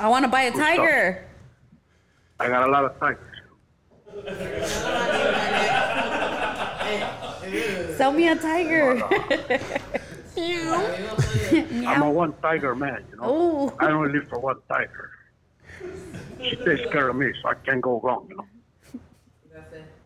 [0.00, 1.24] I want to buy a tiger.
[2.38, 3.24] I got a lot of tigers.
[7.96, 9.02] Sell me a tiger.
[11.86, 13.22] I'm a one tiger man, you know.
[13.24, 13.76] Oh.
[13.80, 15.10] I only live for one tiger.
[16.42, 18.46] She takes care of me, so I can't go wrong, you know.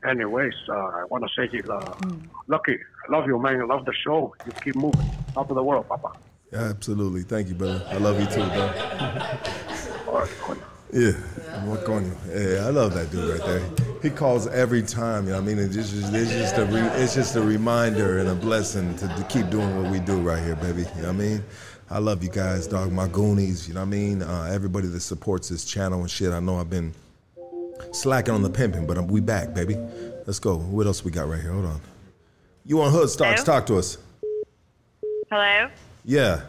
[0.09, 1.95] Anyways, uh, I want to say, uh,
[2.49, 3.61] Lucky, I love you, man.
[3.61, 4.35] I love the show.
[4.47, 5.09] You keep moving.
[5.35, 6.13] Top of the world, Papa.
[6.53, 7.23] Absolutely.
[7.23, 7.85] Thank you, brother.
[7.89, 9.69] I love you too, bro.
[10.93, 11.13] Yeah,
[11.65, 12.17] what going on?
[12.29, 13.63] Yeah, I love that dude right there.
[14.03, 15.25] He calls every time.
[15.25, 15.59] You know what I mean?
[15.59, 19.27] It's just, it's just a, re, it's just a reminder and a blessing to, to
[19.31, 20.83] keep doing what we do right here, baby.
[20.97, 21.45] You know what I mean?
[21.89, 22.93] I love you guys, dog.
[22.93, 23.67] My Goonies.
[23.69, 24.23] You know what I mean?
[24.23, 26.31] Uh, everybody that supports this channel and shit.
[26.31, 26.93] I know I've been
[27.93, 29.77] slacking on the pimping, but I'm, we back, baby.
[30.27, 30.59] Let's go.
[30.59, 31.53] What else we got right here?
[31.53, 31.81] Hold on.
[32.67, 33.43] You on Hood Stocks?
[33.45, 33.59] Hello?
[33.59, 33.97] Talk to us.
[35.31, 35.71] Hello.
[36.05, 36.43] Yeah.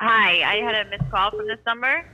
[0.00, 2.04] Hi, I had a missed call from this number.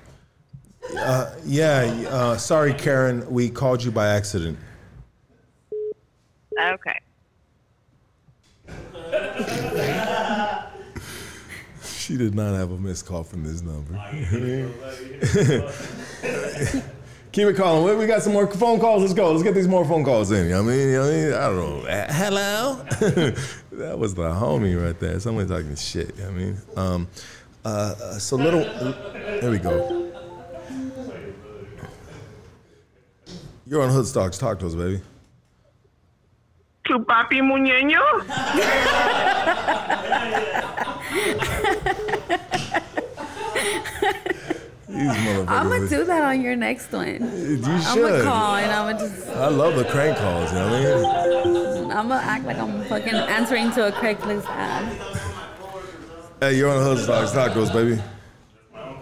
[0.97, 2.07] Uh, yeah.
[2.09, 3.29] Uh, sorry, Karen.
[3.31, 4.59] We called you by accident.
[6.61, 6.99] Okay.
[11.85, 13.93] She did not have a missed call from this number.
[17.33, 17.99] Keep it calling.
[17.99, 19.03] We- got some more phone calls.
[19.03, 19.31] Let's go.
[19.31, 20.47] Let's get these more phone calls in.
[20.47, 20.89] You know what I mean?
[20.89, 21.33] You know what I mean?
[21.35, 21.89] I don't know.
[21.89, 22.83] Uh, Hello?
[23.73, 25.21] that was the homie right there.
[25.21, 26.17] Somebody talking shit.
[26.17, 26.57] You know what I mean?
[26.77, 27.09] Um,
[27.65, 28.61] uh, uh, so little.
[28.61, 30.08] There we go.
[33.69, 34.39] You're on Hood Stocks.
[34.39, 35.03] Talk to us, baby.
[36.87, 38.01] Tu papi muñeño?
[45.51, 47.21] I'm gonna do that on your next one.
[47.21, 50.51] You I'm gonna call and I'm gonna just I love the crank calls.
[50.51, 51.91] You know what I mean?
[51.91, 54.97] I'm gonna act like I'm fucking answering to a Craigslist ad.
[56.41, 57.33] Hey, you're on Hood Stocks.
[57.33, 58.01] Talk to us, baby.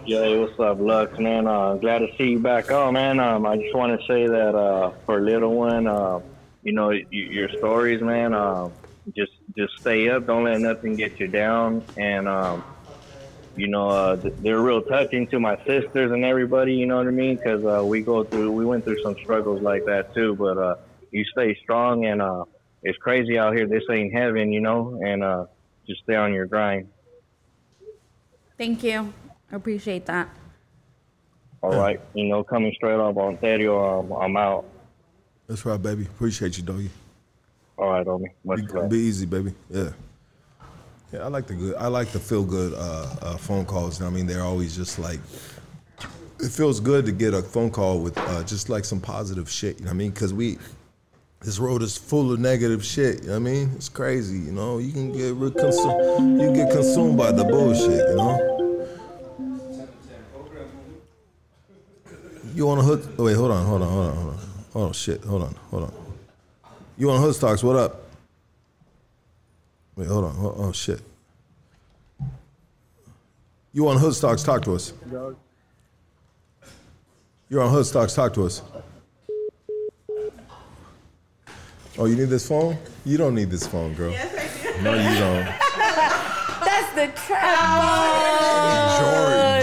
[0.07, 1.47] Yo, what's up, Lux, man?
[1.47, 3.19] Uh, glad to see you back on, man.
[3.19, 6.19] Um, I just want to say that uh, for little one, uh,
[6.61, 8.33] you know, y- your stories, man.
[8.33, 8.69] Uh,
[9.17, 10.25] just just stay up.
[10.25, 11.85] Don't let nothing get you down.
[11.97, 12.63] And um,
[13.53, 16.71] you know, uh, they're real touching to my sisters and everybody.
[16.75, 17.37] You know what I mean?
[17.43, 20.37] Because uh, we go through, we went through some struggles like that too.
[20.39, 20.75] But uh,
[21.11, 22.45] you stay strong, and uh,
[22.81, 23.67] it's crazy out here.
[23.67, 25.01] This ain't heaven, you know.
[25.05, 25.47] And uh,
[25.85, 26.87] just stay on your grind.
[28.57, 29.13] Thank you.
[29.51, 30.29] I appreciate that.
[31.63, 34.65] All right, you know, coming straight up on Ontario, um, I'm out.
[35.47, 36.03] That's right, baby.
[36.03, 36.89] Appreciate you, doggy.
[37.77, 38.31] All right, homie.
[38.43, 38.89] Much be, love.
[38.89, 39.53] be easy, baby.
[39.69, 39.89] Yeah.
[41.13, 41.75] Yeah, I like the good.
[41.75, 43.99] I like the feel good uh, uh, phone calls.
[43.99, 45.19] You know what I mean, they're always just like.
[46.39, 49.79] It feels good to get a phone call with uh, just like some positive shit.
[49.79, 50.11] You know what I mean?
[50.11, 50.59] Because we,
[51.41, 53.21] this road is full of negative shit.
[53.21, 53.71] You know what I mean?
[53.75, 54.37] It's crazy.
[54.37, 56.41] You know, you can get re- consumed.
[56.41, 58.09] You can get consumed by the bullshit.
[58.09, 58.56] You know.
[62.57, 63.07] You on a hood?
[63.19, 64.39] oh, Wait, hold on, hold on, hold on, hold on.
[64.73, 65.93] Oh shit, hold on, hold on.
[66.97, 67.61] You on Hood Stocks?
[67.61, 68.01] What up?
[69.95, 70.35] Wait, hold on.
[70.39, 70.99] Oh, oh shit.
[73.73, 74.41] You on Hood Stocks?
[74.41, 74.91] Talk to us.
[77.47, 78.15] You're on Hood Stocks.
[78.15, 78.63] Talk to us.
[81.99, 82.75] Oh, you need this phone?
[83.05, 84.09] You don't need this phone, girl.
[84.09, 84.81] Yes, I do.
[84.81, 85.47] No, you don't.
[86.77, 87.57] That's the trap.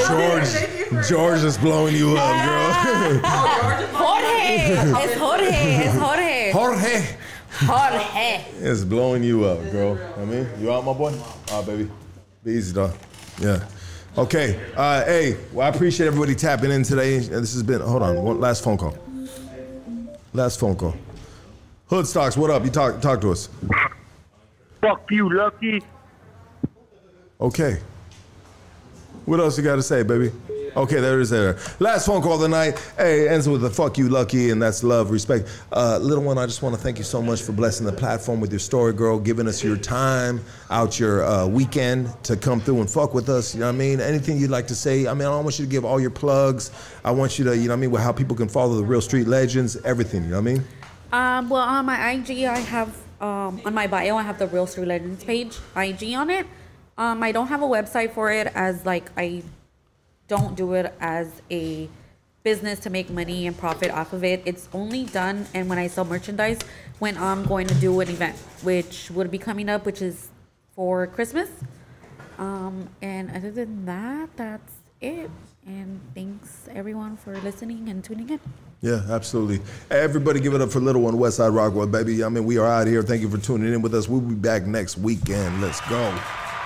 [0.09, 2.73] George, George, George is blowing you up, girl.
[3.95, 4.57] Jorge.
[5.05, 5.47] It's Jorge.
[5.87, 6.51] It's Jorge.
[6.51, 7.17] Jorge.
[7.53, 8.45] Jorge.
[8.59, 9.97] It's blowing you up, girl.
[10.19, 11.15] I mean, you out, my boy?
[11.53, 11.91] All right, baby.
[12.43, 12.93] Be easy, dog.
[13.41, 13.65] Yeah.
[14.19, 14.61] Okay.
[14.77, 17.19] Uh, hey, well, I appreciate everybody tapping in today.
[17.19, 18.99] This has been, hold on, one last phone call.
[20.33, 20.97] Last phone call.
[21.87, 22.65] Hood Stocks, what up?
[22.65, 23.49] You talk, talk to us.
[24.81, 25.81] Fuck you, Lucky.
[27.41, 27.79] Okay.
[29.25, 30.31] What else you got to say, baby?
[30.77, 31.57] Okay, there it is there.
[31.79, 32.77] Last phone call of the night.
[32.97, 35.49] Hey, ends with a fuck you, lucky, and that's love, respect.
[35.73, 38.41] Uh, little one, I just want to thank you so much for blessing the platform
[38.41, 40.41] with your story, girl, giving us your time
[40.71, 43.55] out your uh, weekend to come through and fuck with us.
[43.55, 44.01] You know what I mean?
[44.01, 45.07] Anything you'd like to say?
[45.07, 46.73] I mean, I don't want you to give all your plugs.
[47.05, 48.85] I want you to, you know what I mean, with how people can follow the
[48.85, 50.25] real street legends, everything.
[50.25, 50.65] You know what I mean?
[51.13, 52.89] Um, well, on my IG, I have
[53.21, 56.47] um, on my bio, I have the Real Street Legends page, IG on it.
[56.97, 59.43] Um, I don't have a website for it as like I
[60.29, 61.89] don't do it as a
[62.43, 64.43] business to make money and profit off of it.
[64.45, 66.61] It's only done and when I sell merchandise
[66.99, 70.29] when I'm going to do an event, which would be coming up, which is
[70.75, 71.51] for Christmas.
[72.39, 75.31] Um, and other than that, that's it.
[75.67, 78.41] And thanks everyone for listening and tuning in.
[78.83, 79.61] Yeah, absolutely.
[79.91, 82.23] Everybody give it up for Little One Westside Rockwood, baby.
[82.23, 83.03] I mean, we are out here.
[83.03, 84.09] Thank you for tuning in with us.
[84.09, 85.63] We'll be back next weekend.
[85.63, 86.15] Let's go.